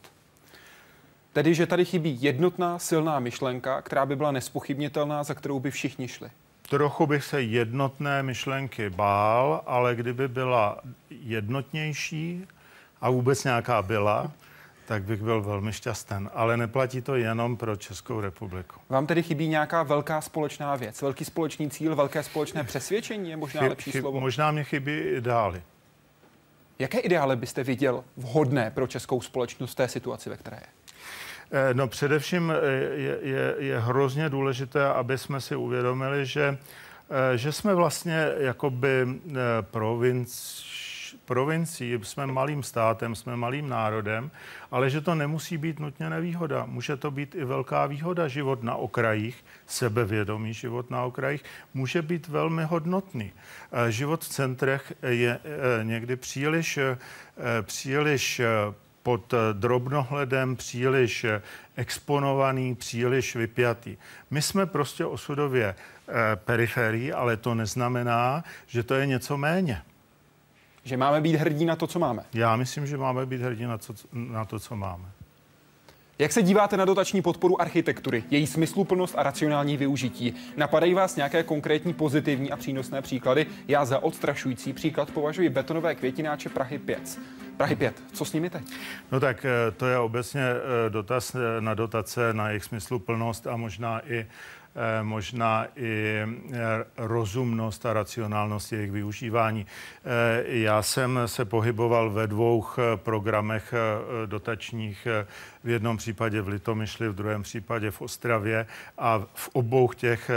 Tedy, 1.33 1.55
že 1.55 1.67
tady 1.67 1.85
chybí 1.85 2.23
jednotná 2.23 2.79
silná 2.79 3.21
myšlenka, 3.21 3.83
která 3.83 4.07
by 4.07 4.17
byla 4.17 4.33
nespochybnitelná, 4.33 5.25
za 5.25 5.35
kterou 5.35 5.61
by 5.61 5.71
všichni 5.71 6.09
šli. 6.09 6.31
Trochu 6.69 7.07
bych 7.07 7.25
se 7.25 7.43
jednotné 7.43 8.23
myšlenky 8.23 8.91
bál, 8.91 9.63
ale 9.67 9.95
kdyby 9.95 10.29
byla 10.29 10.81
jednotnější 11.11 12.47
a 13.01 13.11
vůbec 13.11 13.45
nějaká 13.45 13.83
byla, 13.83 14.31
tak 14.87 15.03
bych 15.03 15.23
byl 15.23 15.43
velmi 15.43 15.73
šťastný. 15.73 16.17
Ale 16.35 16.57
neplatí 16.57 17.03
to 17.03 17.17
jenom 17.17 17.57
pro 17.57 17.77
Českou 17.77 18.21
republiku. 18.21 18.81
Vám 18.89 19.07
tedy 19.07 19.23
chybí 19.23 19.49
nějaká 19.49 19.83
velká 19.83 20.21
společná 20.21 20.77
věc, 20.77 21.03
velký 21.03 21.25
společný 21.25 21.71
cíl, 21.71 21.97
velké 21.97 22.23
společné 22.23 22.65
přesvědčení 22.65 23.31
je 23.31 23.37
možná 23.37 23.61
Chy, 23.61 23.69
lepší 23.69 23.91
chyb, 23.93 24.03
slovo? 24.03 24.21
Možná 24.21 24.51
mě 24.51 24.65
chybí 24.65 24.99
ideály. 24.99 25.63
Jaké 26.79 26.99
ideály 26.99 27.37
byste 27.37 27.65
viděl 27.65 28.05
vhodné 28.17 28.71
pro 28.71 28.87
českou 28.87 29.21
společnost 29.21 29.73
v 29.73 29.75
té 29.75 29.89
situaci, 29.89 30.31
ve 30.31 30.37
které 30.37 30.57
je? 30.57 30.83
Eh, 31.53 31.75
no 31.75 31.89
především 31.89 32.51
eh, 32.51 32.67
je, 33.01 33.19
je, 33.23 33.55
je 33.59 33.81
hrozně 33.81 34.29
důležité, 34.29 34.87
aby 34.87 35.19
jsme 35.19 35.41
si 35.41 35.57
uvědomili, 35.57 36.27
že, 36.27 36.59
eh, 37.33 37.39
že 37.39 37.53
jsme 37.53 37.75
vlastně 37.75 38.29
jakoby 38.39 39.07
provinc, 39.61 40.63
provincií, 41.25 41.99
jsme 42.03 42.27
malým 42.27 42.63
státem, 42.63 43.15
jsme 43.15 43.37
malým 43.37 43.69
národem, 43.69 44.31
ale 44.71 44.91
že 44.91 45.01
to 45.01 45.15
nemusí 45.15 45.59
být 45.59 45.79
nutně 45.79 46.11
nevýhoda. 46.11 46.65
Může 46.67 46.97
to 46.97 47.11
být 47.11 47.35
i 47.35 47.45
velká 47.45 47.87
výhoda. 47.87 48.29
Život 48.29 48.63
na 48.63 48.75
okrajích, 48.75 49.45
sebevědomý 49.67 50.55
život 50.55 50.91
na 50.91 51.03
okrajích, 51.03 51.45
může 51.75 52.03
být 52.03 52.29
velmi 52.29 52.65
hodnotný. 52.65 53.33
Eh, 53.73 53.93
život 53.93 54.25
v 54.25 54.29
centrech 54.29 54.93
je 55.03 55.39
eh, 55.45 55.85
někdy 55.85 56.17
příliš, 56.17 56.79
eh, 56.79 56.99
příliš 57.63 58.41
pod 59.03 59.35
drobnohledem, 59.53 60.57
příliš 60.57 61.27
exponovaný, 61.77 62.75
příliš 62.75 63.37
vypjatý. 63.37 63.97
My 64.31 64.43
jsme 64.43 64.67
prostě 64.67 65.05
osudově 65.05 65.75
periferii, 66.35 67.13
ale 67.13 67.37
to 67.37 67.55
neznamená, 67.55 68.45
že 68.67 68.83
to 68.83 68.95
je 68.95 69.07
něco 69.07 69.37
méně. 69.37 69.83
Že 70.85 70.97
máme 70.97 71.21
být 71.21 71.37
hrdí 71.37 71.65
na 71.65 71.77
to, 71.77 71.87
co 71.87 71.99
máme. 71.99 72.25
Já 72.35 72.57
myslím, 72.57 72.87
že 72.87 72.97
máme 72.97 73.27
být 73.27 73.41
hrdí 73.41 73.65
na, 73.65 73.79
co, 73.79 73.95
na 74.13 74.45
to, 74.45 74.59
co 74.59 74.77
máme. 74.77 75.05
Jak 76.19 76.33
se 76.33 76.43
díváte 76.43 76.77
na 76.77 76.85
dotační 76.85 77.23
podporu 77.23 77.61
architektury, 77.61 78.25
její 78.31 78.47
smysluplnost 78.47 79.15
a 79.19 79.23
racionální 79.23 79.77
využití? 79.77 80.35
Napadají 80.57 80.95
vás 80.95 81.17
nějaké 81.17 81.43
konkrétní 81.43 81.93
pozitivní 81.93 82.53
a 82.53 82.57
přínosné 82.57 83.03
příklady? 83.03 83.47
Já 83.69 83.85
za 83.85 83.99
odstrašující 83.99 84.73
příklad 84.73 85.11
považuji 85.11 85.49
betonové 85.49 85.95
květináče 85.95 86.49
Prahy 86.49 86.79
5. 86.79 87.19
Prahy 87.57 87.77
5, 87.77 88.03
co 88.13 88.25
s 88.25 88.33
nimi 88.33 88.51
teď? 88.51 88.63
No 89.13 89.21
tak 89.21 89.45
eh, 89.45 89.71
to 89.71 89.87
je 89.87 89.99
obecně 89.99 90.43
eh, 90.43 90.91
dotaz 90.91 91.35
eh, 91.35 91.61
na 91.61 91.75
dotace, 91.75 92.35
na 92.35 92.49
jejich 92.49 92.65
smysluplnost 92.65 93.47
a 93.47 93.57
možná 93.57 94.01
i 94.09 94.27
možná 95.03 95.67
i 95.77 96.17
eh, 96.27 96.59
rozumnost 96.97 97.87
a 97.87 97.93
racionálnost 97.93 98.73
jejich 98.73 98.91
využívání. 98.91 99.67
Eh, 100.05 100.43
já 100.47 100.83
jsem 100.83 101.21
se 101.27 101.45
pohyboval 101.45 102.11
ve 102.11 102.27
dvou 102.27 102.65
programech 102.97 103.75
dotačních, 104.27 105.07
v 105.65 105.69
jednom 105.69 105.97
případě 105.97 106.41
v 106.41 106.49
Litomyšli, 106.49 107.09
v 107.09 107.15
druhém 107.15 107.43
případě 107.43 107.91
v 107.91 108.03
Ostravě 108.03 108.67
a 108.99 109.19
v 109.35 109.49
obou 109.53 109.93
těch 109.93 110.31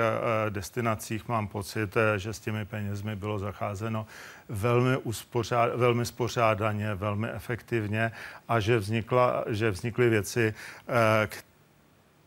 destinacích 0.50 1.28
mám 1.28 1.48
pocit, 1.48 1.96
že 2.18 2.34
s 2.34 2.40
těmi 2.40 2.66
penězmi 2.66 3.16
bylo 3.16 3.40
zacházeno 3.40 4.06
velmi, 4.50 4.98
uspořád, 4.98 5.76
velmi 5.76 6.06
spořádaně, 6.06 6.96
velmi 6.96 7.30
efektivně 7.30 8.12
a 8.48 8.60
že, 8.60 8.78
vznikla, 8.78 9.44
že 9.48 9.72
vznikly 9.72 10.10
věci, 10.10 10.54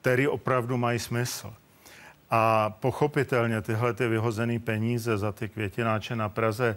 které 0.00 0.28
opravdu 0.28 0.76
mají 0.76 0.98
smysl. 0.98 1.54
A 2.30 2.70
pochopitelně 2.70 3.62
tyhle 3.62 3.94
ty 3.94 4.08
vyhozené 4.08 4.58
peníze 4.58 5.18
za 5.18 5.32
ty 5.32 5.48
květináče 5.48 6.16
na 6.16 6.28
Praze 6.28 6.76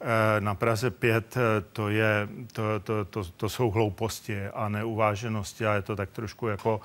eh, 0.00 0.40
na 0.40 0.54
Praze 0.54 0.90
5 0.90 1.36
eh, 1.36 1.40
to, 1.72 1.88
je, 1.88 2.28
to, 2.52 2.80
to, 2.80 3.04
to, 3.04 3.24
to 3.24 3.48
jsou 3.48 3.70
hlouposti 3.70 4.46
a 4.46 4.68
neuváženosti 4.68 5.66
a 5.66 5.74
je 5.74 5.82
to 5.82 5.96
tak 5.96 6.10
trošku 6.10 6.48
jako 6.48 6.80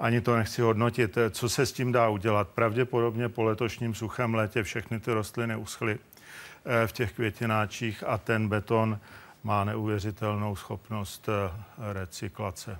ani 0.00 0.20
to 0.20 0.36
nechci 0.36 0.62
hodnotit. 0.62 1.18
Co 1.30 1.48
se 1.48 1.66
s 1.66 1.72
tím 1.72 1.92
dá 1.92 2.08
udělat? 2.08 2.48
Pravděpodobně 2.48 3.28
po 3.28 3.42
letošním 3.42 3.94
suchém 3.94 4.34
létě 4.34 4.62
všechny 4.62 5.00
ty 5.00 5.12
rostliny 5.12 5.56
uschly 5.56 5.98
eh, 6.64 6.86
v 6.86 6.92
těch 6.92 7.12
květináčích 7.12 8.04
a 8.06 8.18
ten 8.18 8.48
beton 8.48 8.98
má 9.44 9.64
neuvěřitelnou 9.64 10.56
schopnost 10.56 11.28
recyklace. 11.92 12.78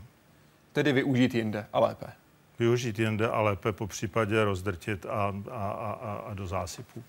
Tedy 0.73 0.93
využít 0.93 1.35
jinde 1.35 1.67
a 1.73 1.81
lépe 1.81 2.20
využít 2.61 2.99
jinde 2.99 3.29
a 3.29 3.41
lépe 3.41 3.73
po 3.73 3.87
případě 3.87 4.45
rozdrtit 4.45 5.07
a, 5.07 5.35
a, 5.51 5.71
a, 5.71 6.15
a 6.31 6.35
do 6.35 6.47
zásypů. 6.47 7.03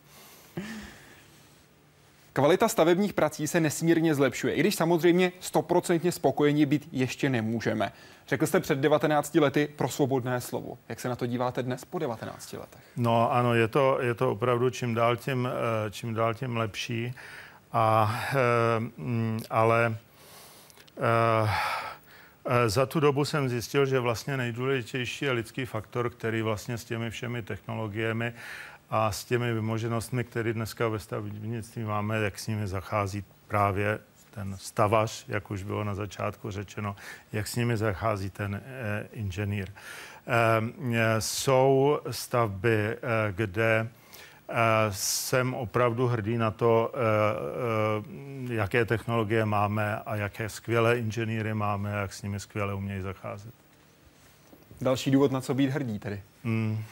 Kvalita 2.34 2.68
stavebních 2.68 3.14
prací 3.14 3.48
se 3.48 3.60
nesmírně 3.60 4.16
zlepšuje, 4.16 4.54
i 4.54 4.60
když 4.60 4.76
samozřejmě 4.76 5.32
stoprocentně 5.40 6.12
spokojení 6.12 6.66
být 6.66 6.88
ještě 6.92 7.30
nemůžeme. 7.30 7.92
Řekl 8.28 8.48
jste 8.48 8.60
před 8.60 8.80
19 8.80 9.36
lety 9.36 9.70
pro 9.76 9.90
svobodné 9.90 10.42
slovo. 10.42 10.78
Jak 10.90 11.00
se 11.00 11.10
na 11.10 11.16
to 11.16 11.26
díváte 11.26 11.64
dnes 11.64 11.86
po 11.86 12.00
19 12.00 12.54
letech? 12.54 12.82
No 12.98 13.32
ano, 13.32 13.54
je 13.54 13.68
to, 13.68 14.02
je 14.02 14.14
to 14.14 14.32
opravdu 14.32 14.70
čím 14.70 14.94
dál 14.94 15.16
tím, 15.16 15.50
eh, 15.52 15.92
čím 15.92 16.14
dál 16.14 16.34
tím 16.34 16.58
lepší. 16.58 17.14
A, 17.74 18.16
eh, 18.32 18.36
ale 19.50 19.96
eh, 20.98 21.02
Eh, 21.04 21.50
za 22.68 22.86
tu 22.86 23.00
dobu 23.00 23.26
jsem 23.26 23.50
zjistil, 23.50 23.86
že 23.86 24.00
vlastně 24.00 24.38
nejdůležitější 24.38 25.26
je 25.26 25.32
lidský 25.32 25.66
faktor, 25.66 26.10
který 26.10 26.42
vlastně 26.42 26.78
s 26.78 26.84
těmi 26.86 27.10
všemi 27.10 27.42
technologiemi 27.42 28.34
a 28.90 29.12
s 29.12 29.26
těmi 29.26 29.54
vymoženostmi, 29.54 30.24
které 30.24 30.54
dneska 30.54 30.88
ve 30.88 31.00
stavebnictví 31.00 31.84
máme, 31.84 32.18
jak 32.18 32.40
s 32.40 32.48
nimi 32.48 32.68
zachází 32.68 33.24
právě 33.48 34.00
ten 34.32 34.58
stavař, 34.58 35.26
jak 35.28 35.52
už 35.52 35.64
bylo 35.64 35.84
na 35.84 35.96
začátku 35.96 36.52
řečeno, 36.52 36.96
jak 37.32 37.48
s 37.48 37.56
nimi 37.56 37.78
zachází 37.78 38.30
ten 38.30 38.62
eh, 38.66 39.08
inženýr. 39.14 39.68
Eh, 40.28 41.22
jsou 41.22 42.00
stavby, 42.12 42.78
eh, 42.78 42.98
kde 43.32 43.90
jsem 44.90 45.54
opravdu 45.54 46.08
hrdý 46.08 46.38
na 46.38 46.52
to, 46.52 46.92
eh, 46.94 47.00
eh, 48.50 48.54
jaké 48.54 48.86
technologie 48.86 49.46
máme 49.46 49.96
a 50.06 50.16
jaké 50.16 50.50
skvělé 50.50 51.00
inženýry 51.00 51.54
máme, 51.54 51.92
jak 51.92 52.14
s 52.14 52.22
nimi 52.22 52.40
skvěle 52.40 52.74
umějí 52.74 53.02
zacházet. 53.02 53.54
Další 54.82 55.12
důvod, 55.12 55.32
na 55.32 55.42
co 55.42 55.54
být 55.54 55.70
hrdý 55.70 56.00
tedy. 56.00 56.22
Hmm. 56.44 56.84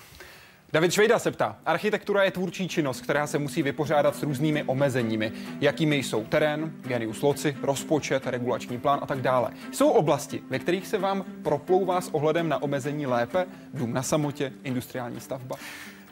David 0.74 0.92
Švejda 0.92 1.20
se 1.20 1.32
ptá, 1.32 1.58
architektura 1.66 2.24
je 2.24 2.32
tvůrčí 2.32 2.68
činnost, 2.68 3.02
která 3.02 3.28
se 3.28 3.40
musí 3.40 3.64
vypořádat 3.64 4.16
s 4.16 4.24
různými 4.24 4.64
omezeními, 4.64 5.32
jakými 5.62 5.96
jsou 5.96 6.24
terén, 6.24 6.72
genius 6.82 7.22
loci, 7.22 7.58
rozpočet, 7.64 8.28
regulační 8.28 8.78
plán 8.78 9.00
a 9.02 9.06
tak 9.06 9.22
dále. 9.22 9.52
Jsou 9.72 9.90
oblasti, 9.90 10.42
ve 10.50 10.60
kterých 10.60 10.88
se 10.88 10.98
vám 10.98 11.26
proplouvá 11.44 12.02
s 12.02 12.08
ohledem 12.14 12.50
na 12.50 12.62
omezení 12.62 13.06
lépe, 13.06 13.46
dům 13.74 13.94
na 13.94 14.04
samotě, 14.04 14.54
industriální 14.64 15.20
stavba? 15.20 15.56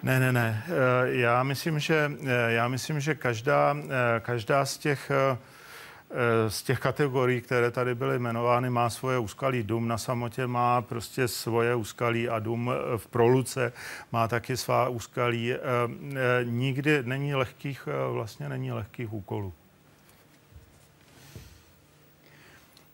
Ne, 0.04 0.20
ne, 0.20 0.34
ne. 0.34 0.64
Eh, 0.68 0.72
já 1.08 1.44
myslím, 1.44 1.80
že, 1.80 2.12
eh, 2.22 2.52
já 2.52 2.68
myslím, 2.68 3.00
že 3.00 3.16
každá, 3.16 3.78
eh, 3.78 4.20
každá 4.20 4.66
z 4.66 4.78
těch 4.78 5.12
z 6.48 6.64
těch 6.64 6.80
kategorií, 6.80 7.42
které 7.42 7.72
tady 7.72 7.96
byly 7.96 8.16
jmenovány, 8.16 8.70
má 8.70 8.90
svoje 8.90 9.20
úskalí. 9.20 9.64
Dům 9.64 9.88
na 9.88 9.98
samotě 9.98 10.48
má 10.48 10.82
prostě 10.82 11.28
svoje 11.28 11.76
úskalí 11.76 12.30
a 12.30 12.40
dům 12.40 12.72
v 12.98 13.08
Proluce 13.08 13.74
má 14.12 14.28
taky 14.28 14.58
svá 14.58 14.90
úskalí. 14.90 15.54
Nikdy 16.44 17.04
není 17.04 17.36
lehkých, 17.36 17.88
vlastně 18.12 18.50
není 18.50 18.72
lehkých 18.72 19.14
úkolů. 19.14 19.54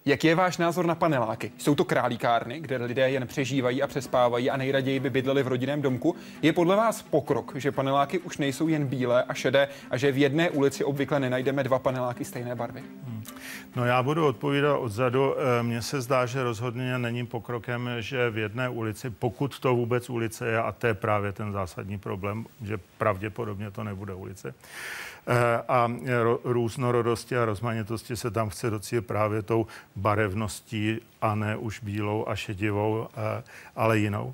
Jaký 0.05 0.27
je 0.27 0.35
váš 0.35 0.57
názor 0.57 0.85
na 0.85 0.95
paneláky? 0.95 1.51
Jsou 1.57 1.75
to 1.75 1.85
králíkárny, 1.85 2.59
kde 2.59 2.77
lidé 2.77 3.09
jen 3.09 3.27
přežívají 3.27 3.83
a 3.83 3.87
přespávají 3.87 4.49
a 4.49 4.57
nejraději 4.57 4.99
by 4.99 5.09
bydleli 5.09 5.43
v 5.43 5.47
rodinném 5.47 5.81
domku? 5.81 6.15
Je 6.41 6.53
podle 6.53 6.75
vás 6.75 7.01
pokrok, 7.01 7.55
že 7.55 7.71
paneláky 7.71 8.19
už 8.19 8.37
nejsou 8.37 8.67
jen 8.67 8.87
bílé 8.87 9.23
a 9.23 9.33
šedé 9.33 9.67
a 9.89 9.97
že 9.97 10.11
v 10.11 10.17
jedné 10.17 10.49
ulici 10.49 10.83
obvykle 10.83 11.19
nenajdeme 11.19 11.63
dva 11.63 11.79
paneláky 11.79 12.25
stejné 12.25 12.55
barvy? 12.55 12.83
Hmm. 13.07 13.23
No 13.75 13.85
já 13.85 14.03
budu 14.03 14.25
odpovídat 14.25 14.77
odzadu. 14.77 15.35
Eh, 15.37 15.63
mně 15.63 15.81
se 15.81 16.01
zdá, 16.01 16.25
že 16.25 16.43
rozhodně 16.43 16.97
není 16.97 17.25
pokrokem, 17.25 17.89
že 17.99 18.29
v 18.29 18.37
jedné 18.37 18.69
ulici, 18.69 19.09
pokud 19.09 19.59
to 19.59 19.75
vůbec 19.75 20.09
ulice 20.09 20.47
je, 20.47 20.57
a 20.57 20.71
to 20.71 20.87
je 20.87 20.93
právě 20.93 21.31
ten 21.31 21.51
zásadní 21.51 21.97
problém, 21.97 22.45
že 22.61 22.79
pravděpodobně 22.97 23.71
to 23.71 23.83
nebude 23.83 24.13
ulice, 24.13 24.53
a 25.67 25.91
různorodosti 26.43 27.37
a 27.37 27.45
rozmanitosti 27.45 28.15
se 28.15 28.31
tam 28.31 28.49
chce 28.49 28.69
docílit 28.69 29.01
právě 29.01 29.41
tou 29.41 29.67
barevností 29.95 30.99
a 31.21 31.35
ne 31.35 31.57
už 31.57 31.79
bílou 31.79 32.25
a 32.27 32.35
šedivou, 32.35 33.07
eh, 33.17 33.43
ale 33.75 33.99
jinou. 33.99 34.33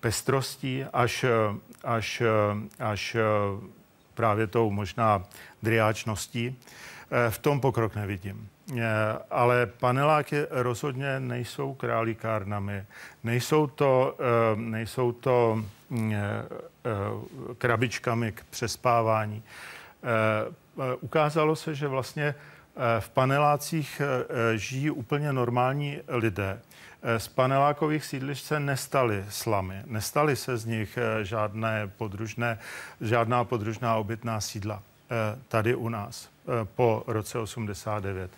Pestrostí 0.00 0.84
až, 0.92 1.24
až, 1.84 2.22
až 2.78 3.16
právě 4.14 4.46
tou 4.46 4.70
možná 4.70 5.22
driáčností. 5.62 6.58
Eh, 7.10 7.30
v 7.30 7.38
tom 7.38 7.60
pokrok 7.60 7.94
nevidím. 7.94 8.48
Ale 9.30 9.66
paneláky 9.66 10.36
rozhodně 10.50 11.20
nejsou 11.20 11.74
králíkárnami. 11.74 12.84
Nejsou 13.24 13.66
to, 13.66 14.16
nejsou 14.54 15.12
to 15.12 15.64
mm, 15.90 16.14
krabičkami 17.58 18.32
k 18.32 18.44
přespávání. 18.50 19.42
Eh, 20.04 20.52
eh, 20.80 20.94
ukázalo 21.00 21.56
se, 21.56 21.74
že 21.74 21.88
vlastně 21.88 22.24
eh, 22.24 23.00
v 23.00 23.08
panelácích 23.08 24.02
žijí 24.54 24.90
úplně 24.90 25.32
normální 25.32 26.00
lidé. 26.08 26.60
Z 27.18 27.28
panelákových 27.28 28.04
sídlišť 28.04 28.44
se 28.44 28.60
nestaly 28.60 29.24
slamy, 29.28 29.82
nestaly 29.86 30.36
se 30.36 30.56
z 30.56 30.64
nich 30.64 30.98
žádné 31.22 31.90
podružné, 31.96 32.58
žádná 33.00 33.44
podružná 33.44 33.96
obytná 33.96 34.40
sídla 34.40 34.82
tady 35.48 35.74
u 35.74 35.88
nás 35.88 36.28
po 36.64 37.04
roce 37.06 37.38
89. 37.38 38.30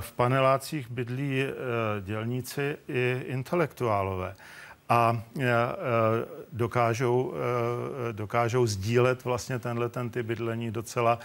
V 0.00 0.12
panelácích 0.12 0.90
bydlí 0.90 1.44
dělníci 2.00 2.76
i 2.88 3.22
intelektuálové 3.26 4.34
a 4.88 5.22
e, 5.38 5.44
e, 5.44 5.54
dokážou, 6.52 7.34
e, 8.08 8.12
dokážou 8.12 8.66
sdílet 8.66 9.24
vlastně 9.24 9.58
tenhle 9.58 9.88
ten 9.88 10.10
typ 10.10 10.26
bydlení 10.26 10.70
docela, 10.70 11.18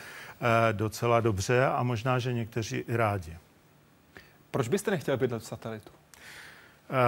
docela 0.71 1.19
dobře 1.19 1.65
a 1.65 1.83
možná, 1.83 2.19
že 2.19 2.33
někteří 2.33 2.77
i 2.77 2.97
rádi. 2.97 3.37
Proč 4.51 4.67
byste 4.67 4.91
nechtěl 4.91 5.17
bydlet 5.17 5.43
v 5.43 5.45
satelitu? 5.45 5.89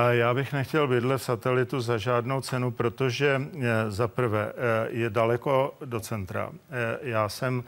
Já 0.10 0.34
bych 0.34 0.54
nechtěl 0.54 0.88
bydlet 0.88 1.22
v 1.22 1.24
satelitu 1.24 1.82
za 1.82 1.98
žádnou 1.98 2.42
cenu, 2.42 2.72
protože 2.72 3.42
za 3.88 4.08
prvé 4.08 4.54
je 4.88 5.10
daleko 5.10 5.76
do 5.86 6.00
centra. 6.00 6.52
Já 7.02 7.30
jsem 7.30 7.64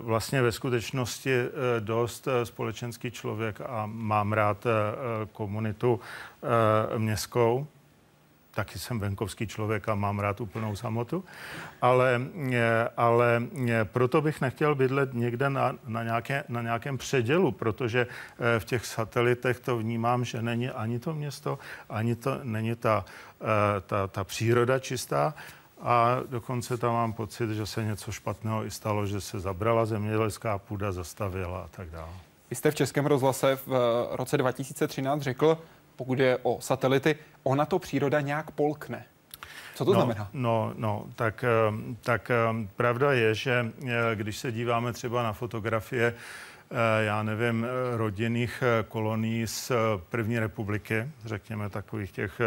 vlastně 0.00 0.42
ve 0.42 0.52
skutečnosti 0.52 1.36
dost 1.80 2.28
společenský 2.44 3.10
člověk 3.10 3.60
a 3.60 3.86
mám 3.86 4.32
rád 4.32 4.66
komunitu 5.32 6.00
městskou 6.98 7.66
taky 8.54 8.78
jsem 8.78 8.98
venkovský 8.98 9.46
člověk 9.46 9.88
a 9.88 9.94
mám 9.94 10.18
rád 10.18 10.40
úplnou 10.40 10.76
samotu, 10.76 11.24
ale, 11.82 12.20
eh, 12.52 12.88
ale 12.96 13.42
eh, 13.68 13.84
proto 13.84 14.20
bych 14.22 14.40
nechtěl 14.40 14.74
bydlet 14.74 15.14
někde 15.14 15.50
na, 15.50 15.74
na, 15.86 16.02
nějaké, 16.02 16.44
na 16.48 16.62
nějakém 16.62 16.98
předělu, 16.98 17.52
protože 17.52 18.06
eh, 18.06 18.60
v 18.60 18.64
těch 18.64 18.86
satelitech 18.86 19.60
to 19.60 19.76
vnímám, 19.76 20.24
že 20.24 20.42
není 20.42 20.70
ani 20.70 20.98
to 20.98 21.14
město, 21.14 21.58
ani 21.88 22.16
to 22.16 22.40
není 22.42 22.74
ta, 22.74 23.04
ta, 23.86 24.06
ta 24.06 24.24
příroda 24.24 24.78
čistá, 24.78 25.34
a 25.80 26.16
dokonce 26.28 26.76
tam 26.76 26.92
mám 26.92 27.12
pocit, 27.12 27.50
že 27.50 27.66
se 27.66 27.84
něco 27.84 28.12
špatného 28.12 28.64
i 28.64 28.70
stalo, 28.70 29.06
že 29.06 29.20
se 29.20 29.40
zabrala 29.40 29.86
zemědělská 29.86 30.58
půda, 30.58 30.92
zastavila 30.92 31.60
a 31.60 31.68
tak 31.68 31.90
dále. 31.90 32.12
Vy 32.50 32.56
jste 32.56 32.70
v 32.70 32.74
Českém 32.74 33.06
rozhlase 33.06 33.58
v 33.66 34.08
roce 34.10 34.38
2013 34.38 35.22
řekl, 35.22 35.58
pokud 35.96 36.18
je 36.18 36.38
o 36.42 36.60
satelity, 36.60 37.16
ona 37.42 37.66
to 37.66 37.78
příroda 37.78 38.20
nějak 38.20 38.50
polkne. 38.50 39.04
Co 39.74 39.84
to 39.84 39.92
no, 39.92 40.00
znamená? 40.00 40.30
No, 40.32 40.72
no 40.76 41.06
tak, 41.16 41.44
tak 42.00 42.30
pravda 42.76 43.12
je, 43.12 43.34
že 43.34 43.72
když 44.14 44.36
se 44.36 44.52
díváme 44.52 44.92
třeba 44.92 45.22
na 45.22 45.32
fotografie, 45.32 46.14
já 47.00 47.22
nevím, 47.22 47.66
rodinných 47.96 48.62
kolonií 48.88 49.46
z 49.46 49.72
první 50.08 50.38
republiky, 50.38 51.08
řekněme 51.24 51.70
takových 51.70 52.12
těch 52.12 52.40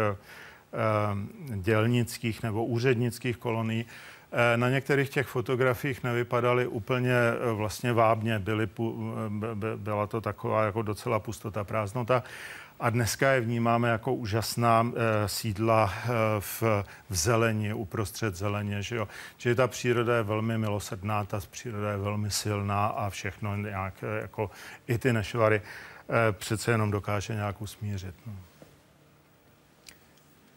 dělnických 1.48 2.42
nebo 2.42 2.64
úřednických 2.64 3.36
kolonií, 3.36 3.86
Eh, 4.32 4.56
na 4.56 4.68
některých 4.68 5.10
těch 5.10 5.26
fotografiích 5.26 6.04
nevypadaly 6.04 6.66
úplně 6.66 7.12
eh, 7.12 7.52
vlastně 7.52 7.92
vábně, 7.92 8.38
byly, 8.38 8.68
eh, 8.80 9.76
byla 9.76 10.06
to 10.06 10.20
taková 10.20 10.64
jako 10.64 10.82
docela 10.82 11.18
pustota, 11.18 11.64
prázdnota. 11.64 12.22
A 12.80 12.90
dneska 12.90 13.32
je 13.32 13.40
vnímáme 13.40 13.88
jako 13.88 14.14
úžasná 14.14 14.92
e, 14.94 15.28
sídla 15.28 15.92
e, 15.94 16.08
v, 16.40 16.62
v 17.10 17.16
zelení, 17.16 17.72
uprostřed 17.72 18.34
zeleně. 18.34 18.82
Že 18.82 18.96
jo? 18.96 19.08
Čili 19.36 19.54
ta 19.54 19.68
příroda 19.68 20.16
je 20.16 20.22
velmi 20.22 20.58
milosrdná, 20.58 21.24
ta 21.24 21.40
příroda 21.50 21.90
je 21.90 21.96
velmi 21.96 22.30
silná 22.30 22.86
a 22.86 23.10
všechno 23.10 23.56
nějak, 23.56 23.94
jako 24.20 24.50
i 24.88 24.98
ty 24.98 25.12
nešvary 25.12 25.56
e, 25.56 26.32
přece 26.32 26.70
jenom 26.70 26.90
dokáže 26.90 27.34
nějak 27.34 27.62
usmířit. 27.62 28.14
No. 28.26 28.32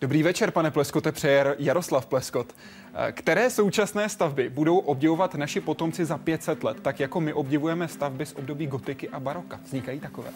Dobrý 0.02 0.24
večer, 0.24 0.52
pane 0.52 0.72
Pleskote, 0.72 1.12
přeje 1.12 1.56
Jaroslav 1.60 2.06
Pleskot. 2.06 2.56
Eh, 2.94 3.12
které 3.12 3.50
současné 3.50 4.10
stavby 4.10 4.50
budou 4.50 4.78
obdivovat 4.78 5.36
naši 5.36 5.62
potomci 5.62 6.06
za 6.06 6.18
500 6.18 6.64
let, 6.64 6.78
tak 6.82 7.00
jako 7.00 7.22
my 7.22 7.34
obdivujeme 7.34 7.88
stavby 7.88 8.26
z 8.26 8.34
období 8.34 8.68
gotiky 8.68 9.10
a 9.10 9.20
baroka? 9.20 9.60
Vznikají 9.64 10.00
takové? 10.00 10.30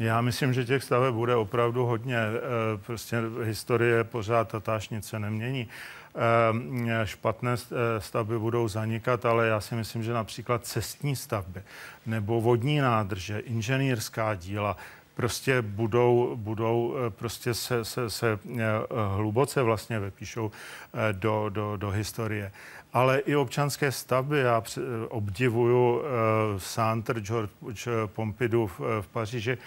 Já 0.00 0.20
myslím, 0.20 0.52
že 0.52 0.64
těch 0.64 0.84
staveb 0.84 1.14
bude 1.14 1.34
opravdu 1.34 1.86
hodně. 1.86 2.16
Eh, 2.16 2.40
prostě 2.86 3.16
historie 3.42 4.04
pořád 4.04 4.48
tatášnice 4.48 5.18
nemění. 5.18 5.68
Eh, 6.16 7.06
špatné 7.06 7.56
stavby 7.98 8.38
budou 8.38 8.68
zanikat, 8.68 9.24
ale 9.24 9.46
já 9.46 9.60
si 9.60 9.74
myslím, 9.74 10.02
že 10.02 10.12
například 10.12 10.66
cestní 10.66 11.16
stavby 11.16 11.62
nebo 12.06 12.40
vodní 12.40 12.78
nádrže, 12.78 13.38
inženýrská 13.38 14.34
díla, 14.34 14.76
prostě 15.16 15.62
budou, 15.62 16.36
budou 16.36 16.96
eh, 16.96 17.10
prostě 17.10 17.54
se, 17.54 17.84
se, 17.84 18.10
se 18.10 18.38
eh, 18.58 18.62
hluboce 19.16 19.62
vlastně 19.62 20.00
vypíšou 20.00 20.50
eh, 20.50 21.12
do, 21.12 21.48
do, 21.48 21.76
do 21.76 21.90
historie. 21.90 22.52
Ale 22.92 23.18
i 23.18 23.36
občanské 23.36 23.92
stavby, 23.92 24.38
já 24.38 24.62
obdivuju 25.08 26.02
Centre 26.58 27.20
George 27.20 27.88
Pompidou 28.06 28.66
v, 28.66 28.80
v 29.00 29.06
Paříži, 29.12 29.58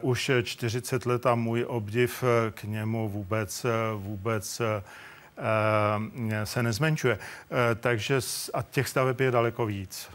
už 0.00 0.30
40 0.42 1.06
let 1.06 1.26
a 1.26 1.34
můj 1.34 1.64
obdiv 1.68 2.24
k 2.50 2.64
němu 2.64 3.08
vůbec, 3.08 3.66
vůbec 3.96 4.62
se 6.44 6.62
nezmenšuje. 6.62 7.18
Takže 7.80 8.20
a 8.54 8.62
těch 8.62 8.88
staveb 8.88 9.20
je 9.20 9.30
daleko 9.30 9.66
víc. 9.66 10.10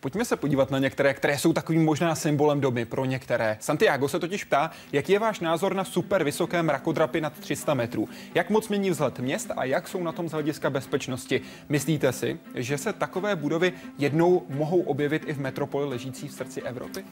Pojďme 0.00 0.24
se 0.24 0.36
podívat 0.36 0.70
na 0.70 0.78
některé, 0.78 1.14
které 1.14 1.38
jsou 1.38 1.52
takovým 1.52 1.84
možná 1.84 2.14
symbolem 2.14 2.60
doby 2.60 2.84
pro 2.84 3.04
některé. 3.04 3.56
Santiago 3.60 4.08
se 4.08 4.18
totiž 4.18 4.44
ptá, 4.44 4.70
jaký 4.92 5.12
je 5.12 5.18
váš 5.18 5.40
názor 5.40 5.74
na 5.74 5.84
super 5.84 6.24
vysoké 6.24 6.62
mrakodrapy 6.62 7.20
nad 7.20 7.32
300 7.32 7.74
metrů. 7.74 8.08
Jak 8.34 8.50
moc 8.50 8.68
mění 8.68 8.90
vzhled 8.90 9.18
měst 9.18 9.50
a 9.56 9.64
jak 9.64 9.88
jsou 9.88 10.02
na 10.02 10.12
tom 10.12 10.28
z 10.28 10.32
hlediska 10.32 10.70
bezpečnosti? 10.70 11.40
Myslíte 11.68 12.12
si, 12.12 12.38
že 12.54 12.78
se 12.78 12.92
takové 12.92 13.36
budovy 13.36 13.72
jednou 13.98 14.46
mohou 14.48 14.80
objevit 14.80 15.22
i 15.26 15.32
v 15.32 15.40
metropoli 15.40 15.88
ležící 15.88 16.28
v 16.28 16.32
srdci 16.32 16.62
Evropy? 16.62 17.04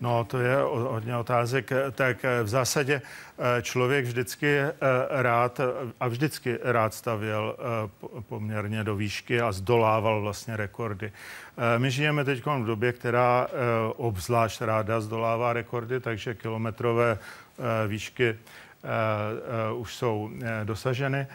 No, 0.00 0.24
to 0.24 0.38
je 0.38 0.56
hodně 0.70 1.16
otázek. 1.16 1.70
Tak 1.92 2.24
eh, 2.24 2.42
v 2.42 2.48
zásadě 2.48 3.02
eh, 3.02 3.62
člověk 3.62 4.04
vždycky 4.04 4.58
eh, 4.58 4.72
rád 5.10 5.60
a 6.00 6.08
vždycky 6.08 6.58
rád 6.62 6.94
stavěl 6.94 7.56
poměrně 8.28 8.84
do 8.84 8.96
výšky 8.96 9.40
a 9.40 9.52
zdolával 9.52 10.20
vlastně 10.20 10.56
rekordy. 10.56 11.12
My 11.78 11.90
žijeme 11.90 12.24
teď 12.24 12.46
v 12.46 12.66
době, 12.66 12.92
která 12.92 13.46
obzvlášť 13.96 14.62
ráda 14.62 15.00
zdolává 15.00 15.52
rekordy, 15.52 16.00
takže 16.00 16.34
kilometrové 16.34 17.18
výšky 17.86 18.36
už 19.76 19.94
jsou 19.94 20.30
dosaženy. 20.64 21.26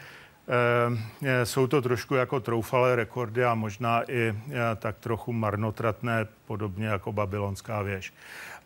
Jsou 1.44 1.66
to 1.66 1.82
trošku 1.82 2.14
jako 2.14 2.40
troufalé 2.40 2.96
rekordy 2.96 3.44
a 3.44 3.54
možná 3.54 4.10
i 4.10 4.34
tak 4.76 4.98
trochu 4.98 5.32
marnotratné, 5.32 6.26
podobně 6.46 6.86
jako 6.86 7.12
babylonská 7.12 7.82
věž 7.82 8.12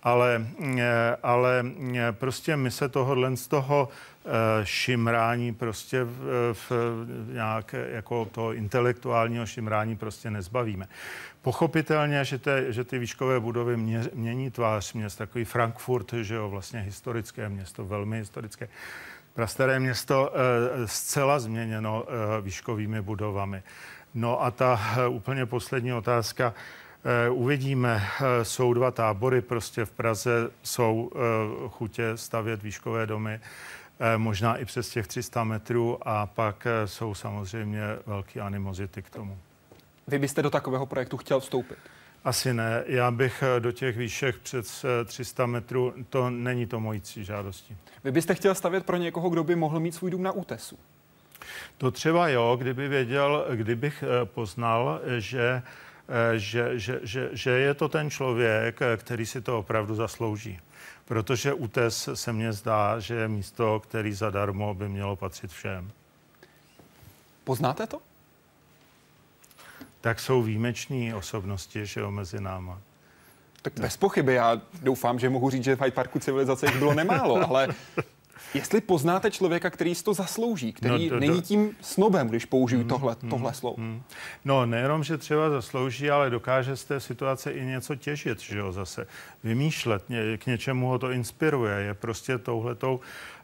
ale, 0.03 0.47
eh, 0.79 1.17
ale 1.23 1.65
eh, 1.97 2.13
prostě 2.13 2.57
my 2.57 2.71
se 2.71 2.89
tohohle 2.89 3.37
z 3.37 3.47
toho 3.47 3.89
eh, 3.89 4.31
šimrání 4.65 5.55
prostě 5.55 6.05
v, 6.05 6.53
v 6.53 6.73
nějak 7.33 7.75
jako 7.93 8.25
to 8.25 8.53
intelektuálního 8.53 9.47
šimrání 9.47 9.97
prostě 9.97 10.31
nezbavíme. 10.31 10.89
Pochopitelně, 11.43 12.25
že, 12.25 12.39
te, 12.39 12.73
že 12.73 12.85
ty 12.85 12.99
výškové 12.99 13.41
budovy 13.41 13.77
mě, 13.77 14.03
mění 14.15 14.51
tvář 14.51 14.93
měst, 14.93 15.17
takový 15.17 15.45
Frankfurt, 15.45 16.13
že 16.13 16.35
jo, 16.35 16.51
vlastně 16.51 16.81
historické 16.81 17.49
město, 17.49 17.85
velmi 17.85 18.19
historické. 18.19 18.69
Prastaré 19.39 19.81
město 19.81 20.33
zcela 20.85 21.39
změněno 21.39 22.05
výškovými 22.41 23.03
budovami. 23.03 23.63
No 24.15 24.43
a 24.43 24.51
ta 24.51 24.81
úplně 25.09 25.47
poslední 25.47 25.93
otázka, 25.93 26.55
Eh, 27.05 27.31
uvidíme, 27.31 28.03
eh, 28.21 28.45
jsou 28.45 28.75
dva 28.75 28.91
tábory, 28.91 29.41
prostě 29.41 29.85
v 29.85 29.91
Praze 29.91 30.51
jsou 30.63 31.11
eh, 31.15 31.19
chutě 31.69 32.17
stavět 32.17 32.63
výškové 32.63 33.07
domy, 33.07 33.41
možná 34.17 34.57
i 34.57 34.65
přes 34.65 34.89
těch 34.91 35.07
300 35.07 35.45
metrů 35.45 35.99
a 36.09 36.27
pak 36.27 36.67
jsou 36.85 37.15
samozřejmě 37.15 37.81
velké 38.07 38.41
animozity 38.41 39.03
k 39.03 39.11
tomu. 39.11 39.39
Vy 40.09 40.19
byste 40.19 40.43
do 40.43 40.51
takového 40.51 40.87
projektu 40.87 41.17
chtěl 41.17 41.41
vstoupit? 41.41 41.79
Asi 42.29 42.55
ne. 42.55 42.85
Já 42.87 43.11
bych 43.11 43.45
do 43.59 43.73
těch 43.73 43.97
výšek 43.97 44.39
před 44.39 44.67
300 45.05 45.47
metrů, 45.47 45.95
to 46.11 46.31
není 46.31 46.67
to 46.67 46.81
mojí 46.81 47.03
žádostí. 47.17 47.77
Vy 48.05 48.13
byste 48.13 48.35
chtěl 48.35 48.55
stavět 48.55 48.87
pro 48.87 48.97
někoho, 48.97 49.31
kdo 49.31 49.45
by 49.45 49.57
mohl 49.57 49.81
mít 49.81 49.95
svůj 49.95 50.11
dům 50.11 50.23
na 50.23 50.33
útesu? 50.33 50.79
To 51.79 51.91
třeba 51.91 52.29
jo, 52.29 52.57
kdyby 52.61 52.89
věděl, 52.89 53.47
kdybych 53.51 54.05
poznal, 54.25 55.01
že 55.19 55.63
Eh, 56.09 56.39
že, 56.39 56.79
že, 56.79 57.01
že, 57.03 57.29
že 57.33 57.51
je 57.51 57.75
to 57.75 57.89
ten 57.89 58.11
člověk, 58.11 58.83
eh, 58.83 58.97
který 58.97 59.27
si 59.27 59.41
to 59.41 59.59
opravdu 59.59 59.95
zaslouží. 59.95 60.61
Protože 61.05 61.53
útes 61.53 62.09
se 62.15 62.33
mně 62.33 62.53
zdá, 62.53 63.01
že 63.01 63.15
je 63.15 63.29
místo, 63.29 63.81
který 63.81 64.13
zadarmo 64.13 64.75
by 64.75 64.89
mělo 64.89 65.17
patřit 65.17 65.51
všem. 65.51 65.91
Poznáte 67.45 67.87
to? 67.87 68.01
Tak 70.01 70.21
jsou 70.21 70.43
výjimeční 70.43 71.15
osobnosti, 71.15 71.87
že 71.87 72.01
jo, 72.01 72.11
mezi 72.11 72.41
náma. 72.41 72.81
Tak 73.63 73.81
bez 73.81 73.97
pochyby, 73.97 74.35
já 74.35 74.61
doufám, 74.83 75.19
že 75.19 75.31
mohu 75.31 75.51
říct, 75.51 75.65
že 75.65 75.77
v 75.77 75.81
Hyde 75.81 75.95
Parku 75.95 76.19
civilizace 76.19 76.67
jich 76.67 76.79
bylo 76.79 76.95
nemálo, 76.95 77.37
ale 77.49 77.69
Jestli 78.55 78.81
poznáte 78.81 79.31
člověka, 79.31 79.71
který 79.71 79.95
si 79.95 80.05
to 80.05 80.15
zaslouží, 80.15 80.73
který 80.73 81.09
no, 81.09 81.15
do, 81.15 81.21
není 81.21 81.43
tím 81.43 81.77
snobem, 81.81 82.29
když 82.29 82.45
použiju 82.45 82.83
mm, 82.83 82.89
tohle, 82.89 83.17
mm, 83.23 83.31
tohle 83.31 83.55
slovo. 83.55 83.77
Mm. 83.79 84.03
No, 84.45 84.67
nejenom, 84.67 85.05
že 85.05 85.19
třeba 85.19 85.51
zaslouží, 85.51 86.11
ale 86.11 86.31
dokáže 86.31 86.77
z 86.77 86.85
té 86.85 87.01
situace 87.01 87.53
i 87.53 87.65
něco 87.65 87.95
těžit, 87.95 88.41
že 88.41 88.59
jo, 88.59 88.73
zase 88.73 89.07
vymýšlet, 89.45 90.05
k 90.39 90.47
něčemu 90.47 90.89
ho 90.89 90.99
to 90.99 91.11
inspiruje, 91.11 91.75
je 91.75 91.95
prostě 91.95 92.39
touhletou, 92.39 93.01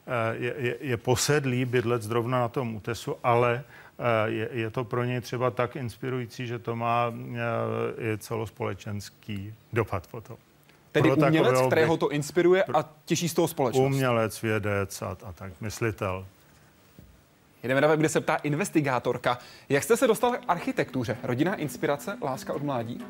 eh, 0.06 0.36
je, 0.36 0.54
je, 0.58 0.76
je 0.80 0.96
posedlý 0.96 1.64
bydlet 1.64 2.02
zrovna 2.02 2.40
na 2.40 2.48
tom 2.48 2.76
útesu, 2.76 3.16
ale 3.22 3.64
je, 4.26 4.48
je 4.52 4.70
to 4.70 4.84
pro 4.84 5.04
něj 5.04 5.20
třeba 5.20 5.50
tak 5.50 5.76
inspirující, 5.76 6.46
že 6.46 6.58
to 6.58 6.76
má 6.76 7.12
eh, 7.14 8.14
i 8.14 8.18
celospolečenský 8.18 9.54
dopad 9.72 10.06
potom. 10.06 10.36
Tedy 10.92 11.10
pro 11.10 11.26
umělec, 11.26 11.60
kterého 11.66 11.96
to 11.96 12.08
inspiruje 12.08 12.64
a 12.64 12.84
těší 13.04 13.28
z 13.28 13.34
toho 13.34 13.48
společnost. 13.48 13.86
Umělec, 13.86 14.42
vědec 14.42 15.02
a, 15.02 15.16
a 15.24 15.32
tak, 15.32 15.52
myslitel. 15.60 16.26
Jdeme 17.62 17.80
na 17.80 17.88
web, 17.88 17.98
kde 17.98 18.08
se 18.08 18.20
ptá 18.20 18.36
investigátorka. 18.36 19.38
Jak 19.68 19.82
jste 19.82 19.96
se 19.96 20.06
dostal 20.06 20.32
k 20.32 20.40
architektuře? 20.48 21.16
Rodinná 21.22 21.54
inspirace, 21.54 22.18
láska 22.22 22.52
od 22.52 22.62
mládí? 22.62 23.04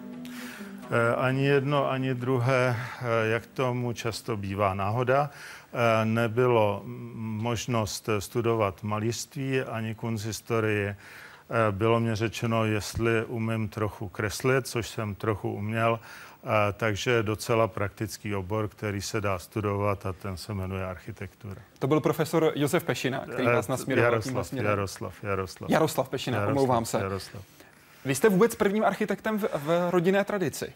Eh, 0.91 1.14
ani 1.16 1.45
jedno, 1.45 1.91
ani 1.91 2.14
druhé, 2.14 2.76
eh, 2.76 3.28
jak 3.28 3.47
tomu 3.47 3.93
často 3.93 4.37
bývá 4.37 4.74
náhoda. 4.74 5.30
Eh, 5.72 6.05
nebylo 6.05 6.82
možnost 7.14 8.09
studovat 8.18 8.82
malířství 8.82 9.61
ani 9.61 9.95
kunsthistorii. 9.95 10.95
Bylo 11.70 12.01
mě 12.01 12.16
řečeno, 12.16 12.64
jestli 12.64 13.24
umím 13.24 13.68
trochu 13.68 14.09
kreslit, 14.09 14.66
což 14.66 14.89
jsem 14.89 15.14
trochu 15.14 15.53
uměl, 15.53 16.01
takže 16.72 17.22
docela 17.22 17.68
praktický 17.68 18.35
obor, 18.35 18.68
který 18.68 19.03
se 19.03 19.20
dá 19.20 19.39
studovat 19.39 20.07
a 20.07 20.12
ten 20.12 20.37
se 20.37 20.55
jmenuje 20.55 20.87
architektura. 20.87 21.61
To 21.78 21.87
byl 21.87 22.01
profesor 22.01 22.53
Josef 22.55 22.85
Pešina, 22.85 23.20
který 23.20 23.47
vás 23.47 23.68
nasměroval 23.68 24.12
Jaroslav, 24.12 24.53
Jaroslav, 24.53 25.24
Jaroslav. 25.24 25.70
Jaroslav 25.70 26.09
Pešina, 26.09 26.39
Jaroslav, 26.39 26.57
omlouvám 26.57 26.85
se. 26.85 26.99
Jaroslav. 26.99 27.54
Vy 28.05 28.15
jste 28.15 28.29
vůbec 28.29 28.55
prvním 28.55 28.85
architektem 28.85 29.39
v, 29.39 29.45
v 29.55 29.91
rodinné 29.91 30.25
tradici. 30.25 30.73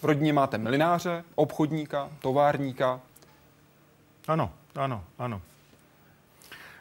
V 0.00 0.04
rodině 0.04 0.32
máte 0.32 0.58
milináře, 0.58 1.24
obchodníka, 1.34 2.08
továrníka. 2.20 3.00
Ano, 4.28 4.52
ano, 4.74 5.04
ano. 5.18 5.42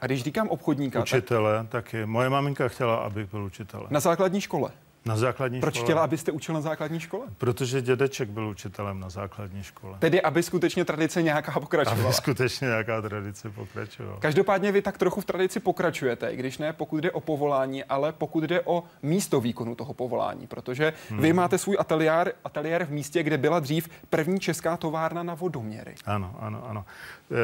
A 0.01 0.05
když 0.05 0.23
říkám 0.23 0.47
obchodníka, 0.47 1.01
Učitele 1.01 1.57
tak... 1.57 1.69
taky. 1.69 2.05
Moje 2.05 2.29
maminka 2.29 2.67
chtěla, 2.67 2.95
abych 2.95 3.29
byl 3.31 3.43
učitel. 3.43 3.87
Na 3.89 3.99
základní 3.99 4.41
škole? 4.41 4.71
Na 5.05 5.17
základní 5.17 5.59
Proč 5.59 5.75
škole. 5.75 5.85
chtěla, 5.85 6.03
abyste 6.03 6.31
učil 6.31 6.55
na 6.55 6.61
základní 6.61 6.99
škole? 6.99 7.25
Protože 7.37 7.81
dědeček 7.81 8.29
byl 8.29 8.47
učitelem 8.47 8.99
na 8.99 9.09
základní 9.09 9.63
škole. 9.63 9.97
Tedy, 9.99 10.21
aby 10.21 10.43
skutečně 10.43 10.85
tradice 10.85 11.21
nějaká 11.21 11.59
pokračovala. 11.59 12.03
Aby 12.03 12.13
skutečně 12.13 12.67
nějaká 12.67 13.01
tradice 13.01 13.49
pokračovala. 13.49 14.19
Každopádně 14.19 14.71
vy 14.71 14.81
tak 14.81 14.97
trochu 14.97 15.21
v 15.21 15.25
tradici 15.25 15.59
pokračujete, 15.59 16.35
když 16.35 16.57
ne 16.57 16.73
pokud 16.73 16.97
jde 16.97 17.11
o 17.11 17.19
povolání, 17.19 17.83
ale 17.83 18.11
pokud 18.11 18.43
jde 18.43 18.61
o 18.61 18.83
místo 19.03 19.41
výkonu 19.41 19.75
toho 19.75 19.93
povolání, 19.93 20.47
protože 20.47 20.93
hmm. 21.09 21.21
vy 21.21 21.33
máte 21.33 21.57
svůj 21.57 21.77
ateliér, 21.79 22.33
ateliér 22.43 22.85
v 22.85 22.91
místě, 22.91 23.23
kde 23.23 23.37
byla 23.37 23.59
dřív 23.59 23.89
první 24.09 24.39
česká 24.39 24.77
továrna 24.77 25.23
na 25.23 25.33
vodoměry. 25.33 25.95
Ano, 26.05 26.35
ano, 26.39 26.63
ano. 26.67 26.85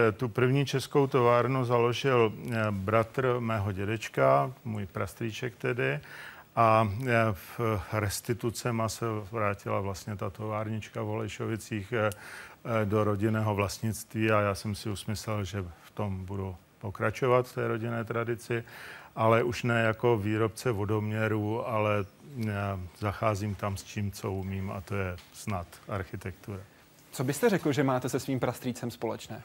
E, 0.10 0.12
tu 0.12 0.30
první 0.30 0.66
českou 0.66 1.08
továrnu 1.08 1.66
založil 1.66 2.34
e, 2.34 2.72
bratr 2.72 3.36
mého 3.40 3.72
dědečka, 3.72 4.52
můj 4.66 4.86
prastrýček 4.86 5.56
tedy, 5.56 6.00
a 6.56 6.90
e, 7.08 7.34
v 7.34 7.60
restitucema 7.94 8.90
se 8.90 9.06
vrátila 9.32 9.80
vlastně 9.80 10.16
ta 10.16 10.30
továrnička 10.30 11.04
v 11.04 11.10
Olešovicích 11.10 11.94
e, 11.94 12.10
e, 12.10 12.86
do 12.86 13.04
rodinného 13.04 13.56
vlastnictví 13.56 14.32
a 14.32 14.42
já 14.42 14.56
jsem 14.56 14.76
si 14.76 14.90
usmyslel, 14.90 15.44
že 15.44 15.62
v 15.84 15.92
tom 15.92 16.26
budu 16.26 16.56
pokračovat 16.80 17.48
v 17.48 17.54
té 17.54 17.68
rodinné 17.68 18.04
tradici, 18.04 18.64
ale 19.16 19.44
už 19.44 19.64
ne 19.64 19.82
jako 19.82 20.18
výrobce 20.18 20.72
vodoměrů, 20.72 21.68
ale 21.68 22.06
zacházím 23.00 23.56
tam 23.56 23.78
s 23.78 23.84
čím, 23.84 24.12
co 24.12 24.32
umím 24.32 24.72
a 24.72 24.82
to 24.82 24.96
je 24.96 25.16
snad 25.34 25.68
architektura. 25.90 26.60
Co 27.12 27.24
byste 27.24 27.50
řekl, 27.50 27.72
že 27.72 27.84
máte 27.84 28.10
se 28.10 28.20
svým 28.20 28.40
prastrýcem 28.40 28.92
společného? 28.92 29.44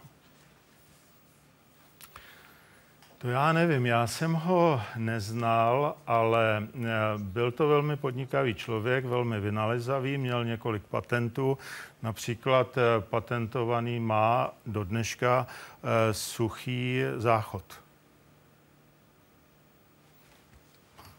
To 3.20 3.28
já 3.28 3.52
nevím, 3.52 3.86
já 3.86 4.06
jsem 4.06 4.32
ho 4.32 4.82
neznal, 4.96 5.96
ale 6.06 6.68
eh, 6.74 6.88
byl 7.18 7.52
to 7.52 7.68
velmi 7.68 7.96
podnikavý 7.96 8.54
člověk, 8.54 9.04
velmi 9.04 9.40
vynalezavý, 9.40 10.18
měl 10.18 10.44
několik 10.44 10.82
patentů. 10.82 11.58
Například 12.02 12.78
eh, 12.78 13.00
patentovaný 13.00 14.00
má 14.00 14.50
do 14.66 14.84
dneška 14.84 15.46
eh, 15.46 16.14
suchý 16.14 17.02
záchod. 17.16 17.64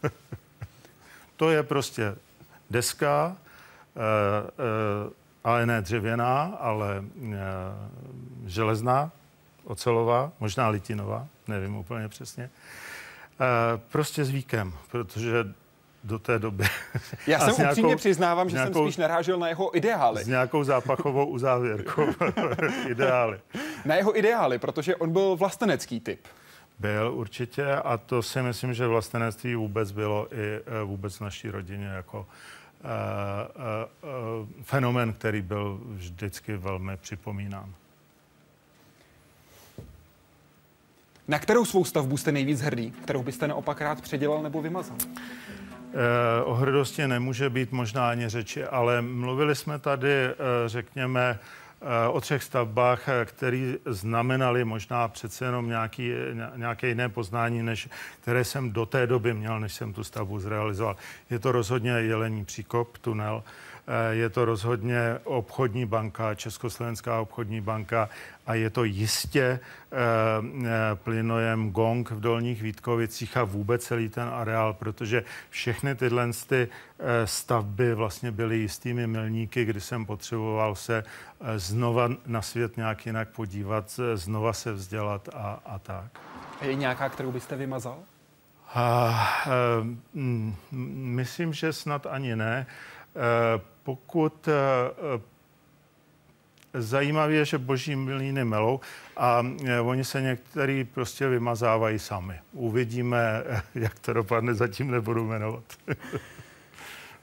to 1.36 1.50
je 1.50 1.62
prostě 1.62 2.16
deska, 2.70 3.36
ale 5.44 5.66
ne 5.66 5.82
dřevěná, 5.82 6.42
ale 6.60 7.04
železná, 8.46 9.10
ocelová, 9.64 10.32
možná 10.40 10.68
litinová 10.68 11.28
nevím 11.48 11.76
úplně 11.76 12.08
přesně. 12.08 12.44
E, 12.44 12.50
prostě 13.90 14.24
zvykem, 14.24 14.72
protože 14.90 15.44
do 16.04 16.18
té 16.18 16.38
doby. 16.38 16.64
Já 17.26 17.38
jsem 17.38 17.54
nějakou, 17.58 17.70
upřímně 17.70 17.96
přiznávám, 17.96 18.48
že 18.48 18.56
nějakou, 18.56 18.72
jsem 18.74 18.84
spíš 18.84 18.96
narážel 18.96 19.38
na 19.38 19.48
jeho 19.48 19.76
ideály. 19.76 20.24
S 20.24 20.26
nějakou 20.26 20.64
zápachovou 20.64 21.26
uzávěrkou. 21.26 22.06
ideály. 22.88 23.40
Na 23.84 23.94
jeho 23.94 24.18
ideály, 24.18 24.58
protože 24.58 24.96
on 24.96 25.12
byl 25.12 25.36
vlastenecký 25.36 26.00
typ. 26.00 26.20
Byl 26.78 27.12
určitě 27.14 27.66
a 27.74 27.96
to 27.96 28.22
si 28.22 28.42
myslím, 28.42 28.74
že 28.74 28.86
vlastenectví 28.86 29.54
vůbec 29.54 29.92
bylo 29.92 30.28
i 30.34 30.60
e, 30.80 30.84
vůbec 30.84 31.16
v 31.16 31.20
naší 31.20 31.50
rodině 31.50 31.86
jako 31.86 32.18
uh, 32.18 32.26
uh, 34.02 34.40
uh, 34.42 34.48
fenomen, 34.62 35.12
který 35.12 35.42
byl 35.42 35.80
vždycky 35.84 36.56
velmi 36.56 36.96
připomínán. 36.96 37.74
Na 41.28 41.38
kterou 41.38 41.64
svou 41.64 41.84
stavbu 41.84 42.16
jste 42.16 42.32
nejvíc 42.32 42.60
hrdý? 42.60 42.90
Kterou 42.90 43.22
byste 43.22 43.48
naopak 43.48 43.80
rád 43.80 44.00
předělal 44.00 44.42
nebo 44.42 44.62
vymazal? 44.62 44.96
Eh, 45.94 46.42
o 46.44 46.54
hrdosti 46.54 47.08
nemůže 47.08 47.50
být 47.50 47.72
možná 47.72 48.10
ani 48.10 48.28
řeči, 48.28 48.64
ale 48.64 49.02
mluvili 49.02 49.54
jsme 49.54 49.78
tady, 49.78 50.12
eh, 50.12 50.34
řekněme, 50.66 51.38
eh, 51.38 52.08
o 52.08 52.20
třech 52.20 52.42
stavbách, 52.42 53.08
které 53.24 53.74
znamenaly 53.86 54.64
možná 54.64 55.08
přece 55.08 55.44
jenom 55.44 55.68
nějaký, 55.68 56.12
nějaké 56.56 56.88
jiné 56.88 57.08
poznání, 57.08 57.62
než 57.62 57.88
které 58.20 58.44
jsem 58.44 58.72
do 58.72 58.86
té 58.86 59.06
doby 59.06 59.34
měl, 59.34 59.60
než 59.60 59.74
jsem 59.74 59.92
tu 59.92 60.04
stavbu 60.04 60.38
zrealizoval. 60.38 60.96
Je 61.30 61.38
to 61.38 61.52
rozhodně 61.52 61.90
Jelení 61.90 62.44
příkop, 62.44 62.98
tunel, 62.98 63.42
Eh, 63.44 63.71
je 64.10 64.30
to 64.30 64.44
rozhodně 64.44 65.18
obchodní 65.24 65.86
banka, 65.86 66.34
Československá 66.34 67.20
obchodní 67.20 67.60
banka 67.60 68.08
a 68.46 68.54
je 68.54 68.70
to 68.70 68.84
jistě 68.84 69.42
eh, 69.42 69.96
eh, 70.64 70.70
plynojem 70.94 71.70
Gong 71.70 72.10
v 72.10 72.20
Dolních 72.20 72.62
Vítkovicích 72.62 73.36
a 73.36 73.44
vůbec 73.44 73.84
celý 73.84 74.08
ten 74.08 74.28
areál, 74.28 74.74
protože 74.74 75.24
všechny 75.50 75.94
tyhle 75.94 76.30
ty 76.46 76.68
stavby 77.24 77.94
vlastně 77.94 78.30
byly 78.30 78.56
jistými 78.56 79.06
milníky, 79.06 79.64
kdy 79.64 79.80
jsem 79.80 80.06
potřeboval 80.06 80.74
se 80.74 81.04
znova 81.56 82.08
na 82.26 82.42
svět 82.42 82.76
nějak 82.76 83.06
jinak 83.06 83.28
podívat, 83.28 84.00
znova 84.14 84.52
se 84.52 84.72
vzdělat 84.72 85.28
a, 85.34 85.60
a 85.66 85.78
tak. 85.78 86.20
Je 86.62 86.74
nějaká, 86.74 87.08
kterou 87.08 87.32
byste 87.32 87.56
vymazal? 87.56 87.98
A, 88.74 89.44
uh, 89.80 89.86
myslím, 90.72 91.52
že 91.52 91.72
snad 91.72 92.06
ani 92.06 92.36
ne. 92.36 92.66
Uh, 93.14 93.62
pokud 93.82 94.48
eh, 94.48 94.52
eh, 96.74 96.82
zajímavé 96.82 97.32
je, 97.32 97.44
že 97.44 97.58
boží 97.58 97.96
milíny 97.96 98.44
melou 98.44 98.80
a 99.16 99.46
eh, 99.64 99.80
oni 99.80 100.04
se 100.04 100.22
některý 100.22 100.84
prostě 100.84 101.28
vymazávají 101.28 101.98
sami. 101.98 102.34
Uvidíme, 102.52 103.44
jak 103.74 103.98
to 103.98 104.12
dopadne, 104.12 104.54
zatím 104.54 104.90
nebudu 104.90 105.26
jmenovat. 105.26 105.64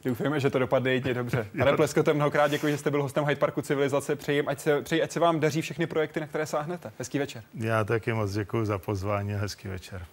Doufujeme, 0.06 0.40
že 0.40 0.50
to 0.50 0.60
dopadne 0.60 0.92
jedině 0.94 1.14
dobře. 1.14 1.48
Pane 1.58 1.74
Pleskote, 1.74 2.14
mnohokrát 2.14 2.52
děkuji, 2.52 2.72
že 2.72 2.78
jste 2.78 2.92
byl 2.92 3.04
hostem 3.04 3.26
Hyde 3.26 3.40
Parku 3.40 3.62
Civilizace. 3.62 4.16
Přeji, 4.16 4.42
ať 4.42 4.60
se, 4.60 4.82
přeji, 4.82 5.02
ať 5.02 5.12
se 5.12 5.20
vám 5.20 5.40
daří 5.40 5.62
všechny 5.62 5.88
projekty, 5.88 6.20
na 6.20 6.28
které 6.28 6.46
sáhnete. 6.46 6.92
Hezký 7.00 7.20
večer. 7.20 7.44
Já 7.54 7.84
taky 7.84 8.14
moc 8.14 8.32
děkuji 8.32 8.66
za 8.66 8.78
pozvání 8.78 9.32
hezký 9.34 9.68
večer. 9.68 10.06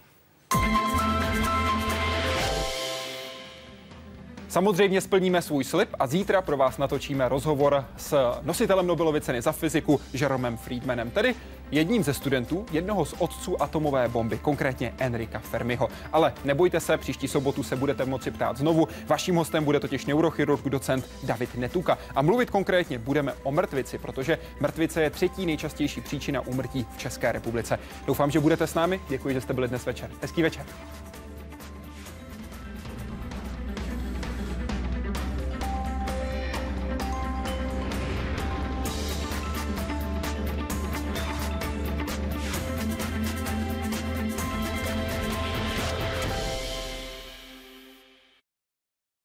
Samozřejmě 4.56 5.00
splníme 5.00 5.42
svůj 5.42 5.64
slib 5.64 5.88
a 5.98 6.06
zítra 6.06 6.42
pro 6.42 6.56
vás 6.56 6.78
natočíme 6.78 7.28
rozhovor 7.28 7.84
s 7.96 8.32
nositelem 8.42 8.86
Nobelovy 8.86 9.20
ceny 9.20 9.42
za 9.42 9.52
fyziku 9.52 10.00
Jeromem 10.12 10.56
Friedmanem, 10.56 11.10
tedy 11.10 11.34
jedním 11.70 12.02
ze 12.04 12.14
studentů 12.14 12.66
jednoho 12.72 13.04
z 13.04 13.14
otců 13.18 13.62
atomové 13.62 14.08
bomby, 14.08 14.38
konkrétně 14.38 14.94
Enrika 14.98 15.38
Fermiho. 15.38 15.88
Ale 16.12 16.34
nebojte 16.44 16.80
se, 16.80 16.96
příští 16.96 17.28
sobotu 17.28 17.62
se 17.62 17.76
budete 17.76 18.04
moci 18.04 18.30
ptát 18.30 18.56
znovu. 18.56 18.88
Vaším 19.06 19.34
hostem 19.34 19.64
bude 19.64 19.80
totiž 19.80 20.06
neurochirurg 20.06 20.68
docent 20.68 21.08
David 21.22 21.54
Netuka. 21.54 21.98
A 22.14 22.22
mluvit 22.22 22.50
konkrétně 22.50 22.98
budeme 22.98 23.32
o 23.42 23.52
mrtvici, 23.52 23.98
protože 23.98 24.38
mrtvice 24.60 25.02
je 25.02 25.10
třetí 25.10 25.46
nejčastější 25.46 26.00
příčina 26.00 26.40
úmrtí 26.40 26.86
v 26.96 26.98
České 26.98 27.32
republice. 27.32 27.78
Doufám, 28.06 28.30
že 28.30 28.40
budete 28.40 28.66
s 28.66 28.74
námi. 28.74 29.00
Děkuji, 29.08 29.34
že 29.34 29.40
jste 29.40 29.52
byli 29.52 29.68
dnes 29.68 29.86
večer. 29.86 30.10
Hezký 30.22 30.42
večer. 30.42 30.66